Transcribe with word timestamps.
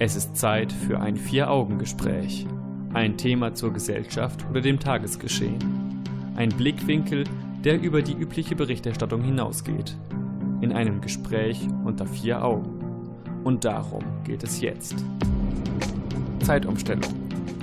Es 0.00 0.14
ist 0.14 0.36
Zeit 0.36 0.72
für 0.72 1.00
ein 1.00 1.16
Vier-Augen-Gespräch. 1.16 2.46
Ein 2.94 3.16
Thema 3.16 3.54
zur 3.54 3.72
Gesellschaft 3.72 4.46
oder 4.48 4.60
dem 4.60 4.78
Tagesgeschehen. 4.78 5.58
Ein 6.36 6.50
Blickwinkel, 6.50 7.24
der 7.64 7.82
über 7.82 8.00
die 8.00 8.12
übliche 8.12 8.54
Berichterstattung 8.54 9.22
hinausgeht. 9.22 9.96
In 10.60 10.72
einem 10.72 11.00
Gespräch 11.00 11.66
unter 11.84 12.06
vier 12.06 12.44
Augen. 12.44 12.78
Und 13.42 13.64
darum 13.64 14.04
geht 14.22 14.44
es 14.44 14.60
jetzt. 14.60 15.04
Zeitumstellung. 16.44 17.12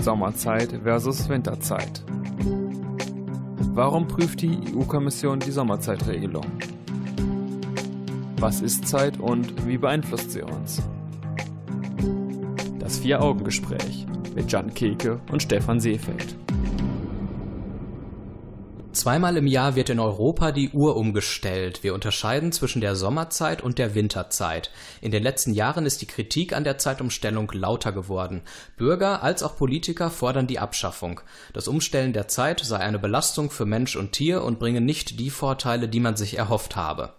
Sommerzeit 0.02 0.77
versus 0.84 1.30
Winterzeit. 1.30 2.04
Warum 3.73 4.09
prüft 4.09 4.41
die 4.41 4.59
EU-Kommission 4.76 5.40
die 5.40 5.52
Sommerzeitregelung? 5.52 6.45
Was 8.41 8.62
ist 8.62 8.86
Zeit 8.90 9.22
und 9.22 9.66
wie 9.66 9.77
beeinflusst 9.77 10.31
sie 10.31 10.41
uns? 10.41 10.84
Vier-Augen-Gespräch 13.05 14.08
mit 14.34 14.52
Jan 14.52 14.73
Keke 14.73 15.22
und 15.32 15.44
Stefan 15.44 15.80
Seefeld. 15.80 16.36
Zweimal 18.94 19.38
im 19.38 19.46
Jahr 19.46 19.76
wird 19.76 19.91
in 19.91 20.00
Europa 20.00 20.52
die 20.52 20.72
Uhr 20.72 20.96
umgestellt. 20.96 21.84
Wir 21.84 21.94
unterscheiden 21.94 22.52
zwischen 22.52 22.82
der 22.82 22.96
Sommerzeit 22.96 23.62
und 23.62 23.77
der 23.77 23.94
Winterzeit. 23.94 24.72
In 25.02 25.12
den 25.12 25.22
letzten 25.22 25.54
Jahren 25.54 25.86
ist 25.86 26.02
die 26.02 26.08
Kritik 26.08 26.54
an 26.54 26.63
der 26.63 26.80
Zeitumstellung 26.80 27.52
lauter 27.54 27.91
geworden. 27.91 28.41
Bürger 28.76 29.22
als 29.22 29.44
auch 29.44 29.55
Politiker 29.55 30.10
fordern 30.10 30.48
die 30.48 30.58
Abschaffung. 30.58 31.22
Das 31.54 31.68
Umstellen 31.68 32.12
der 32.12 32.27
Zeit 32.27 32.62
sei 32.62 32.77
eine 32.77 32.98
Belastung 32.98 33.52
für 33.52 33.68
Mensch 33.68 33.96
und 33.96 34.13
Tier 34.13 34.44
und 34.44 34.58
bringe 34.58 34.82
nicht 34.82 35.20
die 35.20 35.30
Vorteile, 35.30 35.88
die 35.88 35.99
man 35.99 36.16
sich 36.16 36.40
erhofft 36.40 36.76
habe. 36.76 37.13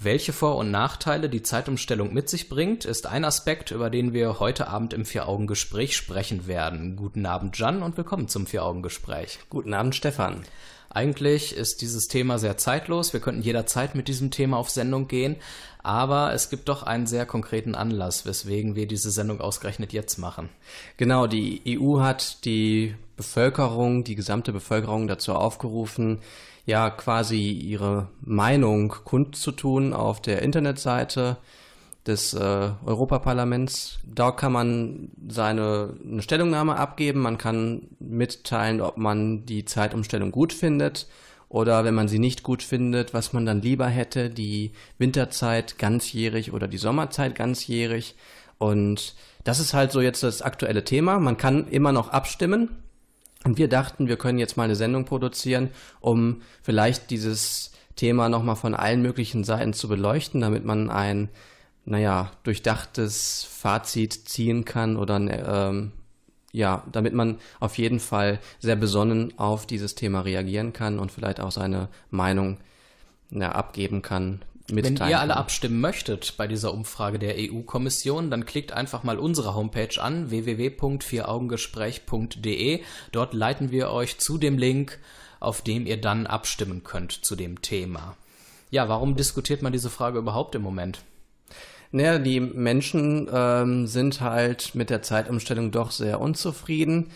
Welche 0.00 0.32
Vor- 0.32 0.58
und 0.58 0.70
Nachteile 0.70 1.28
die 1.28 1.42
Zeitumstellung 1.42 2.14
mit 2.14 2.28
sich 2.28 2.48
bringt, 2.48 2.84
ist 2.84 3.08
ein 3.08 3.24
Aspekt, 3.24 3.72
über 3.72 3.90
den 3.90 4.12
wir 4.12 4.38
heute 4.38 4.68
Abend 4.68 4.92
im 4.92 5.04
Vier-Augen-Gespräch 5.04 5.96
sprechen 5.96 6.46
werden. 6.46 6.94
Guten 6.94 7.26
Abend, 7.26 7.58
Jan, 7.58 7.82
und 7.82 7.96
willkommen 7.96 8.28
zum 8.28 8.46
Vier-Augen-Gespräch. 8.46 9.40
Guten 9.50 9.74
Abend, 9.74 9.96
Stefan. 9.96 10.44
Eigentlich 10.88 11.52
ist 11.56 11.82
dieses 11.82 12.06
Thema 12.06 12.38
sehr 12.38 12.56
zeitlos. 12.56 13.12
Wir 13.12 13.18
könnten 13.18 13.42
jederzeit 13.42 13.96
mit 13.96 14.06
diesem 14.06 14.30
Thema 14.30 14.58
auf 14.58 14.70
Sendung 14.70 15.08
gehen. 15.08 15.34
Aber 15.82 16.32
es 16.32 16.48
gibt 16.48 16.68
doch 16.68 16.84
einen 16.84 17.08
sehr 17.08 17.26
konkreten 17.26 17.74
Anlass, 17.74 18.24
weswegen 18.24 18.76
wir 18.76 18.86
diese 18.86 19.10
Sendung 19.10 19.40
ausgerechnet 19.40 19.92
jetzt 19.92 20.16
machen. 20.16 20.48
Genau, 20.96 21.26
die 21.26 21.60
EU 21.66 21.98
hat 21.98 22.44
die 22.44 22.94
Bevölkerung, 23.16 24.04
die 24.04 24.14
gesamte 24.14 24.52
Bevölkerung 24.52 25.08
dazu 25.08 25.34
aufgerufen, 25.34 26.20
ja 26.68 26.90
quasi 26.90 27.50
ihre 27.50 28.08
Meinung 28.20 28.90
kundzutun 28.90 29.94
auf 29.94 30.20
der 30.20 30.42
Internetseite 30.42 31.38
des 32.06 32.34
äh, 32.34 32.70
Europaparlaments. 32.84 34.00
Dort 34.04 34.38
kann 34.38 34.52
man 34.52 35.08
seine 35.28 35.96
eine 36.06 36.20
Stellungnahme 36.20 36.76
abgeben, 36.76 37.20
man 37.20 37.38
kann 37.38 37.88
mitteilen, 38.00 38.82
ob 38.82 38.98
man 38.98 39.46
die 39.46 39.64
Zeitumstellung 39.64 40.30
gut 40.30 40.52
findet 40.52 41.06
oder 41.48 41.84
wenn 41.84 41.94
man 41.94 42.06
sie 42.06 42.18
nicht 42.18 42.42
gut 42.42 42.62
findet, 42.62 43.14
was 43.14 43.32
man 43.32 43.46
dann 43.46 43.62
lieber 43.62 43.86
hätte, 43.86 44.28
die 44.28 44.72
Winterzeit 44.98 45.78
ganzjährig 45.78 46.52
oder 46.52 46.68
die 46.68 46.76
Sommerzeit 46.76 47.34
ganzjährig. 47.34 48.14
Und 48.58 49.14
das 49.44 49.58
ist 49.58 49.72
halt 49.72 49.90
so 49.90 50.02
jetzt 50.02 50.22
das 50.22 50.42
aktuelle 50.42 50.84
Thema. 50.84 51.18
Man 51.18 51.38
kann 51.38 51.66
immer 51.68 51.92
noch 51.92 52.10
abstimmen. 52.10 52.76
Und 53.48 53.56
wir 53.56 53.68
dachten, 53.68 54.08
wir 54.08 54.18
können 54.18 54.38
jetzt 54.38 54.58
mal 54.58 54.64
eine 54.64 54.76
Sendung 54.76 55.06
produzieren, 55.06 55.70
um 56.00 56.42
vielleicht 56.60 57.08
dieses 57.08 57.72
Thema 57.96 58.28
nochmal 58.28 58.56
von 58.56 58.74
allen 58.74 59.00
möglichen 59.00 59.42
Seiten 59.42 59.72
zu 59.72 59.88
beleuchten, 59.88 60.42
damit 60.42 60.66
man 60.66 60.90
ein, 60.90 61.30
naja, 61.86 62.30
durchdachtes 62.42 63.44
Fazit 63.50 64.12
ziehen 64.12 64.66
kann 64.66 64.98
oder 64.98 65.16
ähm, 65.70 65.92
ja, 66.52 66.84
damit 66.92 67.14
man 67.14 67.38
auf 67.58 67.78
jeden 67.78 68.00
Fall 68.00 68.38
sehr 68.58 68.76
besonnen 68.76 69.32
auf 69.38 69.64
dieses 69.64 69.94
Thema 69.94 70.20
reagieren 70.20 70.74
kann 70.74 70.98
und 70.98 71.10
vielleicht 71.10 71.40
auch 71.40 71.50
seine 71.50 71.88
Meinung 72.10 72.58
ja, 73.30 73.52
abgeben 73.52 74.02
kann, 74.02 74.42
wenn 74.70 74.96
ihr 74.96 75.18
alle 75.18 75.36
abstimmen 75.36 75.80
möchtet 75.80 76.36
bei 76.36 76.46
dieser 76.46 76.74
Umfrage 76.74 77.18
der 77.18 77.36
EU-Kommission, 77.38 78.30
dann 78.30 78.44
klickt 78.44 78.72
einfach 78.72 79.02
mal 79.02 79.18
unsere 79.18 79.54
Homepage 79.54 79.98
an, 80.00 80.30
www.vieraugengespräch.de. 80.30 82.82
Dort 83.12 83.32
leiten 83.32 83.70
wir 83.70 83.90
euch 83.90 84.18
zu 84.18 84.36
dem 84.36 84.58
Link, 84.58 84.98
auf 85.40 85.62
dem 85.62 85.86
ihr 85.86 85.98
dann 86.00 86.26
abstimmen 86.26 86.84
könnt 86.84 87.12
zu 87.12 87.34
dem 87.34 87.62
Thema. 87.62 88.14
Ja, 88.70 88.90
warum 88.90 89.16
diskutiert 89.16 89.62
man 89.62 89.72
diese 89.72 89.88
Frage 89.88 90.18
überhaupt 90.18 90.54
im 90.54 90.60
Moment? 90.62 91.00
Naja, 91.90 92.18
die 92.18 92.40
Menschen 92.40 93.26
ähm, 93.32 93.86
sind 93.86 94.20
halt 94.20 94.74
mit 94.74 94.90
der 94.90 95.00
Zeitumstellung 95.00 95.70
doch 95.70 95.90
sehr 95.90 96.20
unzufrieden. 96.20 97.10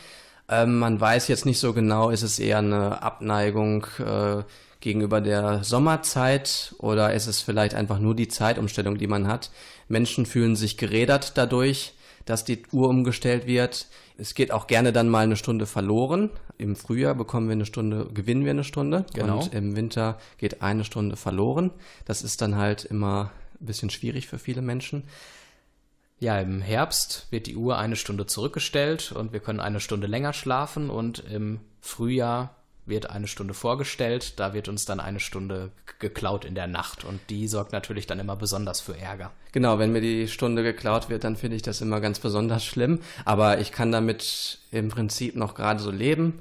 Ähm, 0.48 0.78
man 0.78 0.98
weiß 0.98 1.28
jetzt 1.28 1.44
nicht 1.44 1.60
so 1.60 1.74
genau, 1.74 2.08
ist 2.08 2.22
es 2.22 2.38
eher 2.38 2.56
eine 2.58 3.02
Abneigung 3.02 3.86
äh, 3.98 4.42
gegenüber 4.82 5.20
der 5.20 5.64
Sommerzeit 5.64 6.74
oder 6.78 7.14
ist 7.14 7.26
es 7.26 7.40
vielleicht 7.40 7.74
einfach 7.74 7.98
nur 7.98 8.14
die 8.14 8.28
Zeitumstellung, 8.28 8.98
die 8.98 9.06
man 9.06 9.26
hat? 9.26 9.50
Menschen 9.88 10.26
fühlen 10.26 10.56
sich 10.56 10.76
gerädert 10.76 11.38
dadurch, 11.38 11.94
dass 12.24 12.44
die 12.44 12.62
Uhr 12.72 12.88
umgestellt 12.88 13.46
wird. 13.46 13.86
Es 14.18 14.34
geht 14.34 14.52
auch 14.52 14.66
gerne 14.66 14.92
dann 14.92 15.08
mal 15.08 15.24
eine 15.24 15.36
Stunde 15.36 15.66
verloren. 15.66 16.30
Im 16.58 16.76
Frühjahr 16.76 17.14
bekommen 17.14 17.48
wir 17.48 17.54
eine 17.54 17.66
Stunde, 17.66 18.08
gewinnen 18.12 18.44
wir 18.44 18.50
eine 18.50 18.64
Stunde 18.64 19.06
genau. 19.14 19.40
und 19.40 19.54
im 19.54 19.74
Winter 19.74 20.18
geht 20.38 20.62
eine 20.62 20.84
Stunde 20.84 21.16
verloren. 21.16 21.70
Das 22.04 22.22
ist 22.22 22.42
dann 22.42 22.56
halt 22.56 22.84
immer 22.84 23.32
ein 23.60 23.66
bisschen 23.66 23.90
schwierig 23.90 24.28
für 24.28 24.38
viele 24.38 24.62
Menschen. 24.62 25.04
Ja, 26.18 26.38
im 26.38 26.60
Herbst 26.60 27.26
wird 27.30 27.46
die 27.46 27.56
Uhr 27.56 27.78
eine 27.78 27.96
Stunde 27.96 28.26
zurückgestellt 28.26 29.10
und 29.10 29.32
wir 29.32 29.40
können 29.40 29.58
eine 29.58 29.80
Stunde 29.80 30.06
länger 30.06 30.32
schlafen 30.32 30.88
und 30.88 31.18
im 31.18 31.60
Frühjahr 31.80 32.61
wird 32.84 33.10
eine 33.10 33.28
Stunde 33.28 33.54
vorgestellt, 33.54 34.38
da 34.40 34.54
wird 34.54 34.68
uns 34.68 34.84
dann 34.84 35.00
eine 35.00 35.20
Stunde 35.20 35.70
geklaut 35.98 36.44
in 36.44 36.54
der 36.54 36.66
Nacht 36.66 37.04
und 37.04 37.20
die 37.30 37.46
sorgt 37.46 37.72
natürlich 37.72 38.06
dann 38.06 38.18
immer 38.18 38.36
besonders 38.36 38.80
für 38.80 38.98
Ärger. 38.98 39.30
Genau, 39.52 39.78
wenn 39.78 39.92
mir 39.92 40.00
die 40.00 40.26
Stunde 40.28 40.62
geklaut 40.62 41.08
wird, 41.08 41.24
dann 41.24 41.36
finde 41.36 41.56
ich 41.56 41.62
das 41.62 41.80
immer 41.80 42.00
ganz 42.00 42.18
besonders 42.18 42.64
schlimm, 42.64 43.00
aber 43.24 43.60
ich 43.60 43.70
kann 43.70 43.92
damit 43.92 44.58
im 44.70 44.88
Prinzip 44.88 45.36
noch 45.36 45.54
gerade 45.54 45.80
so 45.80 45.90
leben. 45.90 46.40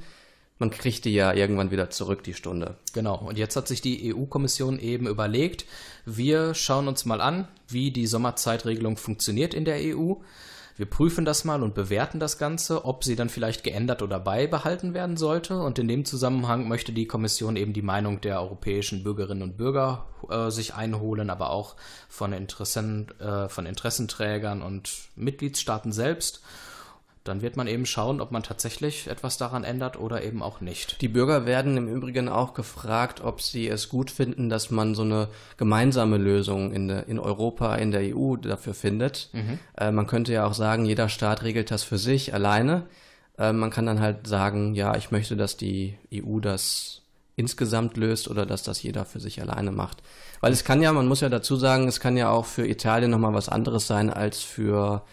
Man 0.57 0.69
kriegt 0.69 1.05
die 1.05 1.13
ja 1.13 1.33
irgendwann 1.33 1.71
wieder 1.71 1.89
zurück, 1.89 2.23
die 2.23 2.35
Stunde. 2.35 2.75
Genau, 2.93 3.15
und 3.15 3.37
jetzt 3.37 3.55
hat 3.55 3.67
sich 3.67 3.81
die 3.81 4.13
EU-Kommission 4.13 4.79
eben 4.79 5.07
überlegt, 5.07 5.65
wir 6.05 6.53
schauen 6.53 6.87
uns 6.87 7.05
mal 7.05 7.19
an, 7.19 7.47
wie 7.67 7.91
die 7.91 8.05
Sommerzeitregelung 8.05 8.97
funktioniert 8.97 9.53
in 9.53 9.65
der 9.65 9.79
EU 9.79 10.15
wir 10.81 10.89
prüfen 10.89 11.25
das 11.25 11.45
mal 11.45 11.61
und 11.61 11.75
bewerten 11.75 12.19
das 12.19 12.39
Ganze, 12.39 12.85
ob 12.85 13.03
sie 13.03 13.15
dann 13.15 13.29
vielleicht 13.29 13.63
geändert 13.63 14.01
oder 14.01 14.19
beibehalten 14.19 14.95
werden 14.95 15.15
sollte. 15.15 15.59
Und 15.59 15.77
in 15.77 15.87
dem 15.87 16.05
Zusammenhang 16.05 16.67
möchte 16.67 16.91
die 16.91 17.05
Kommission 17.05 17.55
eben 17.55 17.71
die 17.71 17.83
Meinung 17.83 18.19
der 18.19 18.41
europäischen 18.41 19.03
Bürgerinnen 19.03 19.43
und 19.43 19.57
Bürger 19.57 20.07
äh, 20.27 20.49
sich 20.49 20.73
einholen, 20.73 21.29
aber 21.29 21.51
auch 21.51 21.75
von, 22.09 22.33
Interessen, 22.33 23.11
äh, 23.19 23.47
von 23.47 23.67
Interessenträgern 23.67 24.63
und 24.63 24.91
Mitgliedstaaten 25.15 25.91
selbst 25.91 26.41
dann 27.23 27.41
wird 27.41 27.55
man 27.55 27.67
eben 27.67 27.85
schauen, 27.85 28.19
ob 28.19 28.31
man 28.31 28.41
tatsächlich 28.41 29.07
etwas 29.07 29.37
daran 29.37 29.63
ändert 29.63 29.99
oder 29.99 30.23
eben 30.23 30.41
auch 30.41 30.59
nicht. 30.59 30.99
Die 31.01 31.07
Bürger 31.07 31.45
werden 31.45 31.77
im 31.77 31.87
Übrigen 31.87 32.29
auch 32.29 32.53
gefragt, 32.53 33.21
ob 33.21 33.41
sie 33.41 33.67
es 33.67 33.89
gut 33.89 34.09
finden, 34.09 34.49
dass 34.49 34.71
man 34.71 34.95
so 34.95 35.03
eine 35.03 35.27
gemeinsame 35.57 36.17
Lösung 36.17 36.71
in, 36.71 36.87
der, 36.87 37.07
in 37.07 37.19
Europa, 37.19 37.75
in 37.75 37.91
der 37.91 38.15
EU 38.15 38.37
dafür 38.37 38.73
findet. 38.73 39.29
Mhm. 39.33 39.59
Äh, 39.77 39.91
man 39.91 40.07
könnte 40.07 40.33
ja 40.33 40.45
auch 40.45 40.55
sagen, 40.55 40.85
jeder 40.85 41.09
Staat 41.09 41.43
regelt 41.43 41.69
das 41.69 41.83
für 41.83 41.99
sich 41.99 42.33
alleine. 42.33 42.87
Äh, 43.37 43.53
man 43.53 43.69
kann 43.69 43.85
dann 43.85 43.99
halt 43.99 44.25
sagen, 44.25 44.73
ja, 44.73 44.95
ich 44.95 45.11
möchte, 45.11 45.37
dass 45.37 45.57
die 45.57 45.97
EU 46.13 46.39
das 46.39 47.01
insgesamt 47.35 47.97
löst 47.97 48.29
oder 48.29 48.45
dass 48.45 48.63
das 48.63 48.81
jeder 48.81 49.05
für 49.05 49.19
sich 49.19 49.41
alleine 49.41 49.71
macht. 49.71 50.01
Weil 50.41 50.53
es 50.53 50.63
kann 50.63 50.81
ja, 50.81 50.91
man 50.91 51.07
muss 51.07 51.21
ja 51.21 51.29
dazu 51.29 51.55
sagen, 51.55 51.87
es 51.87 51.99
kann 51.99 52.17
ja 52.17 52.29
auch 52.29 52.45
für 52.45 52.67
Italien 52.67 53.11
nochmal 53.11 53.33
was 53.33 53.47
anderes 53.47 53.85
sein 53.85 54.09
als 54.09 54.39
für 54.41 55.03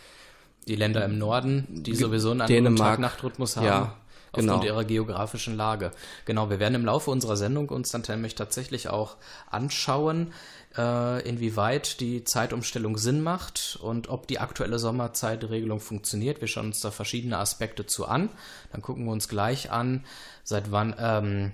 die 0.69 0.77
Länder 0.77 1.05
im 1.05 1.19
Norden, 1.19 1.67
die 1.71 1.95
sowieso 1.95 2.31
einen 2.31 2.43
anderen 2.43 2.77
Tag-Nacht-Rhythmus 2.77 3.57
haben. 3.57 3.67
Ja, 3.67 3.95
genau. 4.33 4.55
Aufgrund 4.55 4.69
ihrer 4.69 4.85
geografischen 4.85 5.57
Lage. 5.57 5.91
Genau, 6.27 6.51
wir 6.51 6.61
werden 6.61 6.75
im 6.75 6.85
Laufe 6.85 7.11
unserer 7.11 7.37
Sendung 7.37 7.69
uns 7.71 7.91
dann 7.91 8.03
nämlich 8.09 8.35
tatsächlich 8.35 8.89
auch 8.89 9.17
anschauen, 9.51 10.33
äh, 10.77 11.29
inwieweit 11.29 12.01
die 12.01 12.25
Zeitumstellung 12.25 12.99
Sinn 12.99 13.23
macht 13.23 13.79
und 13.83 14.09
ob 14.09 14.27
die 14.27 14.39
aktuelle 14.39 14.79
Sommerzeitregelung 14.79 15.81
funktioniert. 15.81 16.41
Wir 16.41 16.49
schauen 16.49 16.67
uns 16.67 16.81
da 16.81 16.91
verschiedene 16.91 17.39
Aspekte 17.39 17.87
zu 17.87 18.07
an. 18.07 18.29
Dann 18.73 18.83
gucken 18.83 19.05
wir 19.05 19.13
uns 19.13 19.29
gleich 19.29 19.71
an, 19.71 20.05
seit 20.45 20.71
wann 20.71 20.95
ähm, 20.99 21.53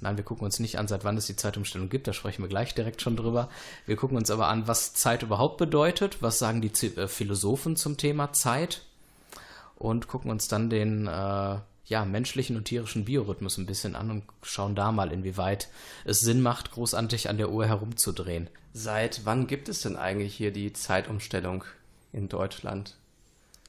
Nein, 0.00 0.18
wir 0.18 0.24
gucken 0.24 0.44
uns 0.44 0.60
nicht 0.60 0.78
an, 0.78 0.88
seit 0.88 1.04
wann 1.04 1.16
es 1.16 1.26
die 1.26 1.36
Zeitumstellung 1.36 1.88
gibt, 1.88 2.06
da 2.06 2.12
sprechen 2.12 2.42
wir 2.42 2.50
gleich 2.50 2.74
direkt 2.74 3.00
schon 3.00 3.16
drüber. 3.16 3.48
Wir 3.86 3.96
gucken 3.96 4.18
uns 4.18 4.30
aber 4.30 4.48
an, 4.48 4.68
was 4.68 4.92
Zeit 4.92 5.22
überhaupt 5.22 5.56
bedeutet, 5.56 6.20
was 6.20 6.38
sagen 6.38 6.60
die 6.60 6.86
äh, 6.86 7.08
Philosophen 7.08 7.76
zum 7.76 7.96
Thema 7.96 8.32
Zeit 8.32 8.82
und 9.76 10.06
gucken 10.06 10.30
uns 10.30 10.48
dann 10.48 10.68
den 10.68 11.06
äh, 11.06 11.58
ja, 11.86 12.04
menschlichen 12.04 12.56
und 12.56 12.64
tierischen 12.64 13.04
Biorhythmus 13.04 13.56
ein 13.56 13.66
bisschen 13.66 13.96
an 13.96 14.10
und 14.10 14.24
schauen 14.42 14.74
da 14.74 14.92
mal, 14.92 15.12
inwieweit 15.12 15.68
es 16.04 16.20
Sinn 16.20 16.42
macht, 16.42 16.72
großartig 16.72 17.30
an 17.30 17.38
der 17.38 17.50
Uhr 17.50 17.66
herumzudrehen. 17.66 18.50
Seit 18.74 19.24
wann 19.24 19.46
gibt 19.46 19.68
es 19.68 19.80
denn 19.80 19.96
eigentlich 19.96 20.34
hier 20.34 20.52
die 20.52 20.72
Zeitumstellung 20.72 21.64
in 22.12 22.28
Deutschland? 22.28 22.96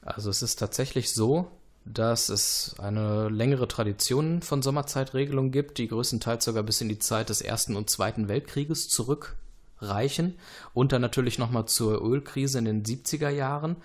Also 0.02 0.30
es 0.30 0.42
ist 0.42 0.56
tatsächlich 0.56 1.12
so, 1.14 1.50
dass 1.92 2.28
es 2.28 2.76
eine 2.78 3.28
längere 3.28 3.68
Tradition 3.68 4.42
von 4.42 4.62
Sommerzeitregelungen 4.62 5.52
gibt, 5.52 5.78
die 5.78 5.88
größtenteils 5.88 6.44
sogar 6.44 6.62
bis 6.62 6.80
in 6.80 6.88
die 6.88 6.98
Zeit 6.98 7.28
des 7.28 7.40
Ersten 7.40 7.76
und 7.76 7.90
Zweiten 7.90 8.28
Weltkrieges 8.28 8.88
zurückreichen 8.88 10.38
und 10.74 10.92
dann 10.92 11.02
natürlich 11.02 11.38
nochmal 11.38 11.66
zur 11.66 12.02
Ölkrise 12.02 12.58
in 12.58 12.64
den 12.64 12.82
70er 12.84 13.30
Jahren. 13.30 13.76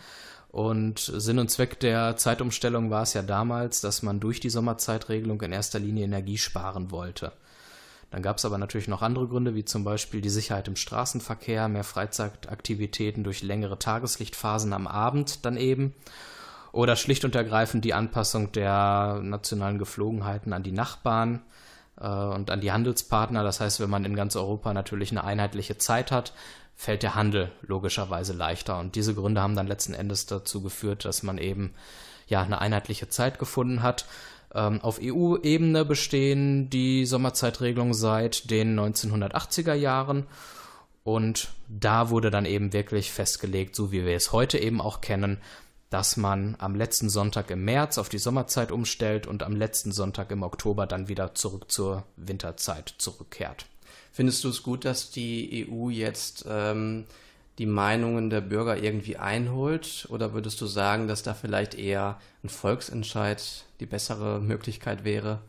Und 0.49 0.99
Sinn 0.99 1.39
und 1.39 1.49
Zweck 1.49 1.79
der 1.79 2.15
Zeitumstellung 2.15 2.91
war 2.91 3.03
es 3.03 3.13
ja 3.13 3.23
damals, 3.23 3.81
dass 3.81 4.03
man 4.03 4.19
durch 4.19 4.39
die 4.39 4.51
Sommerzeitregelung 4.51 5.41
in 5.41 5.51
erster 5.51 5.79
Linie 5.79 6.03
Energie 6.03 6.37
sparen 6.37 6.91
wollte. 6.91 7.31
Dann 8.11 8.21
gab 8.21 8.37
es 8.37 8.45
aber 8.45 8.59
natürlich 8.59 8.87
noch 8.87 9.01
andere 9.01 9.27
Gründe, 9.27 9.55
wie 9.55 9.65
zum 9.65 9.83
Beispiel 9.83 10.21
die 10.21 10.29
Sicherheit 10.29 10.67
im 10.67 10.75
Straßenverkehr, 10.75 11.67
mehr 11.67 11.83
Freizeitaktivitäten 11.83 13.23
durch 13.23 13.41
längere 13.41 13.79
Tageslichtphasen 13.79 14.73
am 14.73 14.85
Abend 14.85 15.43
dann 15.45 15.57
eben 15.57 15.95
oder 16.73 16.95
schlicht 16.95 17.23
und 17.23 17.35
ergreifend 17.35 17.85
die 17.85 17.93
Anpassung 17.93 18.51
der 18.51 19.21
nationalen 19.21 19.77
Geflogenheiten 19.77 20.51
an 20.51 20.63
die 20.63 20.71
Nachbarn 20.71 21.43
äh, 22.01 22.07
und 22.07 22.51
an 22.51 22.59
die 22.59 22.73
Handelspartner. 22.73 23.43
Das 23.43 23.61
heißt, 23.61 23.79
wenn 23.79 23.91
man 23.91 24.03
in 24.03 24.15
ganz 24.15 24.35
Europa 24.35 24.73
natürlich 24.73 25.11
eine 25.11 25.23
einheitliche 25.23 25.77
Zeit 25.77 26.11
hat, 26.11 26.33
fällt 26.75 27.03
der 27.03 27.13
Handel 27.13 27.51
logischerweise 27.61 28.33
leichter. 28.33 28.79
Und 28.79 28.95
diese 28.95 29.13
Gründe 29.13 29.39
haben 29.39 29.55
dann 29.55 29.67
letzten 29.67 29.93
Endes 29.93 30.25
dazu 30.25 30.61
geführt, 30.61 31.05
dass 31.05 31.21
man 31.21 31.37
eben 31.37 31.75
ja 32.27 32.41
eine 32.41 32.59
einheitliche 32.59 33.07
Zeit 33.07 33.37
gefunden 33.37 33.83
hat. 33.83 34.05
Ähm, 34.55 34.81
auf 34.81 34.99
EU-Ebene 34.99 35.85
bestehen 35.85 36.71
die 36.71 37.05
Sommerzeitregelungen 37.05 37.93
seit 37.93 38.49
den 38.49 38.79
1980er 38.79 39.75
Jahren. 39.75 40.25
Und 41.03 41.49
da 41.67 42.09
wurde 42.09 42.31
dann 42.31 42.45
eben 42.45 42.73
wirklich 42.73 43.11
festgelegt, 43.11 43.75
so 43.75 43.91
wie 43.91 44.05
wir 44.05 44.15
es 44.15 44.31
heute 44.31 44.57
eben 44.57 44.81
auch 44.81 45.01
kennen, 45.01 45.39
dass 45.93 46.17
man 46.17 46.55
am 46.57 46.73
letzten 46.73 47.07
Sonntag 47.07 47.51
im 47.51 47.65
März 47.65 47.99
auf 47.99 48.09
die 48.09 48.17
Sommerzeit 48.17 48.71
umstellt 48.71 49.27
und 49.27 49.43
am 49.43 49.55
letzten 49.55 49.91
Sonntag 49.91 50.31
im 50.31 50.41
Oktober 50.41 50.87
dann 50.87 51.07
wieder 51.07 51.35
zurück 51.35 51.69
zur 51.71 52.03
Winterzeit 52.17 52.95
zurückkehrt. 52.97 53.67
Findest 54.11 54.43
du 54.43 54.49
es 54.49 54.63
gut, 54.63 54.85
dass 54.85 55.11
die 55.11 55.67
EU 55.69 55.89
jetzt 55.89 56.45
ähm, 56.49 57.05
die 57.59 57.67
Meinungen 57.67 58.31
der 58.31 58.41
Bürger 58.41 58.81
irgendwie 58.81 59.17
einholt? 59.17 60.07
Oder 60.09 60.33
würdest 60.33 60.59
du 60.61 60.65
sagen, 60.65 61.07
dass 61.07 61.21
da 61.21 61.35
vielleicht 61.35 61.75
eher 61.75 62.19
ein 62.43 62.49
Volksentscheid 62.49 63.63
die 63.79 63.85
bessere 63.85 64.39
Möglichkeit 64.39 65.03
wäre? 65.03 65.41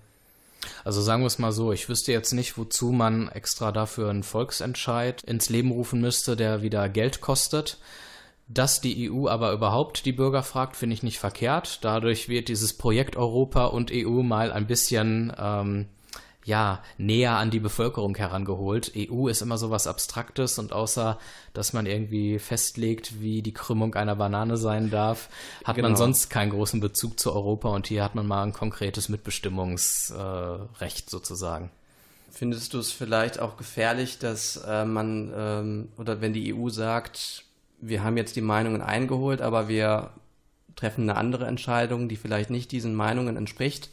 Also 0.84 1.00
sagen 1.00 1.22
wir 1.22 1.26
es 1.26 1.38
mal 1.38 1.52
so, 1.52 1.72
ich 1.72 1.88
wüsste 1.88 2.12
jetzt 2.12 2.32
nicht, 2.32 2.58
wozu 2.58 2.92
man 2.92 3.30
extra 3.30 3.72
dafür 3.72 4.10
einen 4.10 4.22
Volksentscheid 4.22 5.22
ins 5.22 5.48
Leben 5.48 5.70
rufen 5.70 6.02
müsste, 6.02 6.36
der 6.36 6.60
wieder 6.60 6.90
Geld 6.90 7.22
kostet. 7.22 7.78
Dass 8.46 8.80
die 8.80 9.10
EU 9.10 9.26
aber 9.28 9.52
überhaupt 9.52 10.04
die 10.04 10.12
Bürger 10.12 10.42
fragt, 10.42 10.76
finde 10.76 10.94
ich 10.94 11.02
nicht 11.02 11.18
verkehrt. 11.18 11.82
Dadurch 11.82 12.28
wird 12.28 12.48
dieses 12.48 12.76
Projekt 12.76 13.16
Europa 13.16 13.66
und 13.66 13.90
EU 13.92 14.22
mal 14.22 14.52
ein 14.52 14.66
bisschen 14.66 15.32
ähm, 15.38 15.86
ja, 16.44 16.82
näher 16.98 17.36
an 17.38 17.50
die 17.50 17.58
Bevölkerung 17.58 18.14
herangeholt. 18.16 18.92
EU 18.96 19.28
ist 19.28 19.40
immer 19.40 19.56
so 19.56 19.70
was 19.70 19.86
Abstraktes 19.86 20.58
und 20.58 20.74
außer, 20.74 21.18
dass 21.54 21.72
man 21.72 21.86
irgendwie 21.86 22.38
festlegt, 22.38 23.20
wie 23.20 23.40
die 23.40 23.54
Krümmung 23.54 23.94
einer 23.94 24.16
Banane 24.16 24.58
sein 24.58 24.90
darf, 24.90 25.30
hat 25.64 25.76
genau. 25.76 25.88
man 25.88 25.96
sonst 25.96 26.28
keinen 26.28 26.50
großen 26.50 26.80
Bezug 26.80 27.18
zu 27.18 27.32
Europa 27.32 27.70
und 27.70 27.86
hier 27.86 28.04
hat 28.04 28.14
man 28.14 28.26
mal 28.26 28.42
ein 28.42 28.52
konkretes 28.52 29.08
Mitbestimmungsrecht 29.08 31.06
äh, 31.06 31.10
sozusagen. 31.10 31.70
Findest 32.30 32.74
du 32.74 32.78
es 32.78 32.92
vielleicht 32.92 33.38
auch 33.38 33.56
gefährlich, 33.56 34.18
dass 34.18 34.56
äh, 34.56 34.84
man 34.84 35.32
ähm, 35.34 35.88
oder 35.96 36.20
wenn 36.20 36.34
die 36.34 36.52
EU 36.54 36.68
sagt, 36.68 37.44
wir 37.80 38.02
haben 38.02 38.16
jetzt 38.16 38.36
die 38.36 38.40
Meinungen 38.40 38.82
eingeholt, 38.82 39.40
aber 39.40 39.68
wir 39.68 40.10
treffen 40.76 41.08
eine 41.08 41.18
andere 41.18 41.46
Entscheidung, 41.46 42.08
die 42.08 42.16
vielleicht 42.16 42.50
nicht 42.50 42.72
diesen 42.72 42.94
Meinungen 42.94 43.36
entspricht. 43.36 43.90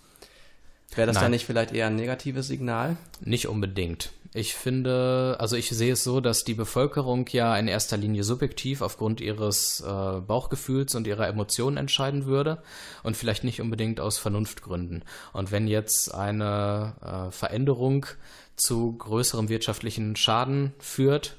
Wäre 0.93 1.07
das 1.07 1.15
Nein. 1.15 1.25
dann 1.25 1.31
nicht 1.31 1.45
vielleicht 1.45 1.73
eher 1.73 1.87
ein 1.87 1.95
negatives 1.95 2.47
Signal? 2.47 2.97
Nicht 3.21 3.47
unbedingt. 3.47 4.11
Ich 4.33 4.55
finde, 4.55 5.35
also 5.39 5.57
ich 5.57 5.69
sehe 5.69 5.93
es 5.93 6.03
so, 6.03 6.21
dass 6.21 6.43
die 6.43 6.53
Bevölkerung 6.53 7.27
ja 7.31 7.55
in 7.57 7.67
erster 7.67 7.97
Linie 7.97 8.23
subjektiv 8.23 8.81
aufgrund 8.81 9.19
ihres 9.19 9.81
äh, 9.81 9.83
Bauchgefühls 10.21 10.95
und 10.95 11.05
ihrer 11.05 11.27
Emotionen 11.27 11.77
entscheiden 11.77 12.25
würde 12.25 12.61
und 13.03 13.17
vielleicht 13.17 13.43
nicht 13.43 13.61
unbedingt 13.61 13.99
aus 13.99 14.17
Vernunftgründen. 14.17 15.03
Und 15.33 15.51
wenn 15.51 15.67
jetzt 15.67 16.13
eine 16.13 16.93
äh, 17.01 17.31
Veränderung 17.31 18.05
zu 18.55 18.93
größerem 18.97 19.49
wirtschaftlichen 19.49 20.15
Schaden 20.15 20.73
führt 20.79 21.35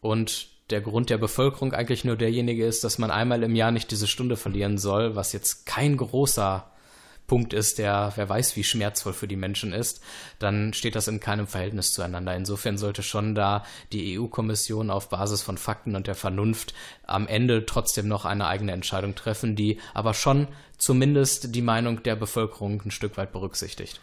und 0.00 0.48
der 0.70 0.80
Grund 0.80 1.10
der 1.10 1.18
Bevölkerung 1.18 1.72
eigentlich 1.72 2.04
nur 2.04 2.16
derjenige 2.16 2.66
ist, 2.66 2.82
dass 2.82 2.98
man 2.98 3.10
einmal 3.10 3.42
im 3.42 3.54
Jahr 3.54 3.70
nicht 3.70 3.90
diese 3.90 4.06
Stunde 4.06 4.36
verlieren 4.36 4.78
soll, 4.78 5.14
was 5.14 5.32
jetzt 5.32 5.66
kein 5.66 5.96
großer 5.96 6.70
Punkt 7.26 7.52
ist, 7.52 7.78
der 7.78 8.12
wer 8.14 8.28
weiß, 8.28 8.56
wie 8.56 8.64
schmerzvoll 8.64 9.12
für 9.12 9.28
die 9.28 9.36
Menschen 9.36 9.72
ist, 9.72 10.00
dann 10.38 10.72
steht 10.72 10.94
das 10.94 11.08
in 11.08 11.20
keinem 11.20 11.46
Verhältnis 11.46 11.92
zueinander. 11.92 12.36
Insofern 12.36 12.78
sollte 12.78 13.02
schon 13.02 13.34
da 13.34 13.64
die 13.92 14.18
EU-Kommission 14.18 14.90
auf 14.90 15.08
Basis 15.08 15.42
von 15.42 15.58
Fakten 15.58 15.96
und 15.96 16.06
der 16.06 16.14
Vernunft 16.14 16.74
am 17.04 17.26
Ende 17.26 17.66
trotzdem 17.66 18.08
noch 18.08 18.24
eine 18.24 18.46
eigene 18.46 18.72
Entscheidung 18.72 19.14
treffen, 19.14 19.56
die 19.56 19.78
aber 19.94 20.14
schon 20.14 20.48
zumindest 20.78 21.54
die 21.54 21.62
Meinung 21.62 22.02
der 22.02 22.16
Bevölkerung 22.16 22.82
ein 22.84 22.90
Stück 22.90 23.16
weit 23.16 23.32
berücksichtigt. 23.32 24.00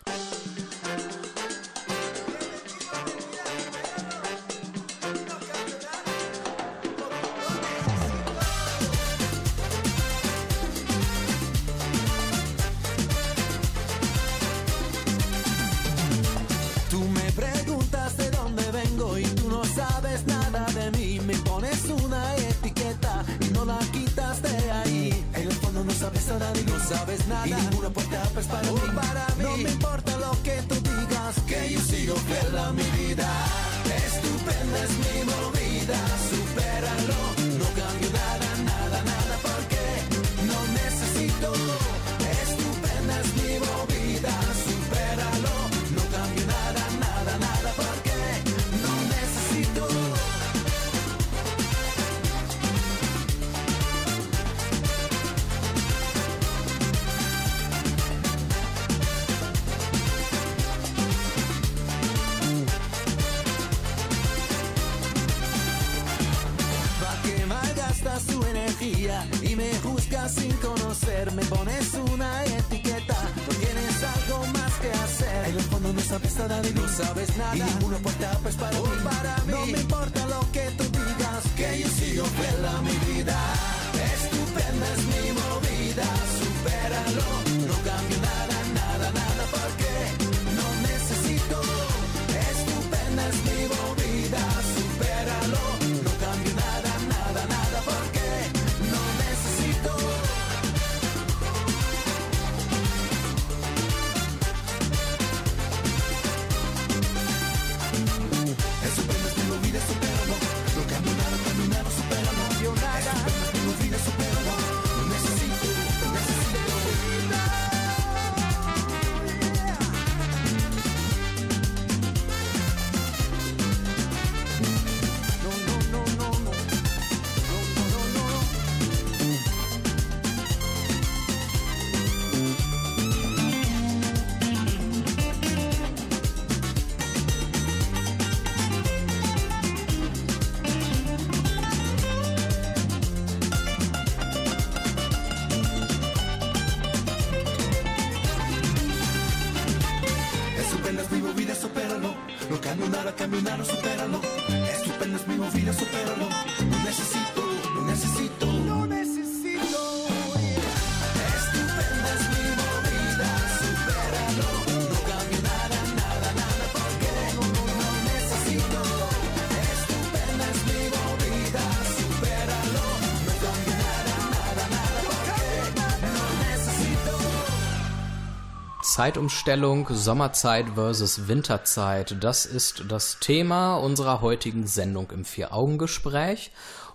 Zeitumstellung, 178.94 179.88
Sommerzeit 179.90 180.68
versus 180.76 181.28
Winterzeit. 181.28 182.16
Das 182.24 182.46
ist 182.46 182.84
das 182.90 183.18
Thema 183.20 183.78
unserer 183.78 184.22
heutigen 184.22 184.68
Sendung 184.68 185.10
im 185.10 185.26
Vier-Augen-Gespräch. 185.26 186.52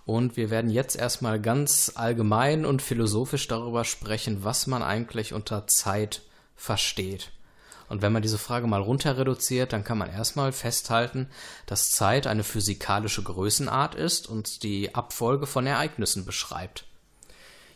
Und 0.06 0.36
wir 0.36 0.50
werden 0.50 0.70
jetzt 0.70 0.94
erstmal 0.94 1.40
ganz 1.40 1.90
allgemein 1.96 2.64
und 2.64 2.82
philosophisch 2.82 3.48
darüber 3.48 3.84
sprechen, 3.84 4.44
was 4.44 4.68
man 4.68 4.84
eigentlich 4.84 5.34
unter 5.34 5.66
Zeit 5.66 6.22
versteht. 6.54 7.32
Und 7.88 8.00
wenn 8.00 8.12
man 8.12 8.22
diese 8.22 8.38
Frage 8.38 8.68
mal 8.68 8.80
runter 8.80 9.18
reduziert, 9.18 9.72
dann 9.72 9.82
kann 9.82 9.98
man 9.98 10.08
erstmal 10.08 10.52
festhalten, 10.52 11.28
dass 11.66 11.90
Zeit 11.90 12.28
eine 12.28 12.44
physikalische 12.44 13.24
Größenart 13.24 13.96
ist 13.96 14.28
und 14.28 14.62
die 14.62 14.94
Abfolge 14.94 15.48
von 15.48 15.66
Ereignissen 15.66 16.24
beschreibt. 16.24 16.84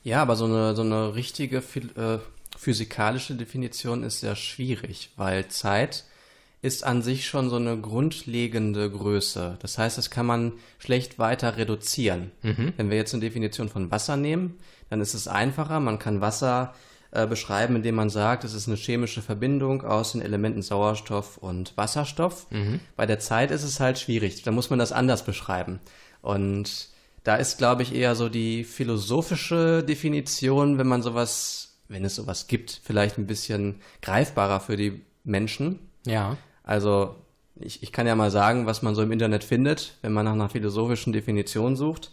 Ja, 0.05 0.23
aber 0.23 0.37
so 0.37 0.45
eine, 0.45 0.77
so 0.77 0.83
eine 0.83 1.17
richtige 1.17 1.57
äh, 1.57 2.21
physikalische 2.63 3.35
Definition 3.35 4.05
ist 4.05 4.21
sehr 4.21 4.37
schwierig, 4.37 5.11
weil 5.17 5.49
Zeit 5.49 6.05
ist 6.61 6.85
an 6.85 7.03
sich 7.03 7.27
schon 7.27 7.51
so 7.51 7.57
eine 7.57 7.77
grundlegende 7.77 8.89
Größe. 8.89 9.59
Das 9.61 9.79
heißt, 9.79 9.99
das 9.99 10.11
kann 10.11 10.27
man 10.27 10.53
schlecht 10.79 11.19
weiter 11.19 11.57
reduzieren. 11.57 12.31
Mhm. 12.43 12.73
Wenn 12.77 12.89
wir 12.89 12.97
jetzt 12.97 13.15
eine 13.15 13.21
Definition 13.21 13.69
von 13.69 13.91
Wasser 13.91 14.17
nehmen, 14.17 14.61
dann 14.91 15.01
ist 15.01 15.15
es 15.15 15.27
einfacher. 15.27 15.81
Man 15.81 15.99
kann 15.99 16.21
Wasser 16.21 16.73
äh, 17.11 17.27
beschreiben, 17.27 17.75
indem 17.75 17.97
man 17.97 18.11
sagt, 18.11 18.45
es 18.45 18.55
ist 18.55 18.69
eine 18.69 18.77
chemische 18.77 19.23
Verbindung 19.23 19.83
aus 19.83 20.13
den 20.13 20.23
Elementen 20.23 20.63
Sauerstoff 20.63 21.39
und 21.39 21.77
Wasserstoff. 21.77 22.47
Mhm. 22.51 22.79
Bei 22.95 23.07
der 23.07 23.19
Zeit 23.19 23.51
ist 23.51 23.65
es 23.65 23.81
halt 23.81 23.99
schwierig. 23.99 24.45
Da 24.45 24.53
muss 24.53 24.71
man 24.71 24.79
das 24.79 24.93
anders 24.93 25.25
beschreiben. 25.25 25.81
Und 26.21 26.91
da 27.25 27.35
ist, 27.35 27.59
glaube 27.59 27.83
ich, 27.83 27.93
eher 27.93 28.15
so 28.15 28.29
die 28.29 28.63
philosophische 28.63 29.83
Definition, 29.83 30.79
wenn 30.79 30.87
man 30.87 31.03
sowas 31.03 31.72
wenn 31.93 32.05
es 32.05 32.17
sowas 32.17 32.47
gibt, 32.47 32.81
vielleicht 32.83 33.19
ein 33.19 33.27
bisschen 33.27 33.77
greifbarer 34.01 34.61
für 34.61 34.77
die 34.77 35.03
Menschen. 35.25 35.79
Ja. 36.05 36.37
Also 36.65 37.17
ich, 37.57 37.83
ich 37.83 37.93
kann 37.93 38.07
ja 38.07 38.15
mal 38.15 38.31
sagen, 38.31 38.67
was 38.67 38.83
man 38.83 38.95
so 38.95 39.03
im 39.03 39.13
Internet 39.13 39.45
findet, 39.45 39.99
wenn 40.03 40.13
man 40.13 40.25
nach 40.25 40.33
einer 40.33 40.49
philosophischen 40.49 41.13
Definition 41.13 41.77
sucht. 41.77 42.11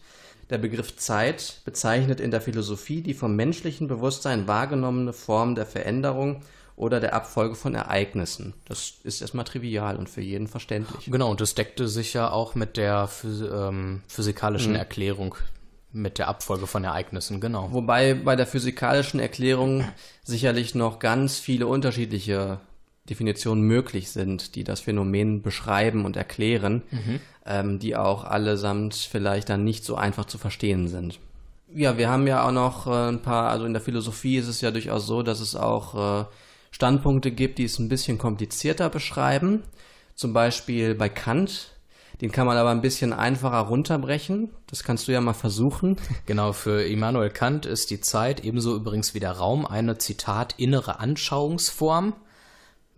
Der 0.49 0.57
Begriff 0.57 0.97
Zeit 0.97 1.61
bezeichnet 1.65 2.19
in 2.19 2.31
der 2.31 2.41
Philosophie 2.41 3.01
die 3.01 3.13
vom 3.13 3.35
menschlichen 3.35 3.87
Bewusstsein 3.87 4.47
wahrgenommene 4.47 5.13
Form 5.13 5.55
der 5.55 5.65
Veränderung 5.65 6.41
oder 6.75 6.99
der 6.99 7.13
Abfolge 7.13 7.55
von 7.55 7.75
Ereignissen. 7.75 8.53
Das 8.65 8.93
ist 9.03 9.21
erstmal 9.21 9.45
trivial 9.45 9.97
und 9.97 10.09
für 10.09 10.21
jeden 10.21 10.47
verständlich. 10.47 11.11
Genau, 11.11 11.29
und 11.29 11.41
das 11.41 11.53
deckte 11.53 11.87
sich 11.87 12.13
ja 12.13 12.31
auch 12.31 12.55
mit 12.55 12.77
der 12.77 13.07
Phys 13.07 13.41
ähm, 13.41 14.01
physikalischen 14.07 14.71
mhm. 14.71 14.79
Erklärung 14.79 15.35
mit 15.91 16.17
der 16.17 16.27
Abfolge 16.27 16.67
von 16.67 16.83
Ereignissen, 16.83 17.41
genau. 17.41 17.71
Wobei 17.71 18.13
bei 18.13 18.35
der 18.35 18.45
physikalischen 18.45 19.19
Erklärung 19.19 19.85
sicherlich 20.23 20.75
noch 20.75 20.99
ganz 20.99 21.39
viele 21.39 21.67
unterschiedliche 21.67 22.59
Definitionen 23.09 23.63
möglich 23.63 24.11
sind, 24.11 24.55
die 24.55 24.63
das 24.63 24.81
Phänomen 24.81 25.41
beschreiben 25.41 26.05
und 26.05 26.15
erklären, 26.15 26.83
mhm. 26.91 27.19
ähm, 27.45 27.79
die 27.79 27.95
auch 27.95 28.23
allesamt 28.23 28.93
vielleicht 28.93 29.49
dann 29.49 29.63
nicht 29.63 29.83
so 29.83 29.95
einfach 29.95 30.25
zu 30.25 30.37
verstehen 30.37 30.87
sind. 30.87 31.19
Ja, 31.73 31.97
wir 31.97 32.09
haben 32.09 32.27
ja 32.27 32.47
auch 32.47 32.51
noch 32.51 32.87
äh, 32.87 33.09
ein 33.09 33.21
paar, 33.21 33.49
also 33.49 33.65
in 33.65 33.73
der 33.73 33.81
Philosophie 33.81 34.37
ist 34.37 34.47
es 34.47 34.61
ja 34.61 34.71
durchaus 34.71 35.07
so, 35.07 35.23
dass 35.23 35.39
es 35.39 35.55
auch 35.55 36.21
äh, 36.21 36.25
Standpunkte 36.71 37.31
gibt, 37.31 37.57
die 37.57 37.65
es 37.65 37.79
ein 37.79 37.89
bisschen 37.89 38.17
komplizierter 38.17 38.89
beschreiben. 38.89 39.63
Zum 40.15 40.33
Beispiel 40.33 40.95
bei 40.95 41.09
Kant 41.09 41.71
den 42.21 42.31
kann 42.31 42.45
man 42.45 42.57
aber 42.57 42.69
ein 42.69 42.81
bisschen 42.81 43.13
einfacher 43.13 43.59
runterbrechen. 43.59 44.49
Das 44.67 44.83
kannst 44.83 45.07
du 45.07 45.11
ja 45.11 45.21
mal 45.21 45.33
versuchen. 45.33 45.97
Genau, 46.25 46.53
für 46.53 46.83
Immanuel 46.83 47.29
Kant 47.29 47.65
ist 47.65 47.89
die 47.89 48.01
Zeit 48.01 48.43
ebenso 48.43 48.75
übrigens 48.75 49.13
wie 49.13 49.19
der 49.19 49.31
Raum 49.31 49.65
eine, 49.65 49.97
Zitat, 49.97 50.55
innere 50.57 50.99
Anschauungsform. 50.99 52.13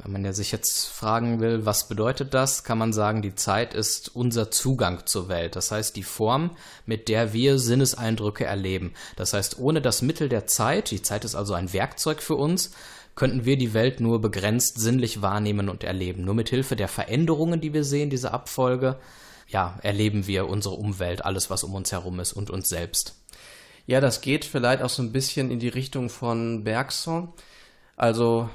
Wenn 0.03 0.11
man 0.11 0.25
ja 0.25 0.33
sich 0.33 0.51
jetzt 0.51 0.87
fragen 0.87 1.39
will, 1.39 1.65
was 1.65 1.87
bedeutet 1.87 2.33
das, 2.33 2.63
kann 2.63 2.79
man 2.79 2.91
sagen, 2.91 3.21
die 3.21 3.35
Zeit 3.35 3.73
ist 3.75 4.13
unser 4.15 4.49
Zugang 4.49 5.05
zur 5.05 5.29
Welt. 5.29 5.55
Das 5.55 5.71
heißt, 5.71 5.95
die 5.95 6.03
Form, 6.03 6.51
mit 6.85 7.07
der 7.07 7.33
wir 7.33 7.59
Sinneseindrücke 7.59 8.43
erleben. 8.43 8.93
Das 9.15 9.33
heißt, 9.33 9.59
ohne 9.59 9.81
das 9.81 10.01
Mittel 10.01 10.27
der 10.27 10.47
Zeit, 10.47 10.89
die 10.89 11.03
Zeit 11.03 11.23
ist 11.23 11.35
also 11.35 11.53
ein 11.53 11.71
Werkzeug 11.71 12.21
für 12.23 12.35
uns, 12.35 12.71
könnten 13.21 13.45
wir 13.45 13.55
die 13.55 13.75
Welt 13.75 13.99
nur 13.99 14.19
begrenzt 14.19 14.79
sinnlich 14.79 15.21
wahrnehmen 15.21 15.69
und 15.69 15.83
erleben. 15.83 16.25
Nur 16.25 16.33
mit 16.33 16.49
Hilfe 16.49 16.75
der 16.75 16.87
Veränderungen, 16.87 17.61
die 17.61 17.71
wir 17.71 17.83
sehen, 17.83 18.09
diese 18.09 18.33
Abfolge, 18.33 18.97
ja, 19.47 19.77
erleben 19.83 20.25
wir 20.25 20.49
unsere 20.49 20.73
Umwelt, 20.73 21.23
alles, 21.23 21.51
was 21.51 21.63
um 21.63 21.75
uns 21.75 21.91
herum 21.91 22.19
ist 22.19 22.33
und 22.33 22.49
uns 22.49 22.67
selbst. 22.67 23.21
Ja, 23.85 24.01
das 24.01 24.21
geht 24.21 24.43
vielleicht 24.43 24.81
auch 24.81 24.89
so 24.89 25.03
ein 25.03 25.11
bisschen 25.11 25.51
in 25.51 25.59
die 25.59 25.67
Richtung 25.67 26.09
von 26.09 26.63
Bergson. 26.63 27.31
Also 27.95 28.49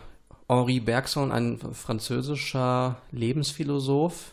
Henri 0.49 0.80
Bergson, 0.80 1.30
ein 1.30 1.61
französischer 1.73 3.00
Lebensphilosoph, 3.12 4.32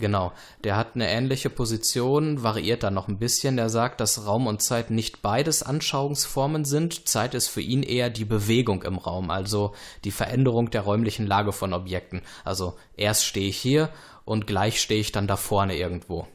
Genau, 0.00 0.32
der 0.64 0.76
hat 0.76 0.94
eine 0.94 1.08
ähnliche 1.08 1.50
Position, 1.50 2.42
variiert 2.42 2.82
dann 2.82 2.94
noch 2.94 3.08
ein 3.08 3.18
bisschen. 3.18 3.56
Der 3.56 3.68
sagt, 3.68 4.00
dass 4.00 4.26
Raum 4.26 4.46
und 4.46 4.62
Zeit 4.62 4.90
nicht 4.90 5.20
beides 5.20 5.62
Anschauungsformen 5.62 6.64
sind. 6.64 7.06
Zeit 7.06 7.34
ist 7.34 7.48
für 7.48 7.60
ihn 7.60 7.82
eher 7.82 8.08
die 8.08 8.24
Bewegung 8.24 8.82
im 8.82 8.96
Raum, 8.96 9.30
also 9.30 9.74
die 10.04 10.10
Veränderung 10.10 10.70
der 10.70 10.80
räumlichen 10.82 11.26
Lage 11.26 11.52
von 11.52 11.74
Objekten. 11.74 12.22
Also 12.44 12.76
erst 12.96 13.26
stehe 13.26 13.48
ich 13.48 13.58
hier 13.58 13.90
und 14.24 14.46
gleich 14.46 14.80
stehe 14.80 15.00
ich 15.00 15.12
dann 15.12 15.26
da 15.26 15.36
vorne 15.36 15.76
irgendwo. 15.76 16.26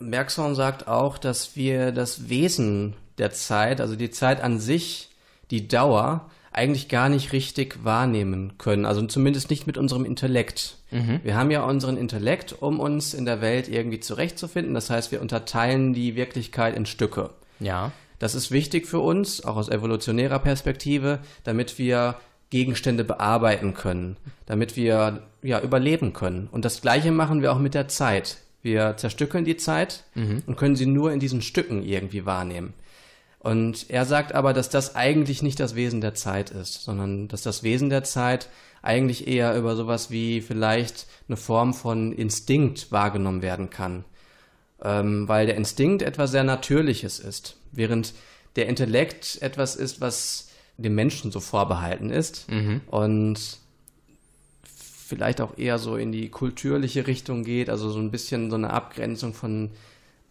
Bergson 0.00 0.54
sagt 0.54 0.86
auch, 0.86 1.16
dass 1.16 1.56
wir 1.56 1.92
das 1.92 2.28
Wesen 2.28 2.94
der 3.16 3.32
Zeit, 3.32 3.80
also 3.80 3.96
die 3.96 4.10
Zeit 4.10 4.40
an 4.42 4.60
sich, 4.60 5.08
die 5.50 5.66
Dauer, 5.66 6.30
eigentlich 6.58 6.88
gar 6.88 7.08
nicht 7.08 7.32
richtig 7.32 7.84
wahrnehmen 7.84 8.52
können. 8.58 8.84
Also 8.84 9.06
zumindest 9.06 9.48
nicht 9.48 9.66
mit 9.66 9.78
unserem 9.78 10.04
Intellekt. 10.04 10.76
Mhm. 10.90 11.20
Wir 11.22 11.36
haben 11.36 11.50
ja 11.50 11.62
unseren 11.62 11.96
Intellekt, 11.96 12.52
um 12.60 12.80
uns 12.80 13.14
in 13.14 13.24
der 13.24 13.40
Welt 13.40 13.68
irgendwie 13.68 14.00
zurechtzufinden. 14.00 14.74
Das 14.74 14.90
heißt, 14.90 15.12
wir 15.12 15.22
unterteilen 15.22 15.94
die 15.94 16.16
Wirklichkeit 16.16 16.76
in 16.76 16.84
Stücke. 16.84 17.30
Ja. 17.60 17.92
Das 18.18 18.34
ist 18.34 18.50
wichtig 18.50 18.86
für 18.86 18.98
uns, 18.98 19.44
auch 19.44 19.56
aus 19.56 19.68
evolutionärer 19.68 20.40
Perspektive, 20.40 21.20
damit 21.44 21.78
wir 21.78 22.16
Gegenstände 22.50 23.04
bearbeiten 23.04 23.74
können, 23.74 24.16
damit 24.46 24.76
wir 24.76 25.22
ja 25.42 25.60
überleben 25.60 26.12
können. 26.12 26.48
Und 26.50 26.64
das 26.64 26.80
Gleiche 26.80 27.12
machen 27.12 27.42
wir 27.42 27.52
auch 27.52 27.58
mit 27.58 27.74
der 27.74 27.88
Zeit. 27.88 28.38
Wir 28.62 28.96
zerstückeln 28.96 29.44
die 29.44 29.56
Zeit 29.56 30.04
mhm. 30.14 30.42
und 30.46 30.56
können 30.56 30.74
sie 30.74 30.86
nur 30.86 31.12
in 31.12 31.20
diesen 31.20 31.42
Stücken 31.42 31.84
irgendwie 31.84 32.26
wahrnehmen. 32.26 32.74
Und 33.40 33.88
er 33.88 34.04
sagt 34.04 34.34
aber, 34.34 34.52
dass 34.52 34.68
das 34.68 34.96
eigentlich 34.96 35.42
nicht 35.42 35.60
das 35.60 35.74
Wesen 35.74 36.00
der 36.00 36.14
Zeit 36.14 36.50
ist, 36.50 36.82
sondern 36.82 37.28
dass 37.28 37.42
das 37.42 37.62
Wesen 37.62 37.88
der 37.88 38.02
Zeit 38.02 38.48
eigentlich 38.82 39.28
eher 39.28 39.56
über 39.56 39.76
sowas 39.76 40.10
wie 40.10 40.40
vielleicht 40.40 41.06
eine 41.28 41.36
Form 41.36 41.74
von 41.74 42.12
Instinkt 42.12 42.90
wahrgenommen 42.90 43.42
werden 43.42 43.70
kann. 43.70 44.04
Ähm, 44.82 45.28
weil 45.28 45.46
der 45.46 45.56
Instinkt 45.56 46.02
etwas 46.02 46.30
sehr 46.30 46.44
Natürliches 46.44 47.18
ist, 47.18 47.56
während 47.72 48.14
der 48.56 48.68
Intellekt 48.68 49.38
etwas 49.40 49.76
ist, 49.76 50.00
was 50.00 50.48
dem 50.76 50.94
Menschen 50.94 51.32
so 51.32 51.40
vorbehalten 51.40 52.10
ist 52.10 52.50
mhm. 52.50 52.80
und 52.86 53.58
vielleicht 55.08 55.40
auch 55.40 55.56
eher 55.58 55.78
so 55.78 55.96
in 55.96 56.12
die 56.12 56.28
kulturliche 56.28 57.06
Richtung 57.06 57.42
geht, 57.42 57.70
also 57.70 57.90
so 57.90 57.98
ein 57.98 58.10
bisschen 58.10 58.50
so 58.50 58.56
eine 58.56 58.70
Abgrenzung 58.70 59.34
von 59.34 59.70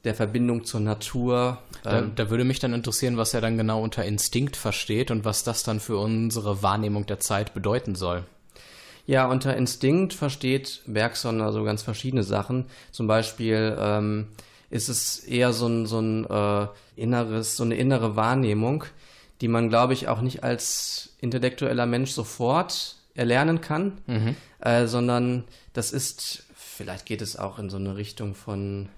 der 0.07 0.15
Verbindung 0.15 0.63
zur 0.63 0.79
Natur. 0.79 1.59
Da, 1.83 1.99
ähm, 1.99 2.13
da, 2.15 2.29
würde 2.29 2.45
mich 2.45 2.59
dann 2.59 2.73
interessieren, 2.73 3.17
was 3.17 3.33
er 3.33 3.41
dann 3.41 3.57
genau 3.57 3.81
unter 3.83 4.03
Instinkt 4.05 4.55
versteht 4.55 5.11
und 5.11 5.25
was 5.25 5.43
das 5.43 5.63
dann 5.63 5.79
für 5.79 5.97
unsere 5.97 6.63
Wahrnehmung 6.63 7.05
der 7.05 7.19
Zeit 7.19 7.53
bedeuten 7.53 7.93
soll. 7.93 8.23
Ja, 9.05 9.27
unter 9.27 9.55
Instinkt 9.55 10.13
versteht 10.13 10.81
Bergson 10.85 11.41
also 11.41 11.63
ganz 11.63 11.83
verschiedene 11.83 12.23
Sachen. 12.23 12.65
Zum 12.91 13.07
Beispiel 13.07 13.77
ähm, 13.79 14.27
ist 14.69 14.89
es 14.89 15.19
eher 15.19 15.53
so 15.53 15.67
ein, 15.67 15.85
so 15.85 15.99
ein 15.99 16.25
äh, 16.25 16.67
inneres, 16.95 17.55
so 17.57 17.63
eine 17.63 17.75
innere 17.75 18.15
Wahrnehmung, 18.15 18.85
die 19.41 19.47
man, 19.47 19.69
glaube 19.69 19.93
ich, 19.93 20.07
auch 20.07 20.21
nicht 20.21 20.43
als 20.43 21.15
intellektueller 21.19 21.85
Mensch 21.85 22.11
sofort 22.11 22.95
erlernen 23.13 23.61
kann, 23.61 23.99
mhm. 24.07 24.35
äh, 24.59 24.87
sondern 24.87 25.43
das 25.73 25.91
ist, 25.91 26.45
vielleicht 26.55 27.05
geht 27.05 27.21
es 27.21 27.37
auch 27.37 27.59
in 27.59 27.69
so 27.69 27.77
eine 27.77 27.97
Richtung 27.97 28.35
von 28.35 28.89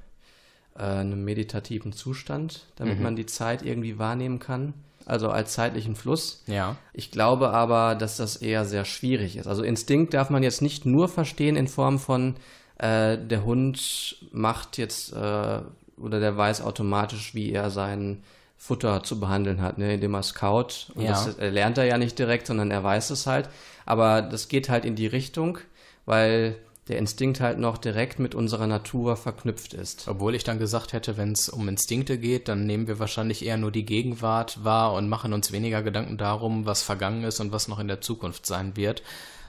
äh, 0.79 0.83
einem 0.83 1.23
meditativen 1.23 1.93
Zustand, 1.93 2.65
damit 2.75 2.97
mhm. 2.97 3.03
man 3.03 3.15
die 3.15 3.25
Zeit 3.25 3.61
irgendwie 3.63 3.99
wahrnehmen 3.99 4.39
kann. 4.39 4.73
Also 5.05 5.29
als 5.29 5.53
zeitlichen 5.53 5.95
Fluss. 5.95 6.43
Ja. 6.45 6.75
Ich 6.93 7.09
glaube 7.09 7.49
aber, 7.49 7.95
dass 7.95 8.17
das 8.17 8.35
eher 8.35 8.65
sehr 8.65 8.85
schwierig 8.85 9.37
ist. 9.37 9.47
Also 9.47 9.63
Instinkt 9.63 10.13
darf 10.13 10.29
man 10.29 10.43
jetzt 10.43 10.61
nicht 10.61 10.85
nur 10.85 11.07
verstehen 11.07 11.55
in 11.55 11.67
Form 11.67 11.97
von 11.97 12.35
äh, 12.77 13.17
der 13.17 13.43
Hund 13.43 14.17
macht 14.31 14.77
jetzt 14.77 15.13
äh, 15.13 15.61
oder 15.97 16.19
der 16.19 16.37
weiß 16.37 16.61
automatisch, 16.61 17.33
wie 17.33 17.51
er 17.51 17.71
sein 17.71 18.23
Futter 18.55 19.03
zu 19.03 19.19
behandeln 19.19 19.61
hat, 19.61 19.77
ne, 19.77 19.95
indem 19.95 20.13
er 20.13 20.23
scout. 20.23 20.91
Und 20.93 21.03
ja. 21.03 21.11
das 21.11 21.37
lernt 21.39 21.77
er 21.77 21.85
ja 21.85 21.97
nicht 21.97 22.19
direkt, 22.19 22.45
sondern 22.47 22.71
er 22.71 22.83
weiß 22.83 23.09
es 23.09 23.25
halt. 23.25 23.49
Aber 23.85 24.21
das 24.21 24.47
geht 24.47 24.69
halt 24.69 24.85
in 24.85 24.95
die 24.95 25.07
Richtung, 25.07 25.57
weil 26.05 26.55
der 26.89 26.97
Instinkt 26.97 27.39
halt 27.39 27.59
noch 27.59 27.77
direkt 27.77 28.19
mit 28.19 28.35
unserer 28.35 28.67
Natur 28.67 29.15
verknüpft 29.15 29.73
ist. 29.73 30.07
Obwohl 30.07 30.35
ich 30.35 30.43
dann 30.43 30.59
gesagt 30.59 30.91
hätte, 30.91 31.17
wenn 31.17 31.31
es 31.31 31.47
um 31.47 31.67
Instinkte 31.69 32.17
geht, 32.17 32.47
dann 32.47 32.65
nehmen 32.65 32.87
wir 32.87 32.99
wahrscheinlich 32.99 33.45
eher 33.45 33.57
nur 33.57 33.71
die 33.71 33.85
Gegenwart 33.85 34.63
wahr 34.63 34.93
und 34.93 35.07
machen 35.07 35.31
uns 35.31 35.51
weniger 35.51 35.83
Gedanken 35.83 36.17
darum, 36.17 36.65
was 36.65 36.81
vergangen 36.81 37.23
ist 37.23 37.39
und 37.39 37.51
was 37.51 37.67
noch 37.67 37.79
in 37.79 37.87
der 37.87 38.01
Zukunft 38.01 38.45
sein 38.45 38.75
wird 38.75 39.03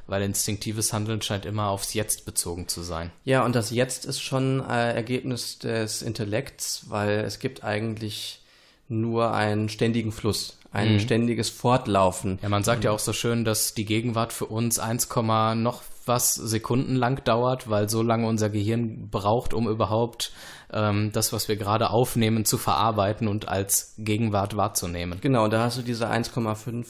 weil 0.06 0.22
instinktives 0.22 0.92
Handeln 0.92 1.22
scheint 1.22 1.46
immer 1.46 1.68
aufs 1.68 1.94
Jetzt 1.94 2.24
bezogen 2.24 2.66
zu 2.66 2.82
sein. 2.82 3.12
Ja, 3.24 3.44
und 3.44 3.54
das 3.54 3.70
Jetzt 3.70 4.04
ist 4.04 4.20
schon 4.20 4.58
äh, 4.60 4.92
Ergebnis 4.92 5.60
des 5.60 6.02
Intellekts, 6.02 6.86
weil 6.88 7.20
es 7.20 7.38
gibt 7.38 7.62
eigentlich 7.62 8.40
nur 8.88 9.32
einen 9.32 9.68
ständigen 9.68 10.10
Fluss, 10.10 10.58
ein 10.72 10.94
mhm. 10.94 11.00
ständiges 11.00 11.50
Fortlaufen. 11.50 12.38
Ja, 12.42 12.48
man 12.48 12.62
sagt 12.62 12.84
ja 12.84 12.92
auch 12.92 12.98
so 12.98 13.12
schön, 13.12 13.44
dass 13.44 13.74
die 13.74 13.84
Gegenwart 13.84 14.32
für 14.32 14.46
uns 14.46 14.78
1, 14.78 15.08
noch 15.56 15.82
was 16.06 16.34
Sekunden 16.34 16.96
lang 16.96 17.22
dauert, 17.24 17.68
weil 17.68 17.88
so 17.88 18.02
lange 18.02 18.26
unser 18.26 18.50
Gehirn 18.50 19.08
braucht, 19.10 19.52
um 19.52 19.68
überhaupt 19.68 20.32
ähm, 20.72 21.10
das, 21.12 21.32
was 21.32 21.48
wir 21.48 21.56
gerade 21.56 21.90
aufnehmen, 21.90 22.44
zu 22.44 22.58
verarbeiten 22.58 23.28
und 23.28 23.48
als 23.48 23.94
Gegenwart 23.98 24.56
wahrzunehmen. 24.56 25.18
Genau, 25.20 25.48
da 25.48 25.64
hast 25.64 25.78
du 25.78 25.82
diese 25.82 26.10
1,5 26.10 26.86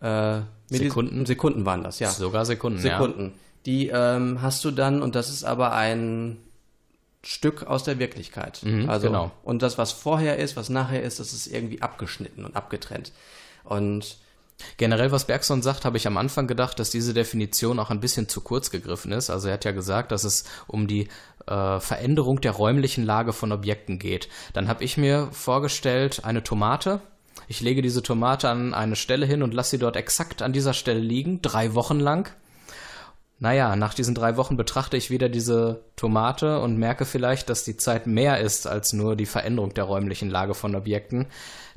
äh, 0.00 0.42
Sekunden? 0.68 1.26
Sekunden 1.26 1.66
waren 1.66 1.82
das, 1.82 1.98
ja. 1.98 2.10
Sogar 2.10 2.44
Sekunden, 2.44 2.78
Sekunden. 2.78 3.22
Ja. 3.22 3.30
Die 3.66 3.88
ähm, 3.88 4.42
hast 4.42 4.64
du 4.64 4.70
dann, 4.70 5.02
und 5.02 5.14
das 5.14 5.28
ist 5.28 5.44
aber 5.44 5.72
ein 5.72 6.38
Stück 7.22 7.64
aus 7.64 7.84
der 7.84 7.98
Wirklichkeit. 7.98 8.60
Mhm, 8.62 8.88
also, 8.90 9.06
genau. 9.06 9.30
Und 9.42 9.62
das, 9.62 9.78
was 9.78 9.92
vorher 9.92 10.38
ist, 10.38 10.56
was 10.56 10.68
nachher 10.68 11.02
ist, 11.02 11.20
das 11.20 11.32
ist 11.32 11.46
irgendwie 11.46 11.82
abgeschnitten 11.82 12.44
und 12.44 12.56
abgetrennt. 12.56 13.12
Und 13.64 14.16
Generell, 14.76 15.10
was 15.10 15.26
Bergson 15.26 15.60
sagt, 15.60 15.84
habe 15.84 15.96
ich 15.96 16.06
am 16.06 16.16
Anfang 16.16 16.46
gedacht, 16.46 16.78
dass 16.78 16.90
diese 16.90 17.14
Definition 17.14 17.80
auch 17.80 17.90
ein 17.90 17.98
bisschen 17.98 18.28
zu 18.28 18.40
kurz 18.40 18.70
gegriffen 18.70 19.10
ist. 19.10 19.28
Also 19.28 19.48
er 19.48 19.54
hat 19.54 19.64
ja 19.64 19.72
gesagt, 19.72 20.12
dass 20.12 20.22
es 20.22 20.44
um 20.68 20.86
die 20.86 21.08
äh, 21.46 21.80
Veränderung 21.80 22.40
der 22.40 22.52
räumlichen 22.52 23.04
Lage 23.04 23.32
von 23.32 23.50
Objekten 23.50 23.98
geht. 23.98 24.28
Dann 24.52 24.68
habe 24.68 24.84
ich 24.84 24.96
mir 24.96 25.28
vorgestellt, 25.32 26.24
eine 26.24 26.44
Tomate, 26.44 27.00
ich 27.48 27.60
lege 27.60 27.82
diese 27.82 28.02
Tomate 28.02 28.48
an 28.48 28.72
eine 28.72 28.96
Stelle 28.96 29.26
hin 29.26 29.42
und 29.42 29.54
lasse 29.54 29.72
sie 29.72 29.78
dort 29.78 29.96
exakt 29.96 30.42
an 30.42 30.52
dieser 30.52 30.74
Stelle 30.74 31.00
liegen, 31.00 31.42
drei 31.42 31.74
Wochen 31.74 31.98
lang. 31.98 32.32
Naja, 33.42 33.74
nach 33.74 33.92
diesen 33.92 34.14
drei 34.14 34.36
Wochen 34.36 34.56
betrachte 34.56 34.96
ich 34.96 35.10
wieder 35.10 35.28
diese 35.28 35.82
Tomate 35.96 36.60
und 36.60 36.78
merke 36.78 37.04
vielleicht, 37.04 37.50
dass 37.50 37.64
die 37.64 37.76
Zeit 37.76 38.06
mehr 38.06 38.38
ist 38.38 38.68
als 38.68 38.92
nur 38.92 39.16
die 39.16 39.26
Veränderung 39.26 39.74
der 39.74 39.82
räumlichen 39.82 40.30
Lage 40.30 40.54
von 40.54 40.76
Objekten. 40.76 41.26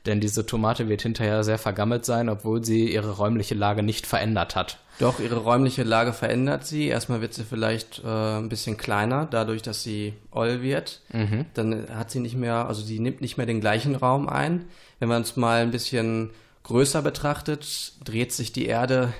Denn 0.06 0.20
diese 0.20 0.46
Tomate 0.46 0.90
wird 0.90 1.02
hinterher 1.02 1.44
sehr 1.44 1.58
vergammelt 1.58 2.06
sein, 2.06 2.30
obwohl 2.30 2.64
sie 2.64 2.94
ihre 2.94 3.18
räumliche 3.18 3.56
Lage 3.56 3.82
nicht 3.82 4.06
verändert 4.06 4.56
hat. 4.56 4.78
Doch, 5.00 5.20
ihre 5.20 5.38
räumliche 5.38 5.82
Lage 5.82 6.14
verändert 6.14 6.68
sie. 6.68 6.86
Erstmal 6.86 7.22
wird 7.22 7.34
sie 7.34 7.44
vielleicht 7.44 8.04
äh, 8.06 8.38
ein 8.38 8.48
bisschen 8.48 8.78
kleiner, 8.78 9.25
dadurch, 9.25 9.64
dass 9.64 9.82
sie 9.82 10.14
oll 10.30 10.62
wird. 10.62 11.01
Mhm. 11.12 11.48
Dann 11.56 11.88
hat 11.90 12.12
sie 12.12 12.20
nicht 12.20 12.36
mehr, 12.36 12.68
also 12.68 12.84
sie 12.84 13.00
nimmt 13.00 13.22
nicht 13.22 13.38
mehr 13.38 13.48
den 13.48 13.60
gleichen 13.60 13.96
Raum 13.96 14.30
ein. 14.30 14.66
Wenn 15.00 15.10
man 15.10 15.24
es 15.24 15.36
mal 15.36 15.64
ein 15.64 15.72
bisschen 15.72 16.30
größer 16.62 17.01
betrachtet, 17.01 17.94
dreht 18.04 18.34
sich 18.34 18.54
die 18.54 18.68
Erde 18.68 19.14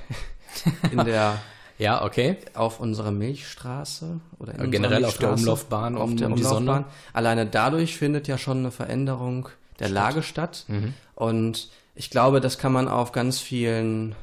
in 0.92 1.04
der 1.04 1.40
ja, 1.78 2.04
okay. 2.04 2.38
Auf 2.54 2.80
unserer 2.80 3.12
Milchstraße 3.12 4.20
oder 4.40 4.58
in 4.60 4.72
generell 4.72 5.06
auf 5.06 5.18
der 5.18 5.34
Umlaufbahn 5.34 5.98
auf 5.98 6.16
der 6.16 6.28
um 6.28 6.34
Umlaufbahn. 6.34 6.86
Alleine 7.14 7.46
dadurch 7.46 7.98
findet 7.98 8.28
ja 8.28 8.38
schon 8.38 8.60
eine 8.60 8.72
Veränderung 8.72 9.50
der 9.80 9.88
Stadt. 9.88 9.96
Lage 9.96 10.24
statt. 10.24 10.66
Mhm. 10.68 10.94
Und 11.16 11.70
ich 11.96 12.10
glaube, 12.10 12.42
das 12.42 12.58
kann 12.58 12.72
man 12.72 12.88
auf 12.88 13.12
ganz 13.12 13.40
vielen 13.40 14.16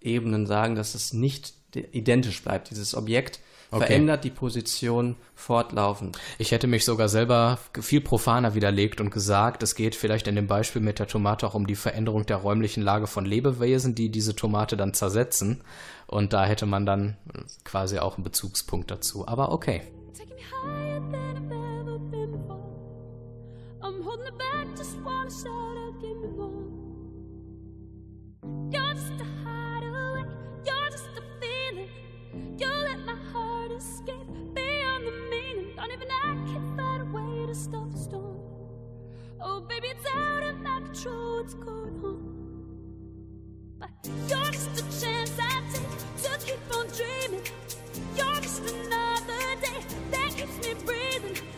Ebenen 0.00 0.46
sagen, 0.46 0.74
dass 0.74 0.94
es 0.94 1.12
nicht 1.12 1.54
identisch 1.74 2.42
bleibt. 2.42 2.70
Dieses 2.70 2.94
Objekt 2.94 3.40
okay. 3.74 3.86
verändert 3.86 4.24
die 4.24 4.30
Position 4.30 5.16
fortlaufend. 5.34 6.18
Ich 6.38 6.52
hätte 6.52 6.66
mich 6.66 6.84
sogar 6.84 7.08
selber 7.08 7.58
viel 7.80 8.00
profaner 8.00 8.54
widerlegt 8.54 9.00
und 9.00 9.10
gesagt, 9.10 9.62
es 9.62 9.74
geht 9.74 9.94
vielleicht 9.94 10.26
in 10.26 10.36
dem 10.36 10.46
Beispiel 10.46 10.82
mit 10.82 10.98
der 10.98 11.06
Tomate 11.06 11.46
auch 11.46 11.54
um 11.54 11.66
die 11.66 11.76
Veränderung 11.76 12.26
der 12.26 12.38
räumlichen 12.38 12.82
Lage 12.82 13.06
von 13.06 13.24
Lebewesen, 13.24 13.94
die 13.94 14.10
diese 14.10 14.34
Tomate 14.34 14.76
dann 14.76 14.94
zersetzen. 14.94 15.62
Und 16.06 16.32
da 16.32 16.44
hätte 16.44 16.66
man 16.66 16.86
dann 16.86 17.16
quasi 17.64 17.98
auch 17.98 18.16
einen 18.16 18.24
Bezugspunkt 18.24 18.90
dazu. 18.90 19.26
Aber 19.26 19.52
okay. 19.52 19.82
You're 25.44 25.83
a 37.54 37.86
the 37.86 37.98
storm. 37.98 38.40
Oh, 39.40 39.60
baby, 39.60 39.86
it's 39.86 40.04
out 40.12 40.42
of 40.42 40.60
my 40.60 40.80
control 40.80 41.36
what's 41.36 41.54
going 41.54 42.00
on. 42.02 42.18
But 43.78 43.90
you're 44.28 44.50
just 44.50 44.80
a 44.80 45.00
chance 45.00 45.30
I 45.38 45.62
take 45.72 46.22
to 46.22 46.46
keep 46.46 46.76
on 46.76 46.88
dreaming. 46.88 47.46
You're 48.16 48.40
just 48.40 48.60
another 48.60 49.60
day 49.60 49.84
that 50.10 50.34
keeps 50.36 50.66
me 50.66 50.74
breathing. 50.84 51.53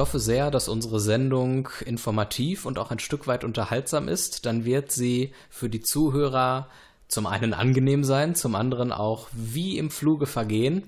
Hoffe 0.00 0.18
sehr, 0.18 0.50
dass 0.50 0.68
unsere 0.68 0.98
Sendung 0.98 1.68
informativ 1.84 2.66
und 2.66 2.78
auch 2.78 2.90
ein 2.90 2.98
Stück 2.98 3.26
weit 3.26 3.44
unterhaltsam 3.44 4.08
ist. 4.08 4.46
Dann 4.46 4.64
wird 4.64 4.90
sie 4.90 5.32
für 5.48 5.68
die 5.68 5.80
Zuhörer 5.80 6.68
zum 7.06 7.26
einen 7.26 7.54
angenehm 7.54 8.02
sein, 8.02 8.34
zum 8.34 8.54
anderen 8.54 8.92
auch 8.92 9.28
wie 9.32 9.78
im 9.78 9.90
Fluge 9.90 10.26
vergehen. 10.26 10.82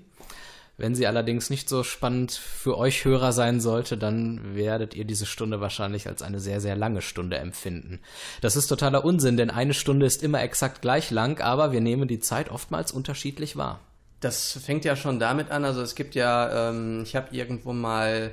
Wenn 0.78 0.94
sie 0.94 1.06
allerdings 1.06 1.50
nicht 1.50 1.68
so 1.68 1.84
spannend 1.84 2.32
für 2.32 2.78
euch 2.78 3.04
Hörer 3.04 3.32
sein 3.32 3.60
sollte, 3.60 3.98
dann 3.98 4.56
werdet 4.56 4.94
ihr 4.94 5.04
diese 5.04 5.26
Stunde 5.26 5.60
wahrscheinlich 5.60 6.08
als 6.08 6.22
eine 6.22 6.40
sehr, 6.40 6.60
sehr 6.60 6.74
lange 6.74 7.02
Stunde 7.02 7.36
empfinden. 7.36 8.00
Das 8.40 8.56
ist 8.56 8.68
totaler 8.68 9.04
Unsinn, 9.04 9.36
denn 9.36 9.50
eine 9.50 9.74
Stunde 9.74 10.06
ist 10.06 10.22
immer 10.22 10.42
exakt 10.42 10.80
gleich 10.80 11.10
lang, 11.10 11.40
aber 11.40 11.72
wir 11.72 11.80
nehmen 11.80 12.08
die 12.08 12.20
Zeit 12.20 12.50
oftmals 12.50 12.90
unterschiedlich 12.90 13.56
wahr. 13.56 13.80
Das 14.20 14.58
fängt 14.64 14.84
ja 14.84 14.96
schon 14.96 15.20
damit 15.20 15.50
an, 15.50 15.64
also 15.64 15.82
es 15.82 15.94
gibt 15.94 16.14
ja, 16.14 16.70
ähm, 16.70 17.02
ich 17.04 17.14
habe 17.14 17.34
irgendwo 17.36 17.72
mal 17.72 18.32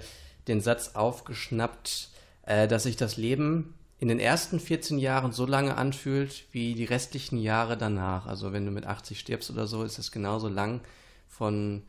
den 0.50 0.62
Satz 0.62 0.92
aufgeschnappt, 0.96 2.10
äh, 2.44 2.68
dass 2.68 2.84
sich 2.84 2.98
das 2.98 3.18
Leben 3.18 3.76
in 4.00 4.08
den 4.08 4.20
ersten 4.20 4.60
14 4.60 4.98
Jahren 4.98 5.32
so 5.34 5.46
lange 5.46 5.76
anfühlt 5.76 6.46
wie 6.52 6.74
die 6.74 6.86
restlichen 6.86 7.38
Jahre 7.38 7.78
danach. 7.78 8.28
Also 8.28 8.54
wenn 8.54 8.66
du 8.66 8.72
mit 8.72 8.86
80 8.86 9.20
stirbst 9.20 9.52
oder 9.52 9.68
so, 9.68 9.84
ist 9.84 10.00
es 10.00 10.12
genauso 10.12 10.48
lang 10.48 10.82
von 11.28 11.84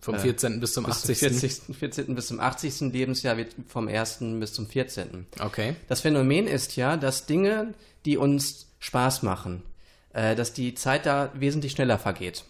Vom 0.00 0.18
14. 0.18 0.58
bis 0.58 0.74
zum 0.74 0.84
bis 0.84 1.08
80. 1.08 1.18
Zum 1.18 1.28
40, 1.28 1.76
14. 1.76 2.14
bis 2.16 2.26
zum 2.26 2.40
80. 2.40 2.92
Lebensjahr 2.92 3.36
wird 3.36 3.54
vom 3.68 3.86
1. 3.86 4.18
bis 4.40 4.52
zum 4.52 4.66
14. 4.66 5.26
Okay. 5.40 5.76
Das 5.88 6.00
Phänomen 6.00 6.48
ist 6.48 6.74
ja, 6.74 6.96
dass 6.96 7.26
Dinge, 7.26 7.74
die 8.04 8.16
uns 8.16 8.66
Spaß 8.80 9.22
machen, 9.22 9.62
äh, 10.12 10.34
dass 10.34 10.52
die 10.52 10.74
Zeit 10.74 11.06
da 11.06 11.30
wesentlich 11.34 11.72
schneller 11.72 11.98
vergeht. 11.98 12.44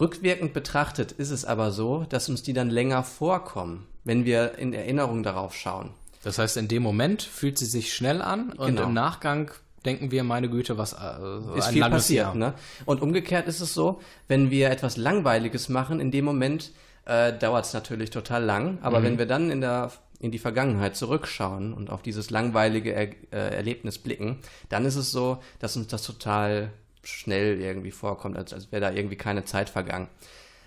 Rückwirkend 0.00 0.54
betrachtet 0.54 1.12
ist 1.12 1.30
es 1.30 1.44
aber 1.44 1.70
so, 1.70 2.06
dass 2.08 2.30
uns 2.30 2.42
die 2.42 2.54
dann 2.54 2.70
länger 2.70 3.04
vorkommen, 3.04 3.86
wenn 4.04 4.24
wir 4.24 4.58
in 4.58 4.72
Erinnerung 4.72 5.22
darauf 5.22 5.54
schauen. 5.54 5.90
Das 6.24 6.38
heißt, 6.38 6.56
in 6.56 6.68
dem 6.68 6.82
Moment 6.82 7.22
fühlt 7.22 7.58
sie 7.58 7.66
sich 7.66 7.94
schnell 7.94 8.22
an 8.22 8.52
und 8.52 8.66
Genau. 8.68 8.84
im 8.84 8.92
Nachgang 8.94 9.50
denken 9.84 10.10
wir, 10.12 10.22
meine 10.22 10.48
Güte, 10.48 10.78
was 10.78 10.92
äh, 10.92 11.58
ist 11.58 11.66
ein 11.66 11.72
viel 11.72 11.82
passiert. 11.82 12.26
Jahr. 12.26 12.34
Ne? 12.36 12.54
Und 12.86 13.02
umgekehrt 13.02 13.48
ist 13.48 13.60
es 13.60 13.74
so, 13.74 14.00
wenn 14.28 14.50
wir 14.50 14.70
etwas 14.70 14.96
Langweiliges 14.96 15.68
machen, 15.68 15.98
in 15.98 16.10
dem 16.12 16.24
Moment 16.24 16.70
äh, 17.04 17.32
dauert 17.36 17.64
es 17.64 17.72
natürlich 17.72 18.10
total 18.10 18.44
lang, 18.44 18.78
aber 18.82 19.00
Mhm. 19.00 19.04
wenn 19.04 19.18
wir 19.18 19.26
dann 19.26 19.50
in 19.50 19.60
der 19.60 19.90
in 20.20 20.30
die 20.30 20.38
Vergangenheit 20.38 20.94
zurückschauen 20.94 21.72
und 21.74 21.90
auf 21.90 22.00
dieses 22.00 22.30
langweilige 22.30 22.92
er 22.92 23.08
äh, 23.32 23.56
Erlebnis 23.56 23.98
blicken, 23.98 24.38
dann 24.68 24.84
ist 24.84 24.94
es 24.94 25.10
so, 25.10 25.42
dass 25.58 25.76
uns 25.76 25.88
das 25.88 26.04
total 26.04 26.70
schnell 27.02 27.60
irgendwie 27.60 27.90
vorkommt, 27.90 28.36
als, 28.36 28.52
als 28.52 28.70
wäre 28.70 28.80
da 28.82 28.92
irgendwie 28.92 29.16
keine 29.16 29.44
Zeit 29.44 29.68
vergangen. 29.68 30.06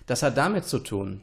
Das 0.04 0.22
hat 0.22 0.36
damit 0.36 0.66
zu 0.66 0.78
tun, 0.80 1.22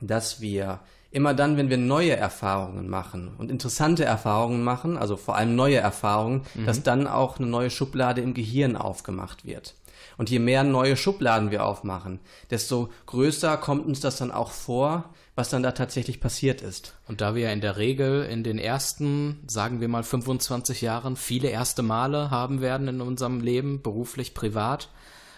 dass 0.00 0.40
wir 0.40 0.78
immer 1.10 1.34
dann, 1.34 1.56
wenn 1.56 1.70
wir 1.70 1.78
neue 1.78 2.16
Erfahrungen 2.16 2.88
machen 2.88 3.30
und 3.38 3.50
interessante 3.50 4.04
Erfahrungen 4.04 4.62
machen, 4.62 4.98
also 4.98 5.16
vor 5.16 5.36
allem 5.36 5.56
neue 5.56 5.76
Erfahrungen, 5.76 6.42
dass 6.66 6.82
dann 6.82 7.06
auch 7.06 7.38
eine 7.38 7.46
neue 7.46 7.70
Schublade 7.70 8.20
im 8.20 8.34
Gehirn 8.34 8.76
aufgemacht 8.76 9.46
wird. 9.46 9.74
Und 10.16 10.30
je 10.30 10.38
mehr 10.38 10.64
neue 10.64 10.96
Schubladen 10.96 11.50
wir 11.50 11.64
aufmachen, 11.64 12.20
desto 12.50 12.90
größer 13.06 13.56
kommt 13.56 13.86
uns 13.86 14.00
das 14.00 14.16
dann 14.16 14.32
auch 14.32 14.50
vor, 14.50 15.14
was 15.36 15.50
dann 15.50 15.62
da 15.62 15.70
tatsächlich 15.70 16.20
passiert 16.20 16.60
ist. 16.60 16.96
Und 17.06 17.20
da 17.20 17.36
wir 17.36 17.42
ja 17.42 17.52
in 17.52 17.60
der 17.60 17.76
Regel 17.76 18.24
in 18.24 18.42
den 18.42 18.58
ersten, 18.58 19.44
sagen 19.46 19.80
wir 19.80 19.86
mal 19.86 20.02
25 20.02 20.80
Jahren, 20.80 21.14
viele 21.14 21.48
erste 21.48 21.82
Male 21.82 22.30
haben 22.32 22.60
werden 22.60 22.88
in 22.88 23.00
unserem 23.00 23.40
Leben, 23.40 23.80
beruflich, 23.80 24.34
privat, 24.34 24.88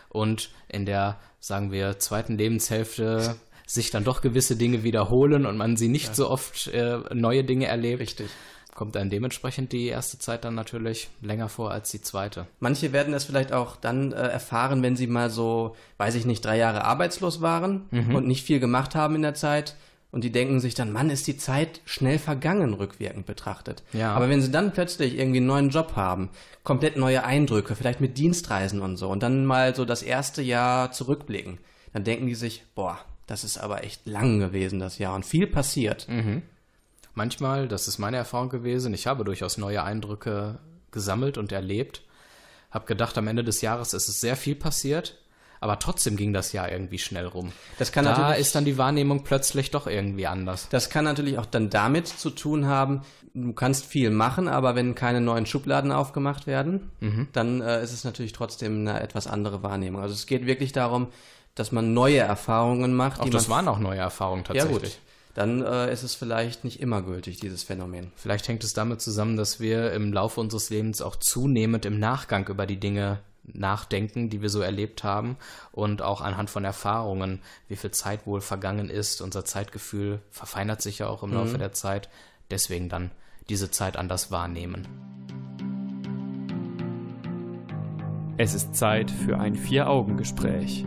und 0.08 0.50
in 0.68 0.86
der, 0.86 1.18
sagen 1.38 1.70
wir, 1.70 1.98
zweiten 1.98 2.36
Lebenshälfte 2.36 3.36
sich 3.70 3.90
dann 3.90 4.02
doch 4.02 4.20
gewisse 4.20 4.56
Dinge 4.56 4.82
wiederholen 4.82 5.46
und 5.46 5.56
man 5.56 5.76
sie 5.76 5.86
nicht 5.86 6.16
so 6.16 6.28
oft 6.28 6.66
äh, 6.68 6.98
neue 7.14 7.44
Dinge 7.44 7.66
erlebt, 7.66 8.00
Richtig. 8.00 8.28
kommt 8.74 8.96
dann 8.96 9.10
dementsprechend 9.10 9.70
die 9.70 9.86
erste 9.86 10.18
Zeit 10.18 10.44
dann 10.44 10.56
natürlich 10.56 11.08
länger 11.22 11.48
vor 11.48 11.70
als 11.70 11.92
die 11.92 12.00
zweite. 12.00 12.48
Manche 12.58 12.92
werden 12.92 13.14
es 13.14 13.24
vielleicht 13.24 13.52
auch 13.52 13.76
dann 13.76 14.10
äh, 14.10 14.16
erfahren, 14.16 14.82
wenn 14.82 14.96
sie 14.96 15.06
mal 15.06 15.30
so, 15.30 15.76
weiß 15.98 16.16
ich 16.16 16.26
nicht, 16.26 16.44
drei 16.44 16.56
Jahre 16.56 16.84
arbeitslos 16.84 17.42
waren 17.42 17.82
und 18.12 18.26
nicht 18.26 18.44
viel 18.44 18.58
gemacht 18.58 18.96
haben 18.96 19.14
in 19.14 19.22
der 19.22 19.34
Zeit. 19.34 19.76
Und 20.10 20.24
die 20.24 20.32
denken 20.32 20.58
sich 20.58 20.74
dann, 20.74 20.92
Mann, 20.92 21.08
ist 21.08 21.28
die 21.28 21.36
Zeit 21.36 21.80
schnell 21.84 22.18
vergangen, 22.18 22.74
rückwirkend 22.74 23.26
betrachtet. 23.26 23.84
Ja. 23.92 24.14
Aber 24.14 24.28
wenn 24.28 24.42
sie 24.42 24.50
dann 24.50 24.72
plötzlich 24.72 25.16
irgendwie 25.16 25.38
einen 25.38 25.46
neuen 25.46 25.70
Job 25.70 25.92
haben, 25.94 26.30
komplett 26.64 26.96
neue 26.96 27.22
Eindrücke, 27.22 27.76
vielleicht 27.76 28.00
mit 28.00 28.18
Dienstreisen 28.18 28.82
und 28.82 28.96
so, 28.96 29.08
und 29.08 29.22
dann 29.22 29.46
mal 29.46 29.76
so 29.76 29.84
das 29.84 30.02
erste 30.02 30.42
Jahr 30.42 30.90
zurückblicken, 30.90 31.58
dann 31.92 32.02
denken 32.02 32.26
die 32.26 32.34
sich, 32.34 32.64
boah, 32.74 32.98
das 33.30 33.44
ist 33.44 33.58
aber 33.58 33.84
echt 33.84 34.06
lang 34.08 34.40
gewesen, 34.40 34.80
das 34.80 34.98
Jahr, 34.98 35.14
und 35.14 35.24
viel 35.24 35.46
passiert. 35.46 36.06
Manchmal, 37.14 37.68
das 37.68 37.88
ist 37.88 37.98
meine 37.98 38.16
Erfahrung 38.16 38.48
gewesen, 38.48 38.92
ich 38.94 39.06
habe 39.06 39.24
durchaus 39.24 39.56
neue 39.58 39.82
Eindrücke 39.82 40.58
gesammelt 40.90 41.38
und 41.38 41.52
erlebt. 41.52 42.02
Hab 42.70 42.86
gedacht, 42.86 43.16
am 43.18 43.28
Ende 43.28 43.44
des 43.44 43.60
Jahres 43.60 43.94
ist 43.94 44.08
es 44.08 44.20
sehr 44.20 44.36
viel 44.36 44.54
passiert, 44.54 45.18
aber 45.60 45.78
trotzdem 45.78 46.16
ging 46.16 46.32
das 46.32 46.52
Jahr 46.52 46.70
irgendwie 46.70 46.98
schnell 46.98 47.26
rum. 47.26 47.52
Das 47.78 47.92
kann 47.92 48.04
da 48.04 48.16
natürlich- 48.16 48.40
ist 48.40 48.54
dann 48.54 48.64
die 48.64 48.78
Wahrnehmung 48.78 49.24
plötzlich 49.24 49.70
doch 49.70 49.86
irgendwie 49.86 50.26
anders. 50.26 50.68
Das 50.70 50.88
kann 50.90 51.04
natürlich 51.04 51.38
auch 51.38 51.46
dann 51.46 51.68
damit 51.70 52.06
zu 52.08 52.30
tun 52.30 52.66
haben, 52.66 53.02
du 53.34 53.52
kannst 53.52 53.86
viel 53.86 54.10
machen, 54.10 54.48
aber 54.48 54.74
wenn 54.74 54.94
keine 54.94 55.20
neuen 55.20 55.46
Schubladen 55.46 55.92
aufgemacht 55.92 56.46
werden, 56.46 56.90
dann 57.32 57.60
äh, 57.60 57.82
ist 57.82 57.92
es 57.92 58.02
natürlich 58.04 58.32
trotzdem 58.32 58.80
eine 58.88 59.00
etwas 59.00 59.26
andere 59.26 59.62
Wahrnehmung. 59.62 60.00
Also 60.02 60.14
es 60.14 60.26
geht 60.26 60.46
wirklich 60.46 60.72
darum, 60.72 61.08
dass 61.54 61.72
man 61.72 61.94
neue 61.94 62.18
Erfahrungen 62.18 62.94
macht. 62.94 63.20
Auch 63.20 63.24
die 63.24 63.30
das 63.30 63.48
waren 63.48 63.68
auch 63.68 63.78
neue 63.78 63.98
Erfahrungen 63.98 64.44
ja 64.48 64.54
tatsächlich. 64.54 64.94
gut. 64.94 65.00
Dann 65.34 65.62
äh, 65.62 65.92
ist 65.92 66.02
es 66.02 66.14
vielleicht 66.14 66.64
nicht 66.64 66.80
immer 66.80 67.02
gültig, 67.02 67.38
dieses 67.38 67.62
Phänomen. 67.62 68.10
Vielleicht 68.16 68.48
hängt 68.48 68.64
es 68.64 68.72
damit 68.72 69.00
zusammen, 69.00 69.36
dass 69.36 69.60
wir 69.60 69.92
im 69.92 70.12
Laufe 70.12 70.40
unseres 70.40 70.70
Lebens 70.70 71.02
auch 71.02 71.16
zunehmend 71.16 71.86
im 71.86 71.98
Nachgang 71.98 72.48
über 72.48 72.66
die 72.66 72.80
Dinge 72.80 73.20
nachdenken, 73.44 74.28
die 74.28 74.42
wir 74.42 74.50
so 74.50 74.60
erlebt 74.60 75.04
haben 75.04 75.36
und 75.72 76.02
auch 76.02 76.20
anhand 76.20 76.50
von 76.50 76.64
Erfahrungen, 76.64 77.40
wie 77.68 77.76
viel 77.76 77.90
Zeit 77.90 78.26
wohl 78.26 78.40
vergangen 78.40 78.90
ist. 78.90 79.20
Unser 79.20 79.44
Zeitgefühl 79.44 80.20
verfeinert 80.30 80.82
sich 80.82 80.98
ja 80.98 81.08
auch 81.08 81.22
im 81.22 81.32
Laufe 81.32 81.58
der 81.58 81.72
Zeit. 81.72 82.08
Deswegen 82.50 82.88
dann 82.88 83.10
diese 83.48 83.70
Zeit 83.70 83.96
anders 83.96 84.30
wahrnehmen. 84.30 84.86
Es 88.36 88.54
ist 88.54 88.74
Zeit 88.74 89.10
für 89.10 89.38
ein 89.38 89.54
Vier-Augen-Gespräch. 89.54 90.86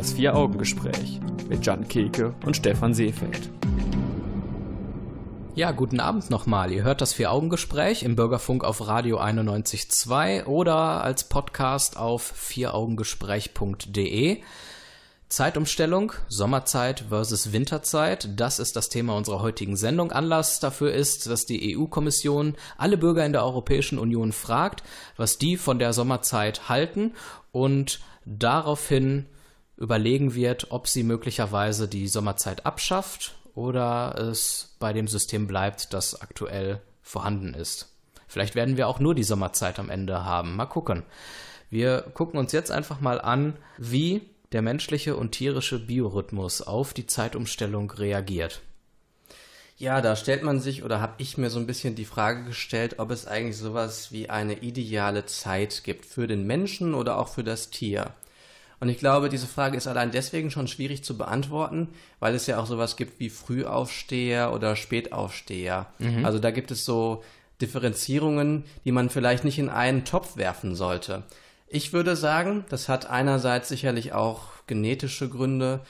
Das 0.00 0.14
Vier-Augen-Gespräch 0.14 1.20
mit 1.50 1.66
Jan 1.66 1.86
Keke 1.86 2.34
und 2.46 2.56
Stefan 2.56 2.94
Seefeld. 2.94 3.50
Ja, 5.54 5.72
guten 5.72 6.00
Abend 6.00 6.30
nochmal. 6.30 6.72
Ihr 6.72 6.84
hört 6.84 7.02
das 7.02 7.12
Vier-Augen-Gespräch 7.12 8.02
im 8.02 8.16
Bürgerfunk 8.16 8.64
auf 8.64 8.88
Radio 8.88 9.20
91.2 9.20 10.46
oder 10.46 11.04
als 11.04 11.24
Podcast 11.24 11.98
auf 11.98 12.22
vieraugengespräch.de. 12.22 14.40
Zeitumstellung, 15.28 16.14
Sommerzeit 16.28 17.04
versus 17.10 17.52
Winterzeit, 17.52 18.40
das 18.40 18.58
ist 18.58 18.76
das 18.76 18.88
Thema 18.88 19.14
unserer 19.14 19.42
heutigen 19.42 19.76
Sendung. 19.76 20.12
Anlass 20.12 20.60
dafür 20.60 20.94
ist, 20.94 21.26
dass 21.26 21.44
die 21.44 21.76
EU-Kommission 21.76 22.56
alle 22.78 22.96
Bürger 22.96 23.26
in 23.26 23.34
der 23.34 23.44
Europäischen 23.44 23.98
Union 23.98 24.32
fragt, 24.32 24.82
was 25.18 25.36
die 25.36 25.58
von 25.58 25.78
der 25.78 25.92
Sommerzeit 25.92 26.70
halten 26.70 27.12
und 27.52 28.00
daraufhin 28.24 29.26
überlegen 29.80 30.34
wird, 30.34 30.68
ob 30.70 30.86
sie 30.86 31.02
möglicherweise 31.02 31.88
die 31.88 32.06
Sommerzeit 32.06 32.66
abschafft 32.66 33.34
oder 33.54 34.14
es 34.16 34.76
bei 34.78 34.92
dem 34.92 35.08
System 35.08 35.46
bleibt, 35.46 35.92
das 35.92 36.20
aktuell 36.20 36.80
vorhanden 37.02 37.54
ist. 37.54 37.88
Vielleicht 38.28 38.54
werden 38.54 38.76
wir 38.76 38.86
auch 38.86 39.00
nur 39.00 39.14
die 39.14 39.24
Sommerzeit 39.24 39.80
am 39.80 39.90
Ende 39.90 40.24
haben. 40.24 40.54
Mal 40.54 40.66
gucken. 40.66 41.02
Wir 41.70 42.02
gucken 42.14 42.38
uns 42.38 42.52
jetzt 42.52 42.70
einfach 42.70 43.00
mal 43.00 43.20
an, 43.20 43.56
wie 43.78 44.22
der 44.52 44.62
menschliche 44.62 45.16
und 45.16 45.32
tierische 45.32 45.78
Biorhythmus 45.78 46.62
auf 46.62 46.92
die 46.92 47.06
Zeitumstellung 47.06 47.90
reagiert. 47.90 48.60
Ja, 49.78 50.02
da 50.02 50.14
stellt 50.14 50.42
man 50.42 50.60
sich 50.60 50.82
oder 50.84 51.00
habe 51.00 51.14
ich 51.18 51.38
mir 51.38 51.48
so 51.48 51.58
ein 51.58 51.66
bisschen 51.66 51.94
die 51.94 52.04
Frage 52.04 52.44
gestellt, 52.44 52.96
ob 52.98 53.10
es 53.10 53.26
eigentlich 53.26 53.56
sowas 53.56 54.12
wie 54.12 54.28
eine 54.28 54.58
ideale 54.58 55.24
Zeit 55.24 55.84
gibt 55.84 56.04
für 56.04 56.26
den 56.26 56.46
Menschen 56.46 56.92
oder 56.92 57.18
auch 57.18 57.28
für 57.28 57.44
das 57.44 57.70
Tier. 57.70 58.12
Und 58.80 58.88
ich 58.88 58.98
glaube, 58.98 59.28
diese 59.28 59.46
Frage 59.46 59.76
ist 59.76 59.86
allein 59.86 60.10
deswegen 60.10 60.50
schon 60.50 60.66
schwierig 60.66 61.04
zu 61.04 61.18
beantworten, 61.18 61.88
weil 62.18 62.34
es 62.34 62.46
ja 62.46 62.58
auch 62.58 62.66
sowas 62.66 62.96
gibt 62.96 63.20
wie 63.20 63.28
Frühaufsteher 63.28 64.52
oder 64.54 64.74
Spätaufsteher. 64.74 65.86
Mhm. 65.98 66.24
Also 66.24 66.38
da 66.38 66.50
gibt 66.50 66.70
es 66.70 66.86
so 66.86 67.22
Differenzierungen, 67.60 68.64
die 68.86 68.92
man 68.92 69.10
vielleicht 69.10 69.44
nicht 69.44 69.58
in 69.58 69.68
einen 69.68 70.06
Topf 70.06 70.36
werfen 70.36 70.74
sollte. 70.74 71.24
Ich 71.68 71.92
würde 71.92 72.16
sagen, 72.16 72.64
das 72.70 72.88
hat 72.88 73.08
einerseits 73.08 73.68
sicherlich 73.68 74.14
auch 74.14 74.48
genetische 74.66 75.28
Gründe, 75.28 75.80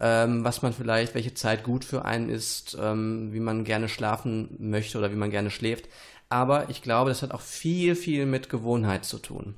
ähm, 0.00 0.42
was 0.42 0.62
man 0.62 0.72
vielleicht, 0.72 1.14
welche 1.14 1.34
Zeit 1.34 1.64
gut 1.64 1.84
für 1.84 2.04
einen 2.06 2.30
ist, 2.30 2.78
ähm, 2.80 3.32
wie 3.32 3.40
man 3.40 3.64
gerne 3.64 3.88
schlafen 3.88 4.56
möchte 4.58 4.96
oder 4.96 5.12
wie 5.12 5.16
man 5.16 5.30
gerne 5.30 5.50
schläft. 5.50 5.88
Aber 6.30 6.70
ich 6.70 6.82
glaube, 6.82 7.10
das 7.10 7.22
hat 7.22 7.32
auch 7.32 7.40
viel, 7.40 7.94
viel 7.94 8.26
mit 8.26 8.48
Gewohnheit 8.48 9.04
zu 9.04 9.18
tun. 9.18 9.54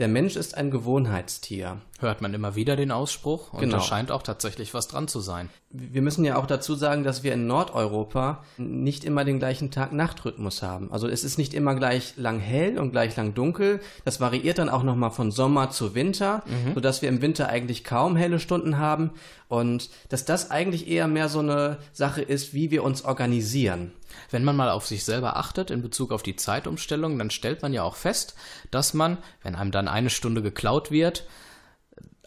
Der 0.00 0.08
Mensch 0.08 0.34
ist 0.34 0.56
ein 0.56 0.70
Gewohnheitstier. 0.70 1.82
Hört 1.98 2.22
man 2.22 2.32
immer 2.32 2.54
wieder 2.54 2.74
den 2.74 2.90
Ausspruch 2.90 3.52
und 3.52 3.60
genau. 3.60 3.76
da 3.76 3.82
scheint 3.82 4.10
auch 4.10 4.22
tatsächlich 4.22 4.72
was 4.72 4.88
dran 4.88 5.08
zu 5.08 5.20
sein. 5.20 5.50
Wir 5.68 6.00
müssen 6.00 6.24
ja 6.24 6.36
auch 6.36 6.46
dazu 6.46 6.74
sagen, 6.74 7.04
dass 7.04 7.22
wir 7.22 7.34
in 7.34 7.46
Nordeuropa 7.46 8.42
nicht 8.56 9.04
immer 9.04 9.26
den 9.26 9.38
gleichen 9.38 9.70
Tag-Nacht-Rhythmus 9.70 10.62
haben. 10.62 10.90
Also 10.90 11.06
es 11.06 11.22
ist 11.22 11.36
nicht 11.36 11.52
immer 11.52 11.74
gleich 11.74 12.14
lang 12.16 12.40
hell 12.40 12.78
und 12.78 12.92
gleich 12.92 13.14
lang 13.16 13.34
dunkel. 13.34 13.80
Das 14.06 14.20
variiert 14.20 14.56
dann 14.56 14.70
auch 14.70 14.84
nochmal 14.84 15.10
von 15.10 15.30
Sommer 15.30 15.68
zu 15.68 15.94
Winter, 15.94 16.44
mhm. 16.46 16.72
sodass 16.72 17.02
wir 17.02 17.10
im 17.10 17.20
Winter 17.20 17.50
eigentlich 17.50 17.84
kaum 17.84 18.16
helle 18.16 18.38
Stunden 18.38 18.78
haben 18.78 19.10
und 19.48 19.90
dass 20.08 20.24
das 20.24 20.50
eigentlich 20.50 20.88
eher 20.88 21.08
mehr 21.08 21.28
so 21.28 21.40
eine 21.40 21.76
Sache 21.92 22.22
ist, 22.22 22.54
wie 22.54 22.70
wir 22.70 22.84
uns 22.84 23.04
organisieren. 23.04 23.92
Wenn 24.30 24.44
man 24.44 24.56
mal 24.56 24.70
auf 24.70 24.86
sich 24.86 25.04
selber 25.04 25.36
achtet 25.36 25.70
in 25.70 25.82
Bezug 25.82 26.12
auf 26.12 26.22
die 26.22 26.36
Zeitumstellung, 26.36 27.18
dann 27.18 27.30
stellt 27.30 27.62
man 27.62 27.72
ja 27.72 27.82
auch 27.82 27.96
fest, 27.96 28.34
dass 28.70 28.94
man, 28.94 29.18
wenn 29.42 29.54
einem 29.54 29.70
dann 29.70 29.88
eine 29.88 30.10
Stunde 30.10 30.42
geklaut 30.42 30.90
wird, 30.90 31.26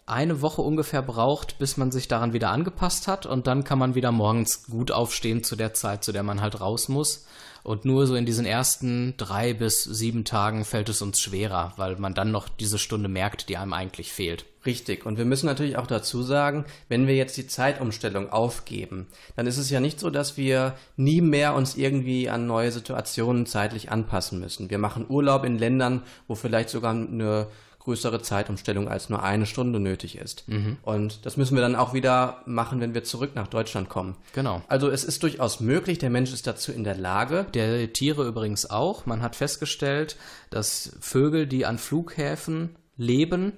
eine 0.06 0.42
Woche 0.42 0.62
ungefähr 0.62 1.02
braucht, 1.02 1.58
bis 1.58 1.76
man 1.76 1.90
sich 1.90 2.08
daran 2.08 2.32
wieder 2.32 2.50
angepasst 2.50 3.08
hat 3.08 3.24
und 3.24 3.46
dann 3.46 3.64
kann 3.64 3.78
man 3.78 3.94
wieder 3.94 4.12
morgens 4.12 4.66
gut 4.66 4.92
aufstehen 4.92 5.42
zu 5.42 5.56
der 5.56 5.72
Zeit, 5.72 6.04
zu 6.04 6.12
der 6.12 6.22
man 6.22 6.40
halt 6.40 6.60
raus 6.60 6.88
muss. 6.88 7.26
Und 7.62 7.86
nur 7.86 8.06
so 8.06 8.14
in 8.14 8.26
diesen 8.26 8.44
ersten 8.44 9.14
drei 9.16 9.54
bis 9.54 9.84
sieben 9.84 10.26
Tagen 10.26 10.66
fällt 10.66 10.90
es 10.90 11.00
uns 11.00 11.18
schwerer, 11.20 11.72
weil 11.76 11.96
man 11.96 12.12
dann 12.12 12.30
noch 12.30 12.50
diese 12.50 12.78
Stunde 12.78 13.08
merkt, 13.08 13.48
die 13.48 13.56
einem 13.56 13.72
eigentlich 13.72 14.12
fehlt. 14.12 14.44
Richtig. 14.66 15.04
Und 15.04 15.18
wir 15.18 15.24
müssen 15.24 15.46
natürlich 15.46 15.76
auch 15.76 15.86
dazu 15.86 16.22
sagen, 16.22 16.64
wenn 16.88 17.06
wir 17.06 17.14
jetzt 17.14 17.36
die 17.36 17.46
Zeitumstellung 17.46 18.30
aufgeben, 18.30 19.06
dann 19.36 19.46
ist 19.46 19.58
es 19.58 19.70
ja 19.70 19.80
nicht 19.80 20.00
so, 20.00 20.10
dass 20.10 20.36
wir 20.36 20.74
nie 20.96 21.20
mehr 21.20 21.54
uns 21.54 21.76
irgendwie 21.76 22.30
an 22.30 22.46
neue 22.46 22.70
Situationen 22.72 23.46
zeitlich 23.46 23.90
anpassen 23.90 24.40
müssen. 24.40 24.70
Wir 24.70 24.78
machen 24.78 25.06
Urlaub 25.08 25.44
in 25.44 25.58
Ländern, 25.58 26.02
wo 26.28 26.34
vielleicht 26.34 26.70
sogar 26.70 26.92
eine 26.92 27.48
größere 27.84 28.22
Zeitumstellung 28.22 28.88
als 28.88 29.10
nur 29.10 29.22
eine 29.22 29.44
Stunde 29.44 29.78
nötig 29.78 30.16
ist. 30.16 30.48
Mhm. 30.48 30.78
Und 30.82 31.26
das 31.26 31.36
müssen 31.36 31.54
wir 31.54 31.62
dann 31.62 31.76
auch 31.76 31.92
wieder 31.92 32.42
machen, 32.46 32.80
wenn 32.80 32.94
wir 32.94 33.04
zurück 33.04 33.32
nach 33.34 33.46
Deutschland 33.46 33.90
kommen. 33.90 34.16
Genau. 34.32 34.62
Also 34.68 34.88
es 34.88 35.04
ist 35.04 35.22
durchaus 35.22 35.60
möglich, 35.60 35.98
der 35.98 36.08
Mensch 36.08 36.32
ist 36.32 36.46
dazu 36.46 36.72
in 36.72 36.82
der 36.82 36.96
Lage. 36.96 37.46
Der 37.52 37.92
Tiere 37.92 38.26
übrigens 38.26 38.70
auch. 38.70 39.04
Man 39.04 39.20
hat 39.20 39.36
festgestellt, 39.36 40.16
dass 40.48 40.96
Vögel, 41.00 41.46
die 41.46 41.66
an 41.66 41.76
Flughäfen 41.76 42.76
leben, 42.96 43.52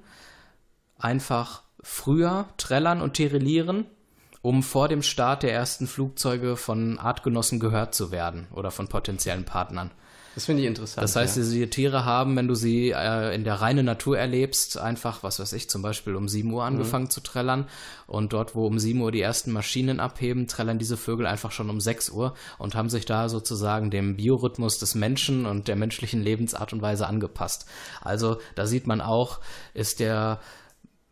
einfach 0.98 1.62
früher 1.82 2.46
trällern 2.56 3.00
und 3.00 3.14
tirillieren, 3.14 3.86
um 4.42 4.62
vor 4.62 4.88
dem 4.88 5.02
Start 5.02 5.42
der 5.42 5.52
ersten 5.52 5.86
Flugzeuge 5.86 6.56
von 6.56 6.98
Artgenossen 6.98 7.60
gehört 7.60 7.94
zu 7.94 8.10
werden 8.10 8.46
oder 8.52 8.70
von 8.70 8.88
potenziellen 8.88 9.44
Partnern. 9.44 9.90
Das 10.36 10.44
finde 10.44 10.60
ich 10.60 10.68
interessant. 10.68 11.02
Das 11.02 11.16
heißt, 11.16 11.38
ja. 11.38 11.42
diese 11.42 11.70
Tiere 11.70 12.04
haben, 12.04 12.36
wenn 12.36 12.46
du 12.46 12.54
sie 12.54 12.90
äh, 12.90 13.34
in 13.34 13.44
der 13.44 13.54
reinen 13.54 13.86
Natur 13.86 14.18
erlebst, 14.18 14.76
einfach, 14.76 15.22
was 15.22 15.40
weiß 15.40 15.54
ich, 15.54 15.70
zum 15.70 15.80
Beispiel 15.80 16.14
um 16.14 16.28
7 16.28 16.52
Uhr 16.52 16.62
angefangen 16.62 17.06
mhm. 17.06 17.10
zu 17.10 17.22
trällern. 17.22 17.66
Und 18.06 18.34
dort, 18.34 18.54
wo 18.54 18.66
um 18.66 18.78
7 18.78 19.00
Uhr 19.00 19.10
die 19.10 19.22
ersten 19.22 19.50
Maschinen 19.50 19.98
abheben, 19.98 20.46
trällern 20.46 20.78
diese 20.78 20.98
Vögel 20.98 21.26
einfach 21.26 21.52
schon 21.52 21.70
um 21.70 21.80
6 21.80 22.10
Uhr 22.10 22.34
und 22.58 22.74
haben 22.74 22.90
sich 22.90 23.06
da 23.06 23.30
sozusagen 23.30 23.90
dem 23.90 24.16
Biorhythmus 24.16 24.78
des 24.78 24.94
Menschen 24.94 25.46
und 25.46 25.68
der 25.68 25.76
menschlichen 25.76 26.22
Lebensart 26.22 26.74
und 26.74 26.82
Weise 26.82 27.06
angepasst. 27.06 27.64
Also 28.02 28.36
da 28.56 28.66
sieht 28.66 28.86
man 28.86 29.00
auch, 29.00 29.40
ist 29.72 30.00
der 30.00 30.40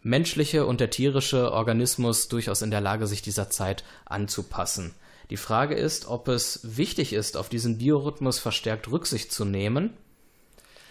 menschliche 0.04 0.66
und 0.66 0.80
der 0.80 0.90
tierische 0.90 1.52
Organismus 1.52 2.28
durchaus 2.28 2.62
in 2.62 2.70
der 2.70 2.80
Lage, 2.80 3.08
sich 3.08 3.22
dieser 3.22 3.50
Zeit 3.50 3.82
anzupassen. 4.04 4.94
Die 5.30 5.36
Frage 5.36 5.74
ist, 5.74 6.06
ob 6.06 6.28
es 6.28 6.60
wichtig 6.76 7.12
ist, 7.12 7.36
auf 7.36 7.48
diesen 7.48 7.78
Biorhythmus 7.78 8.38
verstärkt 8.38 8.90
Rücksicht 8.90 9.32
zu 9.32 9.44
nehmen. 9.44 9.94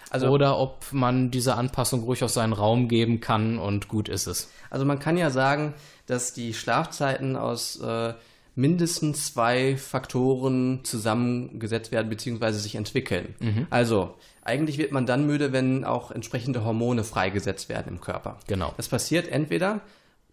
Also, 0.09 0.27
oder 0.27 0.59
ob 0.59 0.91
man 0.91 1.31
dieser 1.31 1.57
Anpassung 1.57 2.03
ruhig 2.03 2.23
auf 2.23 2.31
seinen 2.31 2.53
Raum 2.53 2.87
geben 2.87 3.19
kann 3.19 3.57
und 3.57 3.87
gut 3.87 4.09
ist 4.09 4.27
es. 4.27 4.49
Also 4.69 4.85
man 4.85 4.99
kann 4.99 5.17
ja 5.17 5.29
sagen, 5.29 5.73
dass 6.05 6.33
die 6.33 6.53
Schlafzeiten 6.53 7.35
aus 7.35 7.79
äh, 7.79 8.13
mindestens 8.55 9.33
zwei 9.33 9.77
Faktoren 9.77 10.81
zusammengesetzt 10.83 11.91
werden 11.91 12.09
bzw. 12.09 12.51
sich 12.51 12.75
entwickeln. 12.75 13.35
Mhm. 13.39 13.67
Also 13.69 14.15
eigentlich 14.45 14.77
wird 14.77 14.91
man 14.91 15.05
dann 15.05 15.25
müde, 15.25 15.53
wenn 15.53 15.83
auch 15.83 16.11
entsprechende 16.11 16.65
Hormone 16.65 17.03
freigesetzt 17.03 17.69
werden 17.69 17.93
im 17.93 18.01
Körper. 18.01 18.37
Genau. 18.47 18.73
Das 18.77 18.89
passiert 18.89 19.27
entweder 19.29 19.81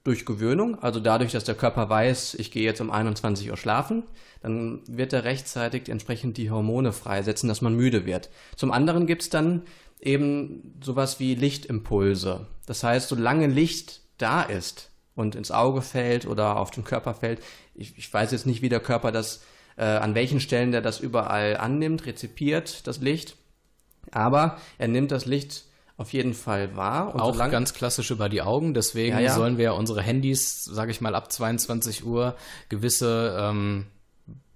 durch 0.02 0.24
Gewöhnung, 0.24 0.82
also 0.82 0.98
dadurch, 0.98 1.32
dass 1.32 1.44
der 1.44 1.54
Körper 1.54 1.90
weiß, 1.90 2.34
ich 2.34 2.50
gehe 2.50 2.64
jetzt 2.64 2.80
um 2.80 2.90
21 2.90 3.50
Uhr 3.50 3.56
schlafen, 3.56 4.04
dann 4.42 4.80
wird 4.86 5.12
er 5.12 5.24
rechtzeitig 5.24 5.88
entsprechend 5.90 6.38
die 6.38 6.50
Hormone 6.50 6.92
freisetzen, 6.92 7.48
dass 7.48 7.60
man 7.60 7.74
müde 7.74 8.06
wird. 8.06 8.30
Zum 8.56 8.72
anderen 8.72 9.06
gibt 9.06 9.22
es 9.22 9.30
dann 9.30 9.62
eben 10.00 10.74
sowas 10.82 11.20
wie 11.20 11.34
Lichtimpulse. 11.34 12.46
Das 12.66 12.82
heißt, 12.82 13.08
solange 13.08 13.46
Licht 13.46 14.00
da 14.16 14.42
ist 14.42 14.90
und 15.14 15.34
ins 15.34 15.50
Auge 15.50 15.82
fällt 15.82 16.26
oder 16.26 16.56
auf 16.56 16.70
den 16.70 16.84
Körper 16.84 17.12
fällt, 17.12 17.40
ich, 17.74 17.98
ich 17.98 18.12
weiß 18.12 18.32
jetzt 18.32 18.46
nicht, 18.46 18.62
wie 18.62 18.70
der 18.70 18.80
Körper 18.80 19.12
das, 19.12 19.42
äh, 19.76 19.84
an 19.84 20.14
welchen 20.14 20.40
Stellen 20.40 20.72
der 20.72 20.80
das 20.80 21.00
überall 21.00 21.58
annimmt, 21.58 22.06
rezipiert, 22.06 22.86
das 22.86 23.00
Licht, 23.00 23.36
aber 24.12 24.58
er 24.78 24.88
nimmt 24.88 25.10
das 25.10 25.26
Licht 25.26 25.64
auf 26.00 26.14
jeden 26.14 26.32
Fall 26.32 26.76
wahr. 26.76 27.14
Und 27.14 27.20
auch 27.20 27.36
ganz 27.50 27.74
klassisch 27.74 28.10
über 28.10 28.30
die 28.30 28.40
Augen. 28.40 28.72
Deswegen 28.72 29.16
ja, 29.16 29.20
ja. 29.20 29.34
sollen 29.34 29.58
wir 29.58 29.74
unsere 29.74 30.00
Handys, 30.00 30.64
sage 30.64 30.90
ich 30.92 31.02
mal, 31.02 31.14
ab 31.14 31.30
22 31.30 32.06
Uhr 32.06 32.36
gewisse 32.70 33.36
ähm, 33.38 33.84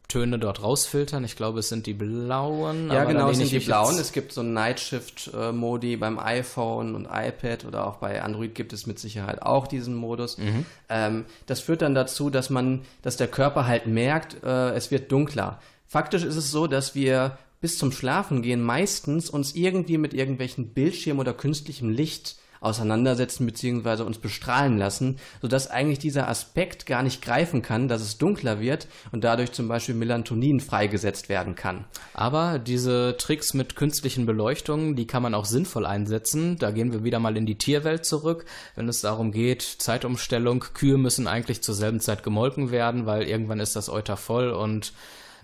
Töne 0.09 0.38
dort 0.38 0.62
rausfiltern. 0.62 1.23
Ich 1.25 1.37
glaube, 1.37 1.59
es 1.59 1.69
sind 1.69 1.87
die 1.87 1.93
blauen. 1.93 2.90
Ja, 2.90 3.05
genau, 3.05 3.29
es 3.29 3.37
sind 3.37 3.51
die 3.51 3.59
blauen. 3.59 3.99
Es 3.99 4.12
gibt 4.12 4.33
so 4.33 4.43
Nightshift-Modi 4.43 5.97
beim 5.97 6.19
iPhone 6.19 6.95
und 6.95 7.09
iPad 7.12 7.67
oder 7.67 7.87
auch 7.87 7.97
bei 7.97 8.23
Android 8.23 8.55
gibt 8.55 8.73
es 8.73 8.87
mit 8.87 8.99
Sicherheit 8.99 9.43
auch 9.43 9.67
diesen 9.67 9.95
Modus. 9.95 10.38
Mhm. 10.38 10.64
Ähm, 10.88 11.25
das 11.45 11.61
führt 11.61 11.83
dann 11.83 11.95
dazu, 11.95 12.31
dass 12.31 12.49
man, 12.49 12.87
dass 13.03 13.19
der 13.19 13.29
Körper 13.29 13.67
halt 13.67 13.87
merkt, 13.87 14.43
äh, 14.45 14.71
es 14.71 14.90
wird 14.90 15.12
dunkler. 15.12 15.61
Faktisch 15.87 16.23
ist 16.23 16.37
es 16.37 16.51
so, 16.51 16.67
dass 16.67 16.95
wir 16.95 17.37
bis 17.64 17.79
zum 17.79 17.92
Schlafengehen 17.92 18.61
meistens 18.61 19.31
uns 19.31 19.55
irgendwie 19.55 19.96
mit 19.96 20.12
irgendwelchen 20.12 20.74
Bildschirmen 20.74 21.18
oder 21.18 21.33
künstlichem 21.33 21.88
Licht 21.88 22.37
auseinandersetzen 22.61 23.46
bzw. 23.46 24.03
uns 24.03 24.18
bestrahlen 24.18 24.77
lassen, 24.77 25.16
sodass 25.40 25.70
eigentlich 25.70 25.98
dieser 25.98 26.29
Aspekt 26.29 26.85
gar 26.85 27.03
nicht 27.03 27.22
greifen 27.22 27.62
kann, 27.62 27.88
dass 27.88 28.03
es 28.03 28.18
dunkler 28.18 28.61
wird 28.61 28.87
und 29.12 29.24
dadurch 29.24 29.53
zum 29.53 29.66
Beispiel 29.66 29.94
Melatonin 29.94 30.61
freigesetzt 30.61 31.31
werden 31.31 31.55
kann. 31.55 31.87
Aber 32.12 32.59
diese 32.59 33.16
Tricks 33.16 33.55
mit 33.55 33.77
künstlichen 33.77 34.27
Beleuchtungen, 34.27 34.94
die 34.94 35.07
kann 35.07 35.22
man 35.22 35.33
auch 35.33 35.46
sinnvoll 35.46 35.87
einsetzen. 35.87 36.59
Da 36.59 36.70
gehen 36.70 36.92
wir 36.92 37.03
wieder 37.03 37.18
mal 37.18 37.35
in 37.35 37.46
die 37.46 37.57
Tierwelt 37.57 38.05
zurück, 38.05 38.44
wenn 38.74 38.90
es 38.90 39.00
darum 39.00 39.33
geht, 39.33 39.62
Zeitumstellung, 39.62 40.66
Kühe 40.74 40.98
müssen 40.98 41.27
eigentlich 41.27 41.62
zur 41.62 41.74
selben 41.74 42.00
Zeit 42.00 42.22
gemolken 42.22 42.70
werden, 42.70 43.07
weil 43.07 43.22
irgendwann 43.22 43.61
ist 43.61 43.74
das 43.74 43.88
Euter 43.88 44.18
voll 44.18 44.50
und 44.50 44.92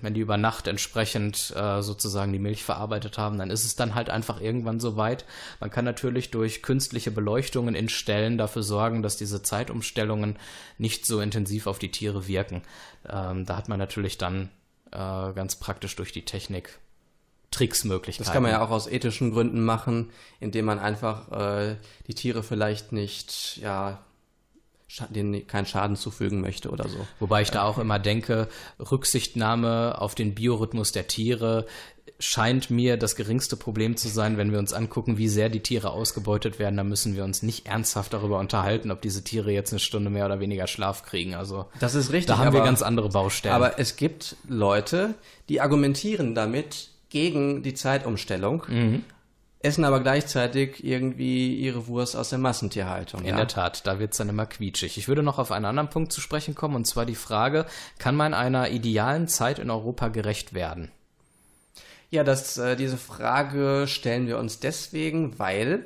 wenn 0.03 0.15
die 0.15 0.21
über 0.21 0.37
Nacht 0.37 0.67
entsprechend 0.67 1.55
äh, 1.57 1.83
sozusagen 1.83 2.33
die 2.33 2.39
Milch 2.39 2.65
verarbeitet 2.65 3.19
haben, 3.19 3.39
dann 3.39 3.51
ist 3.51 3.65
es 3.65 3.77
dann 3.77 3.95
halt 3.95 4.11
einfach 4.11 4.41
irgendwann 4.41 4.81
soweit. 4.81 5.25
Man 5.61 5.71
kann 5.71 5.85
natürlich 5.85 6.31
durch 6.31 6.63
künstliche 6.63 7.11
Beleuchtungen 7.11 7.75
in 7.75 7.89
Stellen 7.89 8.39
dafür 8.39 8.63
sorgen, 8.63 9.03
dass 9.03 9.17
diese 9.17 9.43
Zeitumstellungen 9.43 10.37
nicht 10.79 11.07
so 11.07 11.21
intensiv 11.21 11.67
auf 11.67 11.79
die 11.79 11.91
Tiere 11.91 12.27
wirken. 12.27 12.63
Ähm, 13.09 13.47
da 13.47 13.57
hat 13.57 13.69
man 13.69 13.79
natürlich 13.79 14.19
dann 14.19 14.51
äh, 14.93 14.97
ganz 15.33 15.57
praktisch 15.57 15.97
durch 15.97 16.13
die 16.13 16.25
Technik 16.25 16.79
Tricksmöglichkeiten. 17.51 18.25
Das 18.25 18.33
kann 18.33 18.43
man 18.43 18.53
ja 18.53 18.65
auch 18.65 18.71
aus 18.71 18.87
ethischen 18.87 19.33
Gründen 19.33 19.65
machen, 19.65 20.11
indem 20.39 20.67
man 20.67 20.79
einfach 20.79 21.33
äh, 21.33 21.77
die 22.07 22.15
Tiere 22.15 22.43
vielleicht 22.43 22.93
nicht, 22.93 23.57
ja, 23.57 24.05
denen 25.11 25.47
keinen 25.47 25.67
Schaden 25.67 25.97
zufügen 25.97 26.41
möchte 26.41 26.71
oder 26.71 26.89
so. 26.89 27.07
Wobei 27.19 27.43
ich 27.43 27.51
da 27.51 27.65
auch 27.65 27.79
immer 27.79 27.99
denke, 27.99 28.49
Rücksichtnahme 28.79 30.01
auf 30.01 30.15
den 30.15 30.35
Biorhythmus 30.35 30.93
der 30.93 31.07
Tiere 31.07 31.67
scheint 32.19 32.71
mir 32.71 32.97
das 32.97 33.17
geringste 33.17 33.57
Problem 33.57 33.97
zu 33.97 34.09
sein, 34.09 34.37
wenn 34.37 34.53
wir 34.53 34.59
uns 34.59 34.73
angucken, 34.73 35.17
wie 35.17 35.29
sehr 35.29 35.49
die 35.49 35.61
Tiere 35.61 35.91
ausgebeutet 35.91 36.59
werden. 36.59 36.77
Da 36.77 36.85
müssen 36.85 37.17
wir 37.17 37.25
uns 37.25 37.43
nicht 37.43 37.67
ernsthaft 37.67 38.13
darüber 38.13 38.39
unterhalten, 38.39 38.91
ob 38.91 39.01
diese 39.01 39.25
Tiere 39.25 39.51
jetzt 39.53 39.73
eine 39.73 39.81
Stunde 39.81 40.11
mehr 40.11 40.27
oder 40.27 40.39
weniger 40.39 40.67
Schlaf 40.67 41.03
kriegen. 41.03 41.35
Also 41.35 41.67
das 41.81 41.95
ist 41.95 42.13
richtig. 42.13 42.27
Da 42.27 42.39
haben 42.39 42.49
aber, 42.49 42.59
wir 42.59 42.65
ganz 42.65 42.83
andere 42.83 43.09
Baustellen. 43.09 43.55
Aber 43.55 43.79
es 43.79 43.97
gibt 43.97 44.37
Leute, 44.47 45.15
die 45.49 45.61
argumentieren 45.61 46.35
damit 46.35 46.91
gegen 47.09 47.63
die 47.63 47.75
Zeitumstellung. 47.75 48.65
Mhm 48.69 49.05
essen 49.63 49.85
aber 49.85 50.01
gleichzeitig 50.01 50.83
irgendwie 50.85 51.55
ihre 51.55 51.87
Wurst 51.87 52.17
aus 52.17 52.31
der 52.31 52.39
Massentierhaltung. 52.39 53.21
In 53.21 53.29
ja? 53.29 53.37
der 53.37 53.49
Tat, 53.49 53.87
da 53.87 53.99
wird's 53.99 54.17
dann 54.17 54.31
immer 54.31 54.47
quietschig. 54.47 54.97
Ich 54.97 55.07
würde 55.07 55.23
noch 55.23 55.39
auf 55.39 55.53
einen 55.53 55.67
anderen 55.67 55.91
Punkt 55.91 56.13
zu 56.13 56.21
sprechen 56.21 56.55
kommen, 56.55 56.77
und 56.77 56.87
zwar 56.87 57.05
die 57.05 57.15
Frage, 57.15 57.67
kann 57.99 58.17
man 58.17 58.33
einer 58.33 58.71
idealen 58.71 59.29
Zeit 59.29 59.59
in 59.59 59.71
Europa 59.71 60.09
gerecht 60.09 60.55
werden? 60.55 60.91
Ja, 62.11 62.25
das, 62.25 62.57
äh, 62.59 62.75
diese 62.75 62.97
Frage 62.97 63.85
stellen 63.87 64.27
wir 64.27 64.39
uns 64.39 64.61
deswegen, 64.61 65.39
weil 65.39 65.85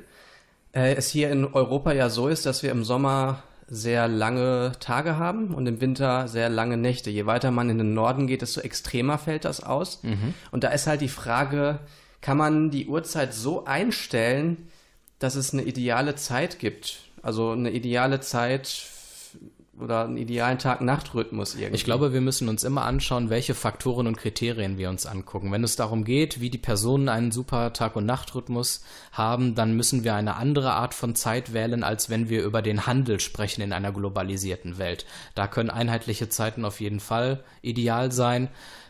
äh, 0.73 0.95
es 0.95 1.09
hier 1.09 1.29
in 1.29 1.45
Europa 1.45 1.91
ja 1.91 2.09
so 2.09 2.29
ist, 2.29 2.45
dass 2.45 2.63
wir 2.63 2.71
im 2.71 2.83
Sommer 2.83 3.43
sehr 3.67 4.07
lange 4.07 4.73
Tage 4.79 5.17
haben 5.17 5.53
und 5.53 5.67
im 5.67 5.81
Winter 5.81 6.27
sehr 6.27 6.49
lange 6.49 6.77
Nächte. 6.77 7.09
Je 7.09 7.25
weiter 7.25 7.51
man 7.51 7.69
in 7.69 7.77
den 7.77 7.93
Norden 7.93 8.27
geht, 8.27 8.41
desto 8.41 8.61
extremer 8.61 9.17
fällt 9.17 9.43
das 9.43 9.61
aus. 9.61 10.03
Mhm. 10.03 10.33
Und 10.51 10.63
da 10.63 10.69
ist 10.69 10.87
halt 10.87 11.01
die 11.01 11.09
Frage, 11.09 11.79
kann 12.25 12.37
man 12.37 12.71
die 12.71 12.87
Uhrzeit 12.87 13.35
so 13.35 13.65
einstellen, 13.65 14.67
dass 15.19 15.35
es 15.35 15.53
eine 15.53 15.61
ideale 15.61 16.15
Zeit 16.15 16.57
gibt. 16.57 17.01
Also 17.21 17.51
eine 17.51 17.69
ideale 17.69 18.19
Zeit 18.19 18.87
oder 19.79 20.05
einen 20.05 20.17
idealen 20.17 20.57
Tag-Nacht-Rhythmus 20.57 21.53
irgendwie. 21.53 21.75
Ich 21.75 21.83
glaube, 21.83 22.13
wir 22.13 22.21
müssen 22.21 22.49
uns 22.49 22.63
immer 22.63 22.85
anschauen, 22.85 23.29
welche 23.29 23.53
Faktoren 23.53 24.07
und 24.07 24.17
Kriterien 24.17 24.79
wir 24.79 24.89
uns 24.89 25.05
angucken. 25.05 25.51
Wenn 25.51 25.63
es 25.63 25.75
darum 25.75 26.03
geht, 26.03 26.41
wie 26.41 26.49
die 26.49 26.57
Personen 26.57 27.09
einen 27.09 27.31
super 27.31 27.73
Tag- 27.73 27.95
und 27.95 28.07
Nacht-Rhythmus 28.07 28.83
haben, 29.11 29.53
dann 29.53 29.77
müssen 29.77 30.03
wir 30.03 30.15
eine 30.15 30.35
andere 30.35 30.71
Art 30.71 30.95
von 30.95 31.13
Zeit 31.13 31.53
wählen, 31.53 31.83
als 31.83 32.09
wenn 32.09 32.27
wir 32.27 32.43
über 32.43 32.63
den 32.63 32.87
Handel 32.87 33.19
sprechen 33.19 33.61
in 33.61 33.71
einer 33.71 33.91
globalisierten 33.91 34.79
Welt. 34.79 35.05
Da 35.35 35.45
können 35.45 35.69
einheitliche 35.69 36.27
Zeiten 36.27 36.65
auf 36.65 36.81
jeden 36.81 37.01
Fall 37.01 37.43
ideal 37.61 38.11
sein 38.11 38.49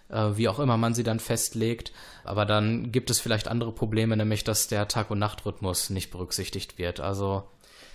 wie 0.10 0.48
auch 0.48 0.60
immer 0.60 0.78
man 0.78 0.94
sie 0.94 1.04
dann 1.04 1.20
festlegt. 1.20 1.92
Aber 2.24 2.46
dann 2.46 2.92
gibt 2.92 3.10
es 3.10 3.20
vielleicht 3.20 3.48
andere 3.48 3.72
Probleme, 3.72 4.16
nämlich 4.16 4.44
dass 4.44 4.68
der 4.68 4.88
Tag- 4.88 5.12
und 5.12 5.20
Nachtrhythmus 5.20 5.90
nicht 5.90 6.12
berücksichtigt 6.12 6.78
wird. 6.78 7.00
Also 7.00 7.44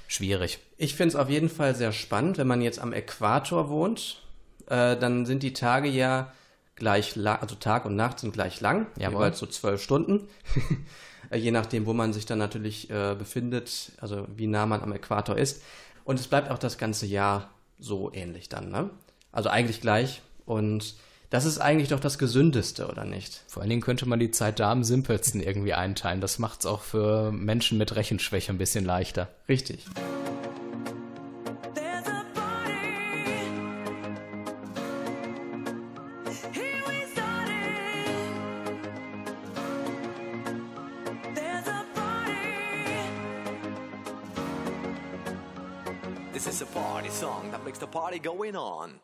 schwierig. 0.09 0.59
Ich 0.77 0.95
finde 0.97 1.11
es 1.11 1.17
auf 1.17 1.31
jeden 1.31 1.49
Fall 1.49 1.75
sehr 1.75 1.93
spannend, 1.93 2.39
wenn 2.39 2.49
man 2.49 2.63
jetzt 2.63 2.81
am 2.81 2.93
Äquator 2.93 3.69
wohnt, 3.69 4.23
äh, 4.67 4.97
dann 4.97 5.27
sind 5.27 5.43
die 5.43 5.53
Tage 5.53 5.89
ja 5.89 6.33
gleich 6.75 7.15
lang, 7.15 7.41
also 7.41 7.55
Tag 7.55 7.85
und 7.85 7.95
Nacht 7.95 8.19
sind 8.19 8.33
gleich 8.33 8.61
lang, 8.61 8.87
ja, 8.99 9.11
jeweils 9.11 9.39
so 9.39 9.47
zwölf 9.47 9.83
Stunden. 9.83 10.29
Je 11.33 11.53
nachdem, 11.53 11.87
wo 11.87 11.93
man 11.93 12.13
sich 12.13 12.27
dann 12.27 12.39
natürlich 12.39 12.91
äh, 12.91 13.15
befindet, 13.17 13.93
also 14.01 14.27
wie 14.35 14.49
nah 14.49 14.67
man 14.67 14.83
am 14.83 14.93
Äquator 14.93 15.37
ist. 15.37 15.63
Und 16.03 16.19
es 16.19 16.27
bleibt 16.27 16.51
auch 16.51 16.59
das 16.59 16.77
ganze 16.77 17.07
Jahr 17.07 17.51
so 17.79 18.11
ähnlich 18.13 18.49
dann, 18.49 18.71
ne? 18.71 18.91
Also 19.31 19.49
eigentlich 19.49 19.81
gleich. 19.81 20.23
Und 20.45 20.97
das 21.31 21.45
ist 21.45 21.59
eigentlich 21.59 21.89
doch 21.89 22.01
das 22.01 22.19
Gesündeste, 22.19 22.89
oder 22.89 23.05
nicht? 23.05 23.45
Vor 23.47 23.63
allen 23.63 23.71
Dingen 23.71 23.83
könnte 23.83 24.07
man 24.07 24.19
die 24.19 24.33
Zeit 24.33 24.59
da 24.59 24.73
am 24.73 24.83
simpelsten 24.83 25.41
irgendwie 25.41 25.75
einteilen. 25.75 26.21
Das 26.21 26.41
macht 26.41 26.61
es 26.61 26.67
auch 26.67 26.83
für 26.83 27.31
Menschen 27.31 27.79
mit 27.79 27.95
Rechenschwäche 27.95 28.53
ein 28.53 28.59
bisschen 28.59 28.85
leichter. 28.85 29.29
Richtig. 29.49 29.87
This 46.33 46.47
is 46.47 46.63
a 46.63 46.67
party 46.67 47.11
song 47.11 47.51
that 47.53 47.63
makes 47.65 47.79
the 47.79 47.87
party 47.87 48.19
going 48.19 48.57
on. 48.57 48.99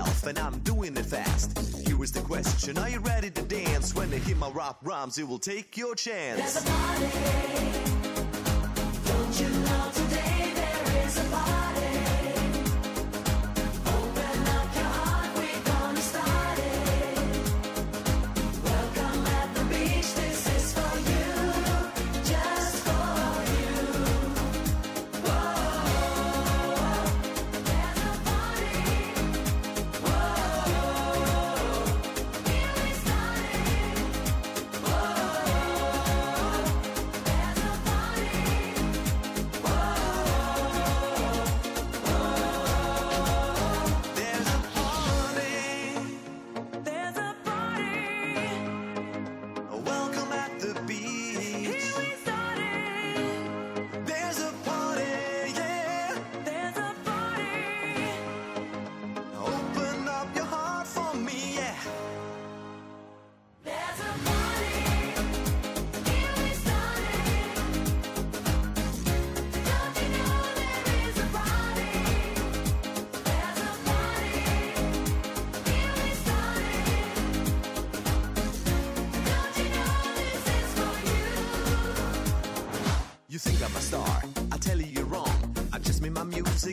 myself 0.00 0.26
and 0.26 0.38
I'm 0.38 0.58
doing 0.60 0.96
it 0.96 1.06
fast. 1.06 1.58
Here 1.86 2.02
is 2.02 2.12
the 2.12 2.20
question, 2.20 2.78
are 2.78 2.88
you 2.88 3.00
ready 3.00 3.30
to 3.30 3.42
dance? 3.42 3.94
When 3.94 4.10
they 4.10 4.18
hit 4.18 4.36
my 4.36 4.50
rap 4.50 4.78
rhymes, 4.82 5.18
it 5.18 5.28
will 5.28 5.38
take 5.38 5.76
your 5.76 5.94
chance. 5.94 6.40
There's 6.40 6.56
a 6.56 6.70
party. 6.70 7.06
Don't 9.04 9.40
you 9.40 9.48
know 9.48 9.90
today 9.94 10.52
there 10.54 11.06
is 11.06 11.18
a 11.18 11.30
party? 11.30 12.19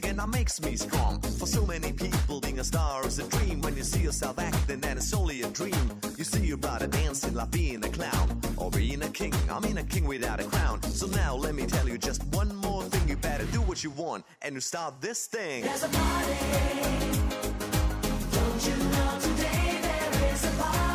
And 0.06 0.20
that 0.20 0.30
makes 0.30 0.62
me 0.62 0.76
strong. 0.76 1.20
For 1.22 1.48
so 1.48 1.66
many 1.66 1.92
people, 1.94 2.40
being 2.40 2.60
a 2.60 2.64
star 2.64 3.06
is 3.06 3.20
a 3.20 3.28
dream. 3.28 3.62
When 3.62 3.76
you 3.76 3.84
see 3.84 4.02
yourself 4.02 4.40
acting, 4.40 4.80
then 4.80 4.98
it's 4.98 5.14
only 5.14 5.42
a 5.42 5.50
dream. 5.50 5.92
You 6.18 6.24
see 6.24 6.46
your 6.46 6.58
brother 6.58 6.88
dancing 6.88 7.34
like 7.34 7.52
being 7.52 7.84
a 7.84 7.90
clown 7.90 8.42
or 8.58 8.70
being 8.72 9.02
a 9.04 9.10
king. 9.10 9.34
I 9.50 9.60
mean 9.60 9.78
a 9.78 9.84
king 9.84 10.06
without 10.06 10.40
a 10.40 10.44
crown. 10.44 10.82
So 10.84 11.08
now 11.08 11.36
let 11.36 11.56
me 11.56 11.66
tell 11.66 11.88
you 11.88 11.98
just 11.98 12.24
one 12.26 12.56
more 12.58 12.84
thing. 12.84 13.08
You 13.08 13.16
better 13.16 13.46
do 13.46 13.62
what 13.62 13.84
you 13.84 13.92
want 13.92 14.26
and 14.42 14.56
you 14.56 14.62
start 14.62 15.02
this 15.02 15.28
thing. 15.28 15.64
There's 15.64 15.84
a 15.84 15.90
party. 15.90 16.34
Don't 18.32 18.68
you 18.68 18.78
know 18.94 19.20
today 19.22 19.80
there 19.82 20.34
is 20.34 20.44
a 20.46 20.52
party? 20.62 20.87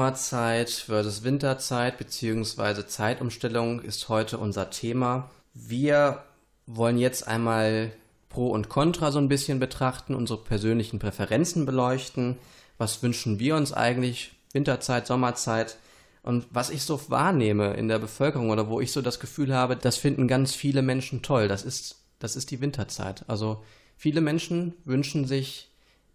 Sommerzeit 0.00 0.70
versus 0.70 1.24
Winterzeit 1.24 1.98
beziehungsweise 1.98 2.86
Zeitumstellung 2.86 3.82
ist 3.82 4.08
heute 4.08 4.38
unser 4.38 4.70
Thema. 4.70 5.30
Wir 5.52 6.24
wollen 6.66 6.96
jetzt 6.96 7.28
einmal 7.28 7.92
Pro 8.30 8.46
und 8.46 8.70
Contra 8.70 9.12
so 9.12 9.18
ein 9.18 9.28
bisschen 9.28 9.60
betrachten, 9.60 10.14
unsere 10.14 10.42
persönlichen 10.42 11.00
Präferenzen 11.00 11.66
beleuchten. 11.66 12.38
Was 12.78 13.02
wünschen 13.02 13.38
wir 13.40 13.56
uns 13.56 13.74
eigentlich? 13.74 14.32
Winterzeit, 14.54 15.06
Sommerzeit? 15.06 15.76
Und 16.22 16.46
was 16.48 16.70
ich 16.70 16.82
so 16.82 16.98
wahrnehme 17.10 17.74
in 17.74 17.88
der 17.88 17.98
Bevölkerung 17.98 18.48
oder 18.48 18.70
wo 18.70 18.80
ich 18.80 18.92
so 18.92 19.02
das 19.02 19.20
Gefühl 19.20 19.54
habe, 19.54 19.76
das 19.76 19.98
finden 19.98 20.28
ganz 20.28 20.54
viele 20.54 20.80
Menschen 20.80 21.20
toll. 21.20 21.46
Das 21.46 21.62
ist, 21.62 21.96
das 22.20 22.36
ist 22.36 22.50
die 22.50 22.62
Winterzeit. 22.62 23.26
Also 23.28 23.62
viele 23.98 24.22
Menschen 24.22 24.72
wünschen 24.86 25.26
sich 25.26 25.69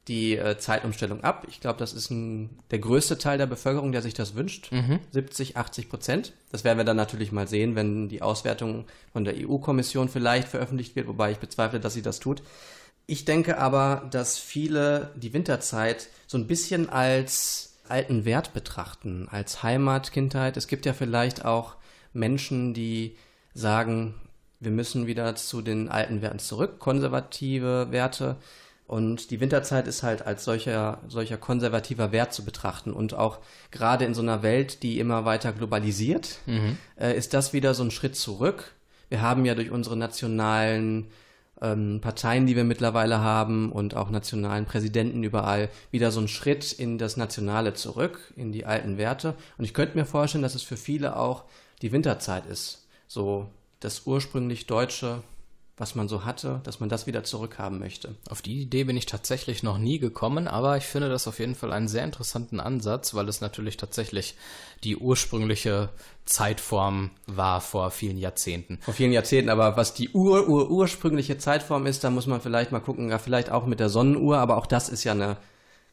die 0.08 0.38
äh, 0.38 0.58
Zeitumstellung 0.58 1.24
ab. 1.24 1.46
Ich 1.50 1.60
glaube, 1.60 1.80
das 1.80 1.94
ist 1.94 2.12
ein, 2.12 2.60
der 2.72 2.80
größte 2.80 3.18
Teil 3.18 3.38
der 3.38 3.48
Bevölkerung, 3.48 3.92
der 3.92 4.02
sich 4.02 4.14
das 4.14 4.36
wünscht. 4.36 4.70
70, 5.12 5.58
80 5.58 5.90
Prozent. 5.90 6.34
Das 6.52 6.64
werden 6.64 6.78
wir 6.78 6.86
dann 6.86 6.98
natürlich 6.98 7.32
mal 7.32 7.48
sehen, 7.48 7.76
wenn 7.76 8.08
die 8.08 8.22
Auswertung 8.22 8.86
von 9.12 9.26
der 9.26 9.36
EU-Kommission 9.36 10.10
vielleicht 10.10 10.48
veröffentlicht 10.48 10.96
wird, 10.96 11.08
wobei 11.08 11.32
ich 11.32 11.40
bezweifle, 11.40 11.80
dass 11.80 11.94
sie 11.94 12.04
das 12.04 12.20
tut. 12.20 12.44
Ich 13.08 13.26
denke 13.26 13.58
aber, 13.58 14.08
dass 14.12 14.38
viele 14.38 15.12
die 15.16 15.34
Winterzeit 15.34 16.10
so 16.28 16.38
ein 16.38 16.48
bisschen 16.48 16.90
als 16.90 17.76
alten 17.88 18.26
Wert 18.26 18.54
betrachten, 18.54 19.28
als 19.30 19.64
Heimat, 19.64 20.12
Kindheit. 20.12 20.58
Es 20.58 20.68
gibt 20.68 20.86
ja 20.86 20.94
vielleicht 20.94 21.46
auch 21.46 21.76
Menschen, 22.14 22.74
die 22.74 23.16
sagen, 23.54 24.16
wir 24.60 24.72
müssen 24.72 25.06
wieder 25.06 25.36
zu 25.36 25.62
den 25.62 25.90
alten 25.90 26.22
Werten 26.22 26.40
zurück, 26.40 26.80
konservative 26.80 27.92
Werte. 27.92 28.38
Und 28.88 29.32
die 29.32 29.40
Winterzeit 29.40 29.88
ist 29.88 30.04
halt 30.04 30.28
als 30.28 30.44
solcher, 30.44 31.02
solcher 31.08 31.38
konservativer 31.38 32.12
Wert 32.12 32.34
zu 32.34 32.46
betrachten. 32.46 32.94
Und 32.94 33.16
auch 33.16 33.40
gerade 33.72 34.06
in 34.06 34.14
so 34.14 34.22
einer 34.22 34.44
Welt, 34.44 34.84
die 34.84 35.00
immer 35.00 35.26
weiter 35.26 35.52
globalisiert, 35.54 36.40
äh, 37.00 37.18
ist 37.18 37.34
das 37.34 37.52
wieder 37.52 37.74
so 37.74 37.84
ein 37.84 37.92
Schritt 37.92 38.16
zurück. 38.16 38.74
Wir 39.10 39.22
haben 39.22 39.46
ja 39.46 39.56
durch 39.56 39.72
unsere 39.72 39.98
nationalen 39.98 41.08
ähm, 41.62 42.00
Parteien, 42.02 42.46
die 42.46 42.56
wir 42.56 42.64
mittlerweile 42.64 43.22
haben 43.22 43.72
und 43.72 43.96
auch 43.96 44.10
nationalen 44.12 44.66
Präsidenten 44.66 45.24
überall, 45.24 45.70
wieder 45.90 46.12
so 46.12 46.20
einen 46.20 46.28
Schritt 46.28 46.72
in 46.72 46.98
das 46.98 47.18
Nationale 47.18 47.74
zurück, 47.74 48.34
in 48.36 48.52
die 48.52 48.66
alten 48.66 48.98
Werte. 48.98 49.36
Und 49.58 49.66
ich 49.66 49.74
könnte 49.74 49.98
mir 49.98 50.06
vorstellen, 50.06 50.44
dass 50.44 50.56
es 50.56 50.64
für 50.64 50.78
viele 50.78 51.16
auch 51.16 51.46
die 51.82 51.92
Winterzeit 51.92 52.46
ist. 52.46 52.88
So 53.08 53.50
das 53.80 54.06
ursprünglich 54.06 54.68
Deutsche, 54.68 55.24
was 55.78 55.94
man 55.94 56.08
so 56.08 56.24
hatte, 56.24 56.62
dass 56.64 56.80
man 56.80 56.88
das 56.88 57.06
wieder 57.06 57.26
zurückhaben 57.26 57.80
möchte. 57.80 58.16
Auf 58.30 58.42
die 58.42 58.62
Idee 58.62 58.86
bin 58.86 58.96
ich 58.96 59.08
tatsächlich 59.08 59.62
noch 59.62 59.78
nie 59.78 60.00
gekommen, 60.00 60.48
aber 60.48 60.78
ich 60.78 60.86
finde 60.86 61.10
das 61.10 61.28
auf 61.28 61.40
jeden 61.40 61.56
Fall 61.56 61.74
einen 61.74 61.90
sehr 61.90 62.06
interessanten 62.06 62.62
Ansatz, 62.62 63.14
weil 63.14 63.28
es 63.28 63.42
natürlich 63.42 63.76
tatsächlich 63.76 64.36
die 64.86 64.96
ursprüngliche 64.96 65.90
Zeitform 66.24 67.12
war 67.28 67.60
vor 67.60 67.92
vielen 67.92 68.18
Jahrzehnten. 68.18 68.80
Vor 68.82 68.94
vielen 68.94 69.12
Jahrzehnten, 69.12 69.50
aber 69.50 69.76
was 69.76 69.94
die 69.94 70.10
ur, 70.12 70.48
ur, 70.48 70.72
ursprüngliche 70.72 71.38
Zeitform 71.38 71.88
ist, 71.88 72.06
da 72.06 72.10
muss 72.10 72.26
man 72.26 72.40
vielleicht 72.40 72.72
mal 72.72 72.80
gucken, 72.80 73.10
ja, 73.10 73.18
vielleicht 73.18 73.52
auch 73.52 73.66
mit 73.66 73.82
der 73.82 73.90
Sonnenuhr, 73.90 74.38
aber 74.38 74.56
auch 74.56 74.68
das 74.68 74.88
ist 74.88 75.04
ja 75.04 75.12
eine 75.12 75.36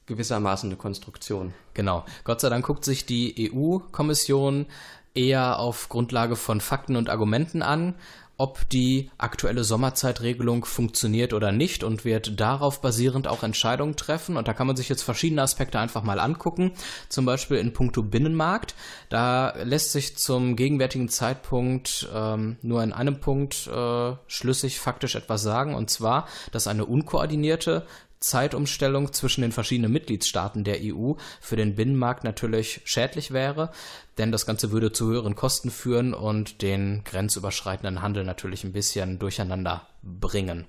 gewissermaßen 0.07 0.69
eine 0.69 0.77
Konstruktion. 0.77 1.55
Genau. 1.75 2.05
Gott 2.25 2.41
sei 2.41 2.49
Dank 2.49 2.67
guckt 2.67 2.85
sich 2.85 3.07
die 3.07 3.51
EU-Kommission 3.53 4.67
eher 5.15 5.59
auf 5.59 5.89
Grundlage 5.89 6.37
von 6.37 6.61
Fakten 6.61 6.97
und 6.97 7.11
Argumenten 7.11 7.63
an, 7.63 7.95
ob 8.43 8.69
die 8.71 9.09
aktuelle 9.19 9.63
Sommerzeitregelung 9.63 10.65
funktioniert 10.65 11.33
oder 11.33 11.53
nicht 11.53 11.85
und 11.85 12.05
wird 12.05 12.41
darauf 12.41 12.81
basierend 12.81 13.29
auch 13.29 13.45
Entscheidungen 13.45 13.95
treffen. 13.95 14.37
Und 14.37 14.49
da 14.49 14.53
kann 14.53 14.67
man 14.67 14.75
sich 14.75 14.89
jetzt 14.89 15.03
verschiedene 15.03 15.43
Aspekte 15.43 15.79
einfach 15.79 16.03
mal 16.03 16.19
angucken. 16.19 16.73
Zum 17.09 17.25
Beispiel 17.25 17.59
in 17.59 17.73
puncto 17.73 18.03
Binnenmarkt. 18.03 18.75
Da 19.11 19.55
lässt 19.63 19.93
sich 19.93 20.17
zum 20.17 20.57
gegenwärtigen 20.57 21.09
Zeitpunkt 21.09 22.09
ähm, 22.13 22.57
nur 22.63 22.83
in 22.83 22.93
einem 22.93 23.21
Punkt 23.21 23.69
äh, 23.69 24.17
schlüssig 24.27 24.81
faktisch 24.81 25.15
etwas 25.15 25.43
sagen. 25.43 25.77
Und 25.77 25.89
zwar, 25.89 26.27
dass 26.51 26.67
eine 26.67 26.85
unkoordinierte 26.85 27.87
Zeitumstellung 28.23 29.13
zwischen 29.13 29.43
den 29.43 29.53
verschiedenen 29.53 29.93
Mitgliedstaaten 29.93 30.65
der 30.65 30.79
EU 30.81 31.15
für 31.41 31.57
den 31.57 31.75
Binnenmarkt 31.75 32.25
natürlich 32.25 32.81
schädlich 32.85 33.33
wäre, 33.33 33.71
denn 34.19 34.33
das 34.33 34.47
Ganze 34.47 34.71
würde 34.71 34.93
zu 34.93 35.09
höheren 35.09 35.35
Kosten 35.35 35.71
führen 35.71 36.15
und 36.15 36.63
den 36.63 37.05
grenzüberschreitenden 37.05 38.01
Handel 38.01 38.25
natürlich 38.25 38.65
ein 38.65 38.73
bisschen 38.73 39.19
durcheinander 39.19 39.89
bringen. 40.03 40.67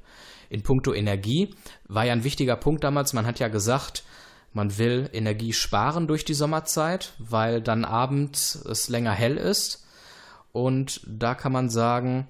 In 0.49 0.64
puncto 0.64 0.93
Energie 0.93 1.56
war 1.88 2.06
ja 2.06 2.14
ein 2.14 2.24
wichtiger 2.24 2.56
Punkt 2.56 2.84
damals, 2.84 3.14
man 3.14 3.26
hat 3.26 3.39
ja 3.39 3.47
gesagt, 3.47 4.04
man 4.54 4.78
will 4.78 5.10
Energie 5.14 5.51
sparen 5.51 6.08
durch 6.08 6.26
die 6.26 6.36
Sommerzeit, 6.36 7.14
weil 7.18 7.62
dann 7.62 7.86
abends 7.86 8.56
es 8.56 8.88
länger 8.88 9.12
hell 9.12 9.38
ist. 9.38 9.86
Und 10.51 11.01
da 11.08 11.34
kann 11.34 11.51
man 11.51 11.70
sagen, 11.70 12.28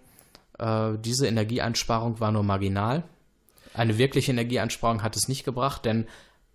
äh, 0.58 0.94
diese 0.98 1.28
Energieeinsparung 1.28 2.22
war 2.22 2.32
nur 2.32 2.44
marginal. 2.44 3.04
Eine 3.74 3.98
wirkliche 3.98 4.32
Energieeinsparung 4.32 5.04
hat 5.04 5.16
es 5.16 5.28
nicht 5.28 5.44
gebracht, 5.44 5.86
denn 5.86 6.06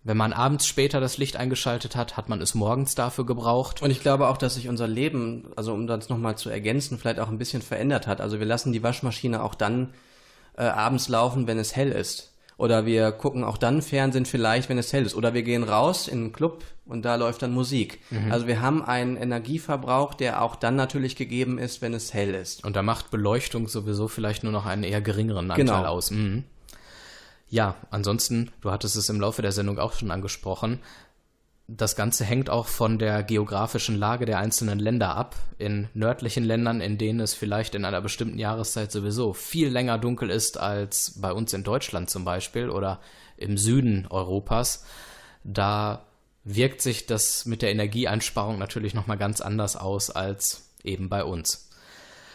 wenn 0.05 0.17
man 0.17 0.33
abends 0.33 0.67
später 0.67 1.01
das 1.01 1.19
Licht 1.19 1.37
eingeschaltet 1.37 1.97
hat, 1.97 2.17
hat 2.17 2.29
man 2.29 2.41
es 2.41 2.55
morgens 2.55 2.95
dafür 2.95 3.27
gebraucht. 3.27 3.83
Und 3.83 3.91
ich 3.91 4.01
glaube 4.01 4.29
auch, 4.29 4.37
dass 4.37 4.55
sich 4.55 4.69
unser 4.69 4.87
Leben, 4.87 5.51
also 5.57 5.73
um 5.75 5.87
das 5.87 6.09
nochmal 6.09 6.39
zu 6.39 6.49
ergänzen, 6.51 6.99
vielleicht 6.99 7.21
auch 7.21 7.29
ein 7.29 7.39
bisschen 7.39 7.63
verändert 7.63 8.07
hat. 8.07 8.21
Also 8.21 8.39
wir 8.39 8.47
lassen 8.47 8.73
die 8.73 8.83
Waschmaschine 8.83 9.43
auch 9.43 9.55
dann 9.55 9.93
äh, 10.57 10.63
abends 10.63 11.09
laufen, 11.09 11.47
wenn 11.47 11.59
es 11.59 11.75
hell 11.77 11.91
ist. 11.91 12.33
Oder 12.57 12.87
wir 12.87 13.13
gucken 13.13 13.45
auch 13.45 13.57
dann 13.59 13.83
Fernsehen 13.83 14.25
vielleicht, 14.27 14.69
wenn 14.69 14.79
es 14.79 14.93
hell 14.93 15.05
ist. 15.05 15.15
Oder 15.15 15.33
wir 15.35 15.43
gehen 15.43 15.63
raus 15.63 16.09
in 16.09 16.19
einen 16.19 16.33
Club 16.33 16.65
und 16.87 17.05
da 17.05 17.15
läuft 17.15 17.43
dann 17.43 17.53
Musik. 17.53 18.01
Also 18.31 18.49
wir 18.49 18.61
haben 18.61 18.83
einen 18.83 19.17
Energieverbrauch, 19.17 20.15
der 20.15 20.43
auch 20.43 20.57
dann 20.57 20.75
natürlich 20.75 21.15
gegeben 21.15 21.59
ist, 21.59 21.83
wenn 21.83 21.95
es 21.95 22.13
hell 22.15 22.35
ist. 22.35 22.65
Und 22.65 22.75
da 22.75 22.83
macht 22.83 23.11
Beleuchtung 23.13 23.69
sowieso 23.69 24.09
vielleicht 24.09 24.43
nur 24.43 24.53
noch 24.53 24.67
einen 24.67 24.83
eher 24.83 25.01
geringeren 25.01 25.51
Anteil 25.53 25.67
Genau. 25.67 25.85
aus. 25.85 26.11
Mhm. 26.11 26.45
Ja, 27.51 27.77
ansonsten, 27.91 28.51
du 28.61 28.71
hattest 28.71 28.97
es 28.97 29.09
im 29.09 29.21
Laufe 29.21 29.43
der 29.43 29.53
Sendung 29.53 29.79
auch 29.79 29.95
schon 29.95 30.11
angesprochen, 30.11 30.81
das 31.71 31.97
Ganze 31.97 32.25
hängt 32.25 32.49
auch 32.49 32.67
von 32.67 32.99
der 32.99 33.23
geografischen 33.23 33.95
Lage 33.97 34.25
der 34.25 34.39
einzelnen 34.39 34.79
Länder 34.79 35.15
ab. 35.15 35.37
In 35.59 35.89
nördlichen 35.93 36.43
Ländern, 36.43 36.81
in 36.81 36.97
denen 36.97 37.21
es 37.21 37.35
vielleicht 37.35 37.75
in 37.75 37.85
einer 37.85 38.01
bestimmten 38.01 38.39
Jahreszeit 38.39 38.91
sowieso 38.91 39.35
viel 39.35 39.69
länger 39.69 39.99
dunkel 39.99 40.31
ist 40.31 40.59
als 40.59 41.21
bei 41.21 41.31
uns 41.31 41.53
in 41.53 41.65
Deutschland 41.65 42.09
zum 42.09 42.25
Beispiel 42.25 42.71
oder 42.71 43.01
im 43.37 43.59
Süden 43.59 44.07
Europas, 44.09 44.87
da 45.45 46.07
wirkt 46.43 46.81
sich 46.81 47.05
das 47.05 47.45
mit 47.45 47.61
der 47.61 47.71
Energieeinsparung 47.71 48.59
natürlich 48.59 48.95
nochmal 48.95 49.19
ganz 49.19 49.43
anders 49.43 49.77
aus 49.77 50.11
als 50.11 50.71
eben 50.83 51.11
bei 51.11 51.23
uns. 51.23 51.68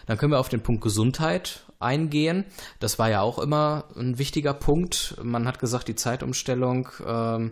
Dann 0.06 0.18
können 0.18 0.32
wir 0.32 0.40
auf 0.40 0.50
den 0.50 0.62
Punkt 0.62 0.82
Gesundheit 0.82 1.66
eingehen. 1.80 2.46
Das 2.80 3.00
war 3.00 3.10
ja 3.10 3.22
auch 3.22 3.40
immer 3.40 3.86
ein 3.96 4.18
wichtiger 4.18 4.54
Punkt. 4.54 5.16
Man 5.22 5.48
hat 5.48 5.60
gesagt, 5.60 5.88
die 5.88 5.96
Zeitumstellung 5.96 6.90
ähm, 7.06 7.52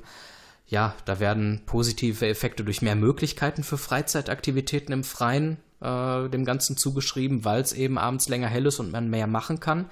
ja, 0.71 0.95
da 1.03 1.19
werden 1.19 1.63
positive 1.65 2.25
Effekte 2.27 2.63
durch 2.63 2.81
mehr 2.81 2.95
Möglichkeiten 2.95 3.61
für 3.61 3.77
Freizeitaktivitäten 3.77 4.93
im 4.93 5.03
Freien 5.03 5.57
äh, 5.81 6.29
dem 6.29 6.45
Ganzen 6.45 6.77
zugeschrieben, 6.77 7.43
weil 7.43 7.61
es 7.61 7.73
eben 7.73 7.97
abends 7.97 8.29
länger 8.29 8.47
hell 8.47 8.65
ist 8.65 8.79
und 8.79 8.89
man 8.89 9.09
mehr 9.09 9.27
machen 9.27 9.59
kann. 9.59 9.89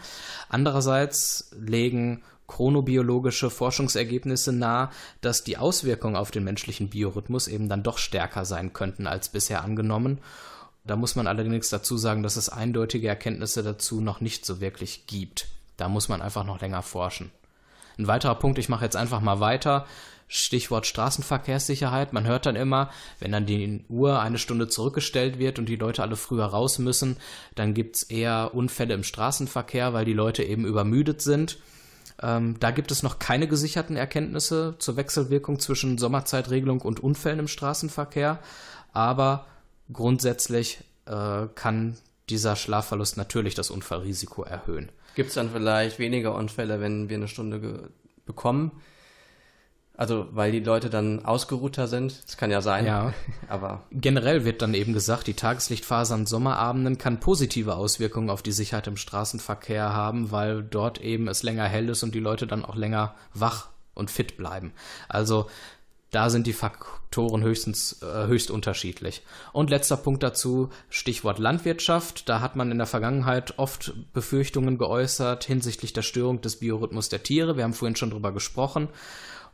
Andererseits 0.47 1.51
legen 1.59 2.23
chronobiologische 2.47 3.49
Forschungsergebnisse 3.49 4.53
nahe, 4.53 4.89
dass 5.19 5.43
die 5.43 5.57
Auswirkungen 5.57 6.15
auf 6.15 6.31
den 6.31 6.45
menschlichen 6.45 6.89
Biorhythmus 6.89 7.49
eben 7.49 7.67
dann 7.67 7.83
doch 7.83 7.97
stärker 7.97 8.45
sein 8.45 8.71
könnten 8.71 9.05
als 9.05 9.27
bisher 9.29 9.65
angenommen. 9.65 10.19
Da 10.83 10.95
muss 10.95 11.15
man 11.15 11.27
allerdings 11.27 11.69
dazu 11.69 11.97
sagen, 11.97 12.23
dass 12.23 12.35
es 12.35 12.49
eindeutige 12.49 13.07
Erkenntnisse 13.07 13.63
dazu 13.63 14.01
noch 14.01 14.21
nicht 14.21 14.45
so 14.45 14.61
wirklich 14.61 15.07
gibt. 15.07 15.47
Da 15.77 15.89
muss 15.89 16.09
man 16.09 16.21
einfach 16.21 16.43
noch 16.43 16.61
länger 16.61 16.81
forschen. 16.81 17.31
Ein 17.97 18.07
weiterer 18.07 18.35
Punkt, 18.35 18.57
ich 18.59 18.69
mache 18.69 18.85
jetzt 18.85 18.95
einfach 18.95 19.21
mal 19.21 19.39
weiter. 19.39 19.85
Stichwort 20.29 20.85
Straßenverkehrssicherheit. 20.85 22.13
Man 22.13 22.25
hört 22.25 22.45
dann 22.45 22.55
immer, 22.55 22.91
wenn 23.19 23.31
dann 23.31 23.45
die 23.45 23.83
Uhr 23.89 24.21
eine 24.21 24.37
Stunde 24.37 24.67
zurückgestellt 24.67 25.39
wird 25.39 25.57
und 25.59 25.67
die 25.67 25.75
Leute 25.75 26.03
alle 26.03 26.15
früher 26.15 26.45
raus 26.45 26.79
müssen, 26.79 27.17
dann 27.55 27.73
gibt 27.73 27.97
es 27.97 28.03
eher 28.03 28.51
Unfälle 28.53 28.93
im 28.93 29.03
Straßenverkehr, 29.03 29.93
weil 29.93 30.05
die 30.05 30.13
Leute 30.13 30.43
eben 30.43 30.65
übermüdet 30.65 31.21
sind. 31.21 31.57
Ähm, 32.21 32.57
da 32.59 32.71
gibt 32.71 32.91
es 32.91 33.01
noch 33.01 33.17
keine 33.17 33.47
gesicherten 33.47 33.95
Erkenntnisse 33.95 34.75
zur 34.77 34.97
Wechselwirkung 34.97 35.59
zwischen 35.59 35.97
Sommerzeitregelung 35.97 36.81
und 36.81 36.99
Unfällen 36.99 37.39
im 37.39 37.47
Straßenverkehr. 37.47 38.39
Aber 38.93 39.45
grundsätzlich 39.91 40.79
äh, 41.05 41.47
kann 41.55 41.97
dieser 42.29 42.55
Schlafverlust 42.55 43.17
natürlich 43.17 43.55
das 43.55 43.71
Unfallrisiko 43.71 44.43
erhöhen. 44.43 44.91
Gibt 45.15 45.29
es 45.29 45.35
dann 45.35 45.49
vielleicht 45.49 45.99
weniger 45.99 46.35
Unfälle, 46.35 46.79
wenn 46.79 47.09
wir 47.09 47.17
eine 47.17 47.27
Stunde 47.27 47.89
bekommen? 48.25 48.71
Also, 49.99 50.27
weil 50.31 50.53
die 50.53 50.61
Leute 50.61 50.89
dann 50.89 51.25
ausgeruhter 51.25 51.87
sind. 51.87 52.23
Das 52.25 52.37
kann 52.37 52.51
ja 52.51 52.61
sein. 52.61 52.85
Ja. 52.85 53.13
Aber. 53.49 53.83
Generell 53.91 54.45
wird 54.45 54.61
dann 54.61 54.73
eben 54.73 54.93
gesagt, 54.93 55.27
die 55.27 55.33
Tageslichtphase 55.33 56.13
an 56.13 56.25
Sommerabenden 56.25 56.97
kann 56.97 57.19
positive 57.19 57.75
Auswirkungen 57.75 58.29
auf 58.29 58.41
die 58.41 58.53
Sicherheit 58.53 58.87
im 58.87 58.95
Straßenverkehr 58.95 59.91
haben, 59.91 60.31
weil 60.31 60.63
dort 60.63 61.01
eben 61.01 61.27
es 61.27 61.43
länger 61.43 61.65
hell 61.65 61.89
ist 61.89 62.03
und 62.03 62.15
die 62.15 62.21
Leute 62.21 62.47
dann 62.47 62.63
auch 62.63 62.77
länger 62.77 63.13
wach 63.33 63.67
und 63.93 64.09
fit 64.09 64.37
bleiben. 64.37 64.71
Also, 65.09 65.49
da 66.11 66.29
sind 66.29 66.47
die 66.47 66.53
Faktoren 66.53 67.43
höchstens 67.43 68.01
äh, 68.01 68.27
höchst 68.27 68.49
unterschiedlich. 68.49 69.21
Und 69.53 69.69
letzter 69.69 69.97
Punkt 69.97 70.23
dazu, 70.23 70.69
Stichwort 70.89 71.37
Landwirtschaft. 71.37 72.27
Da 72.27 72.41
hat 72.41 72.55
man 72.55 72.71
in 72.71 72.77
der 72.77 72.87
Vergangenheit 72.87 73.59
oft 73.59 73.93
Befürchtungen 74.13 74.77
geäußert 74.77 75.43
hinsichtlich 75.43 75.93
der 75.93 76.01
Störung 76.01 76.41
des 76.41 76.57
Biorhythmus 76.57 77.09
der 77.09 77.23
Tiere. 77.23 77.57
Wir 77.57 77.63
haben 77.63 77.73
vorhin 77.73 77.95
schon 77.95 78.09
drüber 78.09 78.31
gesprochen. 78.31 78.89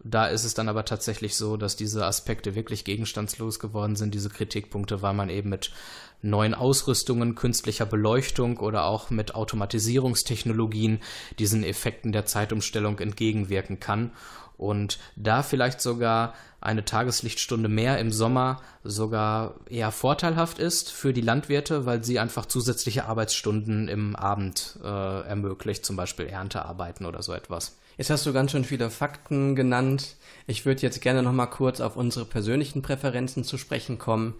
Da 0.03 0.27
ist 0.27 0.43
es 0.43 0.53
dann 0.53 0.69
aber 0.69 0.85
tatsächlich 0.85 1.35
so, 1.35 1.57
dass 1.57 1.75
diese 1.75 2.05
Aspekte 2.05 2.53
wirklich 2.53 2.83
gegenstandslos 2.83 3.59
geworden 3.59 3.95
sind, 3.95 4.13
diese 4.13 4.29
Kritikpunkte, 4.29 5.01
weil 5.01 5.13
man 5.13 5.29
eben 5.29 5.49
mit 5.49 5.71
neuen 6.21 6.53
Ausrüstungen, 6.53 7.35
künstlicher 7.35 7.85
Beleuchtung 7.85 8.57
oder 8.57 8.85
auch 8.85 9.09
mit 9.09 9.35
Automatisierungstechnologien 9.35 10.99
diesen 11.39 11.63
Effekten 11.63 12.11
der 12.11 12.25
Zeitumstellung 12.25 12.99
entgegenwirken 12.99 13.79
kann 13.79 14.11
und 14.57 14.99
da 15.15 15.43
vielleicht 15.43 15.81
sogar 15.81 16.33
eine 16.61 16.83
Tageslichtstunde 16.83 17.69
mehr 17.69 17.99
im 17.99 18.11
Sommer 18.11 18.61
sogar 18.83 19.55
eher 19.69 19.91
vorteilhaft 19.91 20.57
ist 20.57 20.91
für 20.91 21.13
die 21.13 21.21
Landwirte, 21.21 21.85
weil 21.85 22.03
sie 22.03 22.19
einfach 22.19 22.47
zusätzliche 22.47 23.05
Arbeitsstunden 23.05 23.87
im 23.87 24.15
Abend 24.15 24.79
äh, 24.83 24.87
ermöglicht, 25.27 25.85
zum 25.85 25.95
Beispiel 25.95 26.25
Erntearbeiten 26.25 27.05
oder 27.05 27.21
so 27.21 27.33
etwas. 27.33 27.77
Jetzt 27.97 28.09
hast 28.09 28.25
du 28.25 28.33
ganz 28.33 28.51
schön 28.51 28.65
viele 28.65 28.89
Fakten 28.89 29.55
genannt. 29.55 30.15
Ich 30.47 30.65
würde 30.65 30.81
jetzt 30.81 31.01
gerne 31.01 31.23
noch 31.23 31.31
mal 31.31 31.45
kurz 31.45 31.79
auf 31.79 31.95
unsere 31.95 32.25
persönlichen 32.25 32.81
Präferenzen 32.81 33.43
zu 33.43 33.57
sprechen 33.57 33.99
kommen. 33.99 34.33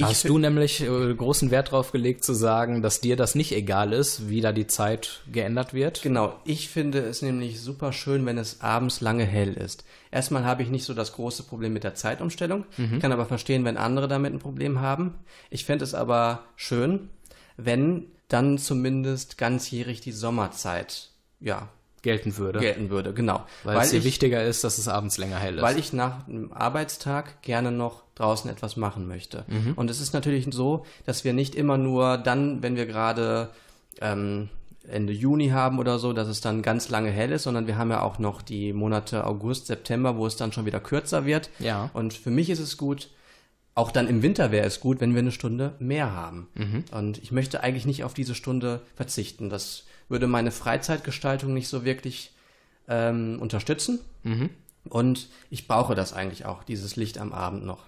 Hast 0.00 0.28
du 0.28 0.38
nämlich 0.38 0.82
äh, 0.82 1.14
großen 1.14 1.50
Wert 1.50 1.68
darauf 1.68 1.92
gelegt 1.92 2.22
zu 2.22 2.34
sagen, 2.34 2.82
dass 2.82 3.00
dir 3.00 3.16
das 3.16 3.34
nicht 3.34 3.52
egal 3.52 3.92
ist, 3.92 4.28
wie 4.28 4.40
da 4.42 4.52
die 4.52 4.66
Zeit 4.66 5.22
geändert 5.32 5.72
wird? 5.72 6.02
Genau, 6.02 6.38
ich 6.44 6.68
finde 6.68 6.98
es 6.98 7.22
nämlich 7.22 7.60
super 7.60 7.92
schön, 7.92 8.26
wenn 8.26 8.36
es 8.36 8.60
abends 8.60 9.00
lange 9.00 9.24
hell 9.24 9.54
ist. 9.54 9.84
Erstmal 10.10 10.44
habe 10.44 10.62
ich 10.62 10.68
nicht 10.68 10.84
so 10.84 10.92
das 10.92 11.12
große 11.12 11.44
Problem 11.44 11.72
mit 11.72 11.84
der 11.84 11.94
Zeitumstellung, 11.94 12.66
mhm. 12.76 12.98
kann 12.98 13.12
aber 13.12 13.26
verstehen, 13.26 13.64
wenn 13.64 13.78
andere 13.78 14.08
damit 14.08 14.34
ein 14.34 14.38
Problem 14.38 14.80
haben. 14.80 15.14
Ich 15.48 15.64
fände 15.64 15.84
es 15.84 15.94
aber 15.94 16.44
schön, 16.56 17.08
wenn 17.56 18.06
dann 18.28 18.58
zumindest 18.58 19.38
ganzjährig 19.38 20.00
die 20.00 20.12
Sommerzeit 20.12 21.10
ja, 21.40 21.68
gelten 22.06 22.36
würde. 22.36 22.60
Gelten 22.60 22.88
würde, 22.88 23.12
genau. 23.12 23.44
Weil, 23.64 23.76
weil 23.76 23.84
es 23.84 23.90
dir 23.90 24.04
wichtiger 24.04 24.44
ist, 24.44 24.62
dass 24.62 24.78
es 24.78 24.86
abends 24.86 25.18
länger 25.18 25.38
hell 25.38 25.56
ist. 25.56 25.62
Weil 25.62 25.76
ich 25.76 25.92
nach 25.92 26.28
einem 26.28 26.52
Arbeitstag 26.52 27.42
gerne 27.42 27.72
noch 27.72 28.04
draußen 28.14 28.48
etwas 28.48 28.76
machen 28.76 29.08
möchte. 29.08 29.44
Mhm. 29.48 29.72
Und 29.74 29.90
es 29.90 30.00
ist 30.00 30.14
natürlich 30.14 30.46
so, 30.50 30.86
dass 31.04 31.24
wir 31.24 31.32
nicht 31.32 31.56
immer 31.56 31.78
nur 31.78 32.16
dann, 32.16 32.62
wenn 32.62 32.76
wir 32.76 32.86
gerade 32.86 33.50
ähm, 34.00 34.48
Ende 34.88 35.12
Juni 35.12 35.48
haben 35.48 35.80
oder 35.80 35.98
so, 35.98 36.12
dass 36.12 36.28
es 36.28 36.40
dann 36.40 36.62
ganz 36.62 36.88
lange 36.90 37.10
hell 37.10 37.32
ist, 37.32 37.42
sondern 37.42 37.66
wir 37.66 37.76
haben 37.76 37.90
ja 37.90 38.02
auch 38.02 38.20
noch 38.20 38.40
die 38.40 38.72
Monate 38.72 39.26
August, 39.26 39.66
September, 39.66 40.16
wo 40.16 40.26
es 40.28 40.36
dann 40.36 40.52
schon 40.52 40.64
wieder 40.64 40.78
kürzer 40.78 41.26
wird. 41.26 41.50
Ja. 41.58 41.90
Und 41.92 42.14
für 42.14 42.30
mich 42.30 42.50
ist 42.50 42.60
es 42.60 42.76
gut, 42.76 43.10
auch 43.74 43.90
dann 43.90 44.06
im 44.06 44.22
Winter 44.22 44.52
wäre 44.52 44.66
es 44.66 44.78
gut, 44.78 45.00
wenn 45.00 45.14
wir 45.14 45.20
eine 45.20 45.32
Stunde 45.32 45.74
mehr 45.80 46.12
haben. 46.12 46.48
Mhm. 46.54 46.84
Und 46.92 47.18
ich 47.18 47.32
möchte 47.32 47.64
eigentlich 47.64 47.84
nicht 47.84 48.04
auf 48.04 48.14
diese 48.14 48.36
Stunde 48.36 48.80
verzichten. 48.94 49.50
Das 49.50 49.84
würde 50.08 50.26
meine 50.26 50.50
Freizeitgestaltung 50.50 51.52
nicht 51.54 51.68
so 51.68 51.84
wirklich 51.84 52.32
ähm, 52.88 53.38
unterstützen. 53.40 54.00
Mhm. 54.22 54.50
Und 54.88 55.28
ich 55.50 55.66
brauche 55.66 55.94
das 55.94 56.12
eigentlich 56.12 56.46
auch, 56.46 56.62
dieses 56.62 56.96
Licht 56.96 57.18
am 57.18 57.32
Abend 57.32 57.64
noch. 57.64 57.84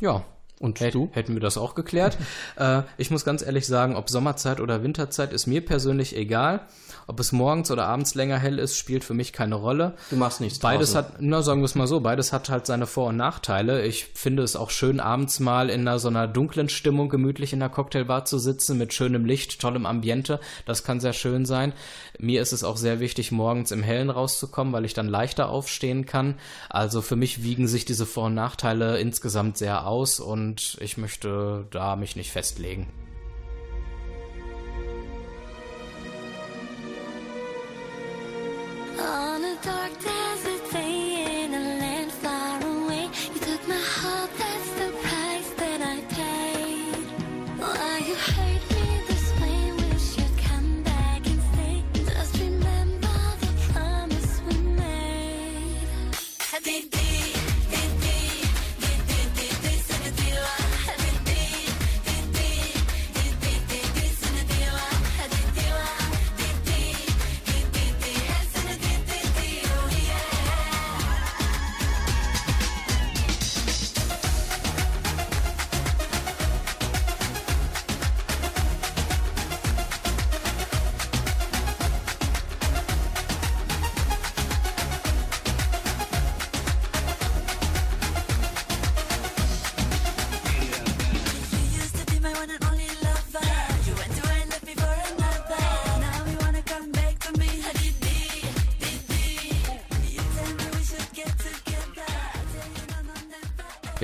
Ja, 0.00 0.24
und 0.58 0.80
Hätt, 0.80 0.94
du? 0.94 1.10
Hätten 1.12 1.34
wir 1.34 1.40
das 1.40 1.58
auch 1.58 1.74
geklärt. 1.74 2.16
äh, 2.56 2.82
ich 2.96 3.10
muss 3.10 3.24
ganz 3.24 3.42
ehrlich 3.42 3.66
sagen, 3.66 3.94
ob 3.94 4.08
Sommerzeit 4.08 4.60
oder 4.60 4.82
Winterzeit 4.82 5.32
ist 5.32 5.46
mir 5.46 5.64
persönlich 5.64 6.16
egal. 6.16 6.66
Ob 7.08 7.20
es 7.20 7.30
morgens 7.30 7.70
oder 7.70 7.86
abends 7.86 8.14
länger 8.14 8.38
hell 8.38 8.58
ist, 8.58 8.76
spielt 8.76 9.04
für 9.04 9.14
mich 9.14 9.32
keine 9.32 9.54
Rolle. 9.54 9.94
Du 10.10 10.16
machst 10.16 10.40
nichts 10.40 10.58
Beides 10.58 10.92
draußen. 10.92 11.12
hat, 11.12 11.16
na 11.20 11.42
sagen 11.42 11.60
wir 11.60 11.66
es 11.66 11.74
mal 11.74 11.86
so, 11.86 12.00
beides 12.00 12.32
hat 12.32 12.48
halt 12.48 12.66
seine 12.66 12.86
Vor- 12.86 13.08
und 13.08 13.16
Nachteile. 13.16 13.84
Ich 13.84 14.06
finde 14.14 14.42
es 14.42 14.56
auch 14.56 14.70
schön, 14.70 14.98
abends 14.98 15.38
mal 15.38 15.70
in 15.70 15.82
einer 15.82 15.98
so 15.98 16.08
einer 16.08 16.26
dunklen 16.26 16.68
Stimmung 16.68 17.08
gemütlich 17.08 17.52
in 17.52 17.60
der 17.60 17.68
Cocktailbar 17.68 18.24
zu 18.24 18.38
sitzen, 18.38 18.78
mit 18.78 18.92
schönem 18.92 19.24
Licht, 19.24 19.60
tollem 19.60 19.86
Ambiente. 19.86 20.40
Das 20.64 20.82
kann 20.82 20.98
sehr 21.00 21.12
schön 21.12 21.44
sein. 21.44 21.74
Mir 22.18 22.40
ist 22.42 22.52
es 22.52 22.64
auch 22.64 22.76
sehr 22.76 22.98
wichtig, 22.98 23.30
morgens 23.30 23.70
im 23.70 23.82
Hellen 23.82 24.10
rauszukommen, 24.10 24.72
weil 24.72 24.84
ich 24.84 24.94
dann 24.94 25.08
leichter 25.08 25.48
aufstehen 25.48 26.06
kann. 26.06 26.34
Also 26.70 27.02
für 27.02 27.16
mich 27.16 27.42
wiegen 27.42 27.68
sich 27.68 27.84
diese 27.84 28.06
Vor- 28.06 28.26
und 28.26 28.34
Nachteile 28.34 28.98
insgesamt 28.98 29.58
sehr 29.58 29.86
aus 29.86 30.18
und 30.18 30.45
ich 30.80 30.96
möchte 30.96 31.66
da 31.70 31.96
mich 31.96 32.16
nicht 32.16 32.32
festlegen. 32.32 32.86
On 38.98 39.44
a 39.44 39.56
dark 39.62 39.92
desert 40.00 40.65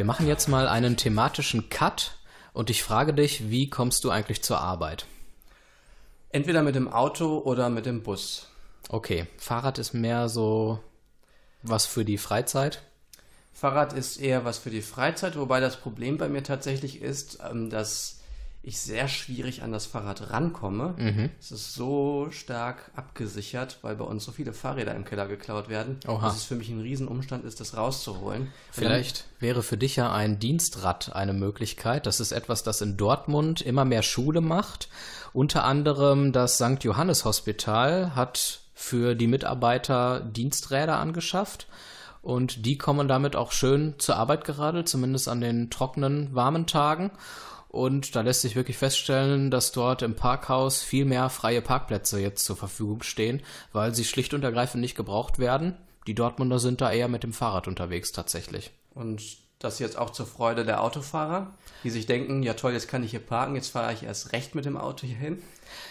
Wir 0.02 0.06
machen 0.06 0.26
jetzt 0.26 0.48
mal 0.48 0.66
einen 0.66 0.96
thematischen 0.96 1.68
Cut 1.68 2.18
und 2.52 2.70
ich 2.70 2.82
frage 2.82 3.14
dich, 3.14 3.50
wie 3.50 3.70
kommst 3.70 4.02
du 4.02 4.10
eigentlich 4.10 4.42
zur 4.42 4.58
Arbeit? 4.58 5.06
Entweder 6.30 6.62
mit 6.62 6.74
dem 6.74 6.92
Auto 6.92 7.38
oder 7.38 7.70
mit 7.70 7.86
dem 7.86 8.02
Bus. 8.02 8.48
Okay, 8.88 9.28
Fahrrad 9.36 9.78
ist 9.78 9.92
mehr 9.92 10.28
so 10.28 10.80
was 11.62 11.86
für 11.86 12.04
die 12.04 12.18
Freizeit? 12.18 12.82
Fahrrad 13.52 13.92
ist 13.92 14.16
eher 14.16 14.44
was 14.44 14.58
für 14.58 14.70
die 14.70 14.82
Freizeit, 14.82 15.38
wobei 15.38 15.60
das 15.60 15.76
Problem 15.76 16.18
bei 16.18 16.28
mir 16.28 16.42
tatsächlich 16.42 17.00
ist, 17.00 17.38
ähm, 17.48 17.70
dass 17.70 18.21
ich 18.64 18.78
sehr 18.80 19.08
schwierig 19.08 19.62
an 19.62 19.72
das 19.72 19.86
Fahrrad 19.86 20.30
rankomme. 20.30 20.94
Mhm. 20.96 21.30
Es 21.40 21.50
ist 21.50 21.74
so 21.74 22.28
stark 22.30 22.92
abgesichert, 22.94 23.78
weil 23.82 23.96
bei 23.96 24.04
uns 24.04 24.24
so 24.24 24.30
viele 24.30 24.52
Fahrräder 24.52 24.94
im 24.94 25.04
Keller 25.04 25.26
geklaut 25.26 25.68
werden, 25.68 25.98
Oha. 26.06 26.26
dass 26.26 26.36
es 26.36 26.44
für 26.44 26.54
mich 26.54 26.68
ein 26.68 26.80
Riesenumstand 26.80 27.44
ist, 27.44 27.58
das 27.58 27.76
rauszuholen. 27.76 28.52
Vielleicht 28.70 29.26
wäre 29.40 29.64
für 29.64 29.76
dich 29.76 29.96
ja 29.96 30.12
ein 30.12 30.38
Dienstrad 30.38 31.14
eine 31.14 31.32
Möglichkeit. 31.32 32.06
Das 32.06 32.20
ist 32.20 32.30
etwas, 32.30 32.62
das 32.62 32.80
in 32.80 32.96
Dortmund 32.96 33.62
immer 33.62 33.84
mehr 33.84 34.02
Schule 34.02 34.40
macht. 34.40 34.88
Unter 35.32 35.64
anderem 35.64 36.32
das 36.32 36.56
St. 36.56 36.84
Johannes 36.84 37.24
Hospital 37.24 38.14
hat 38.14 38.60
für 38.74 39.16
die 39.16 39.26
Mitarbeiter 39.26 40.20
Diensträder 40.20 40.98
angeschafft. 40.98 41.66
Und 42.22 42.64
die 42.64 42.78
kommen 42.78 43.08
damit 43.08 43.34
auch 43.34 43.50
schön 43.50 43.94
zur 43.98 44.14
Arbeit 44.14 44.44
gerade, 44.44 44.84
zumindest 44.84 45.28
an 45.28 45.40
den 45.40 45.70
trockenen, 45.70 46.32
warmen 46.32 46.68
Tagen. 46.68 47.10
Und 47.72 48.14
da 48.14 48.20
lässt 48.20 48.42
sich 48.42 48.54
wirklich 48.54 48.76
feststellen, 48.76 49.50
dass 49.50 49.72
dort 49.72 50.02
im 50.02 50.14
Parkhaus 50.14 50.82
viel 50.82 51.06
mehr 51.06 51.30
freie 51.30 51.62
Parkplätze 51.62 52.20
jetzt 52.20 52.44
zur 52.44 52.54
Verfügung 52.54 53.02
stehen, 53.02 53.40
weil 53.72 53.94
sie 53.94 54.04
schlicht 54.04 54.34
und 54.34 54.44
ergreifend 54.44 54.82
nicht 54.82 54.94
gebraucht 54.94 55.38
werden. 55.38 55.78
Die 56.06 56.14
Dortmunder 56.14 56.58
sind 56.58 56.82
da 56.82 56.92
eher 56.92 57.08
mit 57.08 57.22
dem 57.22 57.32
Fahrrad 57.32 57.68
unterwegs 57.68 58.12
tatsächlich. 58.12 58.72
Und 58.94 59.22
das 59.64 59.78
jetzt 59.78 59.98
auch 59.98 60.10
zur 60.10 60.26
Freude 60.26 60.64
der 60.64 60.82
Autofahrer, 60.82 61.52
die 61.84 61.90
sich 61.90 62.06
denken, 62.06 62.42
ja 62.42 62.54
toll, 62.54 62.72
jetzt 62.72 62.88
kann 62.88 63.02
ich 63.02 63.10
hier 63.10 63.20
parken, 63.20 63.54
jetzt 63.54 63.68
fahre 63.68 63.92
ich 63.92 64.02
erst 64.02 64.32
recht 64.32 64.54
mit 64.54 64.64
dem 64.64 64.76
Auto 64.76 65.06
hier 65.06 65.16
hin. 65.16 65.42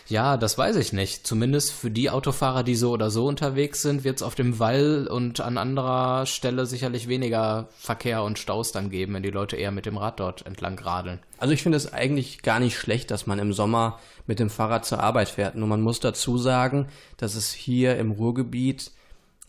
Ja, 0.08 0.38
das 0.38 0.58
weiß 0.58 0.76
ich 0.76 0.94
nicht. 0.94 1.26
Zumindest 1.26 1.72
für 1.72 1.90
die 1.90 2.10
Autofahrer, 2.10 2.64
die 2.64 2.76
so 2.76 2.92
oder 2.92 3.10
so 3.10 3.26
unterwegs 3.28 3.82
sind, 3.82 4.04
wird 4.04 4.18
es 4.18 4.24
auf 4.24 4.36
dem 4.36 4.60
Wall 4.60 5.08
und 5.10 5.40
an 5.40 5.58
anderer 5.58 6.26
Stelle 6.26 6.66
sicherlich 6.66 7.08
weniger 7.08 7.68
Verkehr 7.78 8.24
und 8.24 8.38
Staus 8.38 8.72
dann 8.72 8.90
geben, 8.90 9.14
wenn 9.14 9.24
die 9.24 9.30
Leute 9.30 9.56
eher 9.56 9.72
mit 9.72 9.86
dem 9.86 9.98
Rad 9.98 10.20
dort 10.20 10.46
entlang 10.46 10.78
radeln. 10.78 11.20
Also 11.38 11.54
ich 11.54 11.64
finde 11.64 11.78
es 11.78 11.92
eigentlich 11.92 12.42
gar 12.42 12.60
nicht 12.60 12.78
schlecht, 12.78 13.10
dass 13.10 13.26
man 13.26 13.40
im 13.40 13.54
Sommer 13.54 14.00
mit 14.28 14.40
dem 14.40 14.50
Fahrrad 14.50 14.86
zur 14.86 15.00
Arbeit 15.00 15.30
fährt. 15.30 15.56
Nur 15.56 15.68
man 15.68 15.82
muss 15.82 16.00
dazu 16.00 16.38
sagen, 16.38 16.88
dass 17.18 17.36
es 17.36 17.52
hier 17.52 17.98
im 17.98 18.12
Ruhrgebiet 18.12 18.92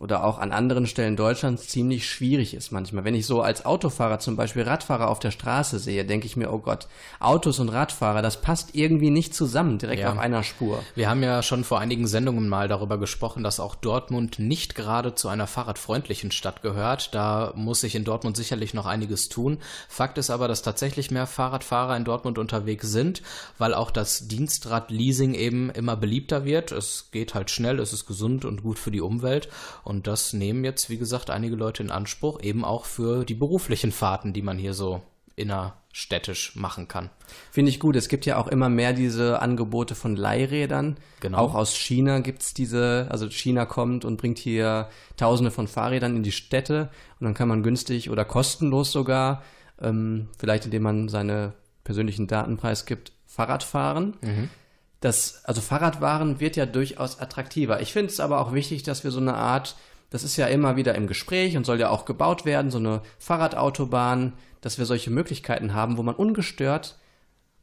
oder 0.02 0.24
auch 0.24 0.38
an 0.38 0.50
anderen 0.50 0.88
Stellen 0.88 1.14
Deutschlands 1.14 1.68
ziemlich 1.68 2.10
schwierig 2.10 2.54
ist 2.54 2.72
manchmal. 2.72 3.04
Wenn 3.04 3.14
ich 3.14 3.24
so 3.24 3.40
als 3.40 3.64
Autofahrer 3.64 4.18
zum 4.18 4.34
Beispiel 4.34 4.62
Radfahrer 4.62 5.08
auf 5.08 5.20
der 5.20 5.30
Straße 5.30 5.78
sehe, 5.78 6.04
denke 6.04 6.26
ich 6.26 6.36
mir, 6.36 6.52
oh 6.52 6.58
Gott, 6.58 6.88
Autos 7.20 7.60
und 7.60 7.68
Radfahrer, 7.68 8.20
das 8.20 8.40
passt 8.40 8.74
irgendwie 8.74 9.10
nicht 9.10 9.32
zusammen, 9.32 9.78
direkt 9.78 10.02
ja. 10.02 10.10
auf 10.10 10.18
einer 10.18 10.42
Spur. 10.42 10.82
Wir 10.96 11.08
haben 11.08 11.22
ja 11.22 11.40
schon 11.44 11.62
vor 11.62 11.78
einigen 11.78 12.08
Sendungen 12.08 12.48
mal 12.48 12.66
darüber 12.66 12.98
gesprochen, 12.98 13.44
dass 13.44 13.60
auch 13.60 13.76
Dortmund 13.76 14.40
nicht 14.40 14.74
gerade 14.74 15.14
zu 15.14 15.28
einer 15.28 15.46
fahrradfreundlichen 15.46 16.32
Stadt 16.32 16.62
gehört. 16.62 17.14
Da 17.14 17.52
muss 17.54 17.82
sich 17.82 17.94
in 17.94 18.02
Dortmund 18.02 18.36
sicherlich 18.36 18.74
noch 18.74 18.86
einiges 18.86 19.28
tun. 19.28 19.58
Fakt 19.88 20.18
ist 20.18 20.30
aber, 20.30 20.48
dass 20.48 20.62
tatsächlich 20.62 21.12
mehr 21.12 21.28
Fahrradfahrer 21.28 21.96
in 21.96 22.04
Dortmund 22.04 22.38
unterwegs 22.38 22.90
sind, 22.90 23.22
weil 23.56 23.72
auch 23.72 23.92
das 23.92 24.26
Dienstrad-Leasing 24.26 25.34
eben 25.34 25.70
immer 25.70 25.94
beliebter 25.94 26.44
wird. 26.44 26.72
Es 26.72 27.10
geht 27.12 27.34
halt 27.34 27.52
schnell, 27.52 27.78
es 27.78 27.92
ist 27.92 28.06
gesund 28.06 28.44
und 28.44 28.64
gut 28.64 28.80
für 28.80 28.90
die 28.90 29.00
Umwelt. 29.00 29.48
Und 29.84 29.91
das 30.00 30.32
nehmen 30.32 30.64
jetzt, 30.64 30.90
wie 30.90 30.98
gesagt, 30.98 31.30
einige 31.30 31.56
Leute 31.56 31.82
in 31.82 31.90
Anspruch, 31.90 32.40
eben 32.42 32.64
auch 32.64 32.84
für 32.86 33.24
die 33.24 33.34
beruflichen 33.34 33.92
Fahrten, 33.92 34.32
die 34.32 34.42
man 34.42 34.58
hier 34.58 34.74
so 34.74 35.02
innerstädtisch 35.36 36.56
machen 36.56 36.88
kann. 36.88 37.10
Finde 37.50 37.70
ich 37.70 37.80
gut. 37.80 37.96
Es 37.96 38.08
gibt 38.08 38.26
ja 38.26 38.36
auch 38.36 38.48
immer 38.48 38.68
mehr 38.68 38.92
diese 38.92 39.40
Angebote 39.40 39.94
von 39.94 40.16
Leihrädern. 40.16 40.96
Genau. 41.20 41.38
Auch 41.38 41.54
aus 41.54 41.74
China 41.74 42.20
gibt 42.20 42.42
es 42.42 42.54
diese, 42.54 43.06
also 43.10 43.28
China 43.30 43.66
kommt 43.66 44.04
und 44.04 44.16
bringt 44.16 44.38
hier 44.38 44.88
tausende 45.16 45.50
von 45.50 45.68
Fahrrädern 45.68 46.16
in 46.16 46.22
die 46.22 46.32
Städte 46.32 46.90
und 47.20 47.24
dann 47.24 47.34
kann 47.34 47.48
man 47.48 47.62
günstig 47.62 48.10
oder 48.10 48.24
kostenlos 48.24 48.92
sogar, 48.92 49.42
ähm, 49.80 50.28
vielleicht 50.38 50.64
indem 50.64 50.82
man 50.82 51.08
seine 51.08 51.54
persönlichen 51.84 52.26
Daten 52.26 52.56
preisgibt, 52.56 53.12
Fahrrad 53.26 53.62
fahren. 53.62 54.16
Mhm 54.20 54.50
das, 55.02 55.44
also 55.44 55.60
Fahrradwaren 55.60 56.40
wird 56.40 56.56
ja 56.56 56.64
durchaus 56.64 57.18
attraktiver. 57.18 57.80
Ich 57.80 57.92
finde 57.92 58.10
es 58.12 58.20
aber 58.20 58.40
auch 58.40 58.54
wichtig, 58.54 58.84
dass 58.84 59.04
wir 59.04 59.10
so 59.10 59.20
eine 59.20 59.34
Art, 59.34 59.76
das 60.10 60.22
ist 60.22 60.36
ja 60.36 60.46
immer 60.46 60.76
wieder 60.76 60.94
im 60.94 61.08
Gespräch 61.08 61.56
und 61.56 61.66
soll 61.66 61.80
ja 61.80 61.90
auch 61.90 62.04
gebaut 62.04 62.44
werden, 62.44 62.70
so 62.70 62.78
eine 62.78 63.02
Fahrradautobahn, 63.18 64.32
dass 64.60 64.78
wir 64.78 64.86
solche 64.86 65.10
Möglichkeiten 65.10 65.74
haben, 65.74 65.96
wo 65.96 66.04
man 66.04 66.14
ungestört 66.14 66.98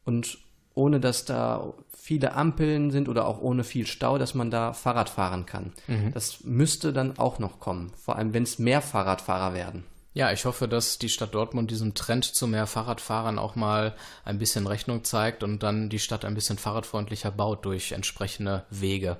und 0.04 0.38
ohne 0.74 1.00
dass 1.00 1.24
da 1.24 1.72
viele 1.96 2.34
Ampeln 2.34 2.90
sind 2.90 3.08
oder 3.08 3.26
auch 3.26 3.40
ohne 3.40 3.64
viel 3.64 3.86
Stau, 3.86 4.18
dass 4.18 4.34
man 4.34 4.50
da 4.50 4.74
Fahrrad 4.74 5.08
fahren 5.08 5.46
kann. 5.46 5.72
Mhm. 5.86 6.12
Das 6.12 6.44
müsste 6.44 6.92
dann 6.92 7.18
auch 7.18 7.38
noch 7.38 7.58
kommen, 7.58 7.90
vor 7.96 8.16
allem 8.16 8.34
wenn 8.34 8.42
es 8.42 8.58
mehr 8.58 8.82
Fahrradfahrer 8.82 9.54
werden. 9.54 9.84
Ja, 10.12 10.32
ich 10.32 10.44
hoffe, 10.44 10.66
dass 10.66 10.98
die 10.98 11.08
Stadt 11.08 11.34
Dortmund 11.34 11.70
diesem 11.70 11.94
Trend 11.94 12.24
zu 12.24 12.48
mehr 12.48 12.66
Fahrradfahrern 12.66 13.38
auch 13.38 13.54
mal 13.54 13.94
ein 14.24 14.38
bisschen 14.38 14.66
Rechnung 14.66 15.04
zeigt 15.04 15.44
und 15.44 15.62
dann 15.62 15.88
die 15.88 16.00
Stadt 16.00 16.24
ein 16.24 16.34
bisschen 16.34 16.58
fahrradfreundlicher 16.58 17.30
baut 17.30 17.64
durch 17.64 17.92
entsprechende 17.92 18.64
Wege. 18.70 19.18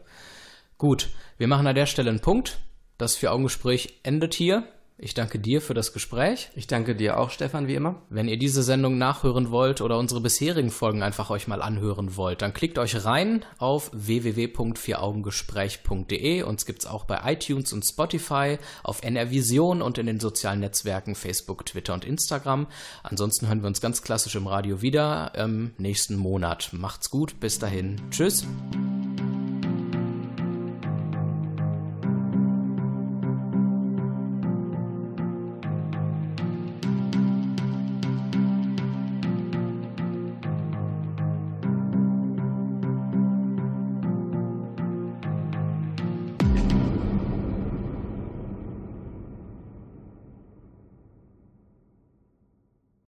Gut, 0.79 1.11
wir 1.39 1.47
machen 1.47 1.69
an 1.69 1.77
der 1.77 1.87
Stelle 1.87 2.11
einen 2.11 2.21
Punkt. 2.21 2.59
Das 2.99 3.15
Vier-Augen-Gespräch 3.17 4.01
endet 4.03 4.35
hier. 4.35 4.67
Ich 5.03 5.15
danke 5.15 5.39
dir 5.39 5.63
für 5.63 5.73
das 5.73 5.95
Gespräch. 5.95 6.51
Ich 6.55 6.67
danke 6.67 6.95
dir 6.95 7.19
auch, 7.19 7.31
Stefan, 7.31 7.67
wie 7.67 7.75
immer. 7.75 8.03
Wenn 8.11 8.29
ihr 8.29 8.39
diese 8.39 8.63
Sendung 8.63 8.99
nachhören 8.99 9.51
wollt 9.51 9.81
oder 9.81 9.97
unsere 9.97 10.21
bisherigen 10.21 10.71
Folgen 10.71 11.03
einfach 11.03 11.31
euch 11.31 11.49
mal 11.49 11.63
anhören 11.63 12.17
wollt, 12.17 12.43
dann 12.43 12.53
klickt 12.53 12.77
euch 12.77 13.07
rein 13.07 13.47
auf 13.57 13.91
www.vieraugengespräch.de. 13.95 16.43
Uns 16.43 16.67
gibt's 16.67 16.85
auch 16.85 17.05
bei 17.05 17.33
iTunes 17.33 17.73
und 17.73 17.83
Spotify, 17.83 18.59
auf 18.83 19.03
NR 19.03 19.31
Vision 19.31 19.81
und 19.81 19.97
in 19.97 20.05
den 20.05 20.21
sozialen 20.21 20.61
Netzwerken 20.61 21.15
Facebook, 21.15 21.65
Twitter 21.65 21.95
und 21.95 22.05
Instagram. 22.05 22.67
Ansonsten 23.03 23.49
hören 23.49 23.63
wir 23.63 23.69
uns 23.69 23.81
ganz 23.81 24.03
klassisch 24.03 24.35
im 24.35 24.47
Radio 24.47 24.83
wieder 24.83 25.33
im 25.35 25.71
nächsten 25.79 26.17
Monat. 26.17 26.69
Macht's 26.73 27.09
gut, 27.09 27.41
bis 27.41 27.59
dahin. 27.59 27.97
Tschüss. 28.11 28.45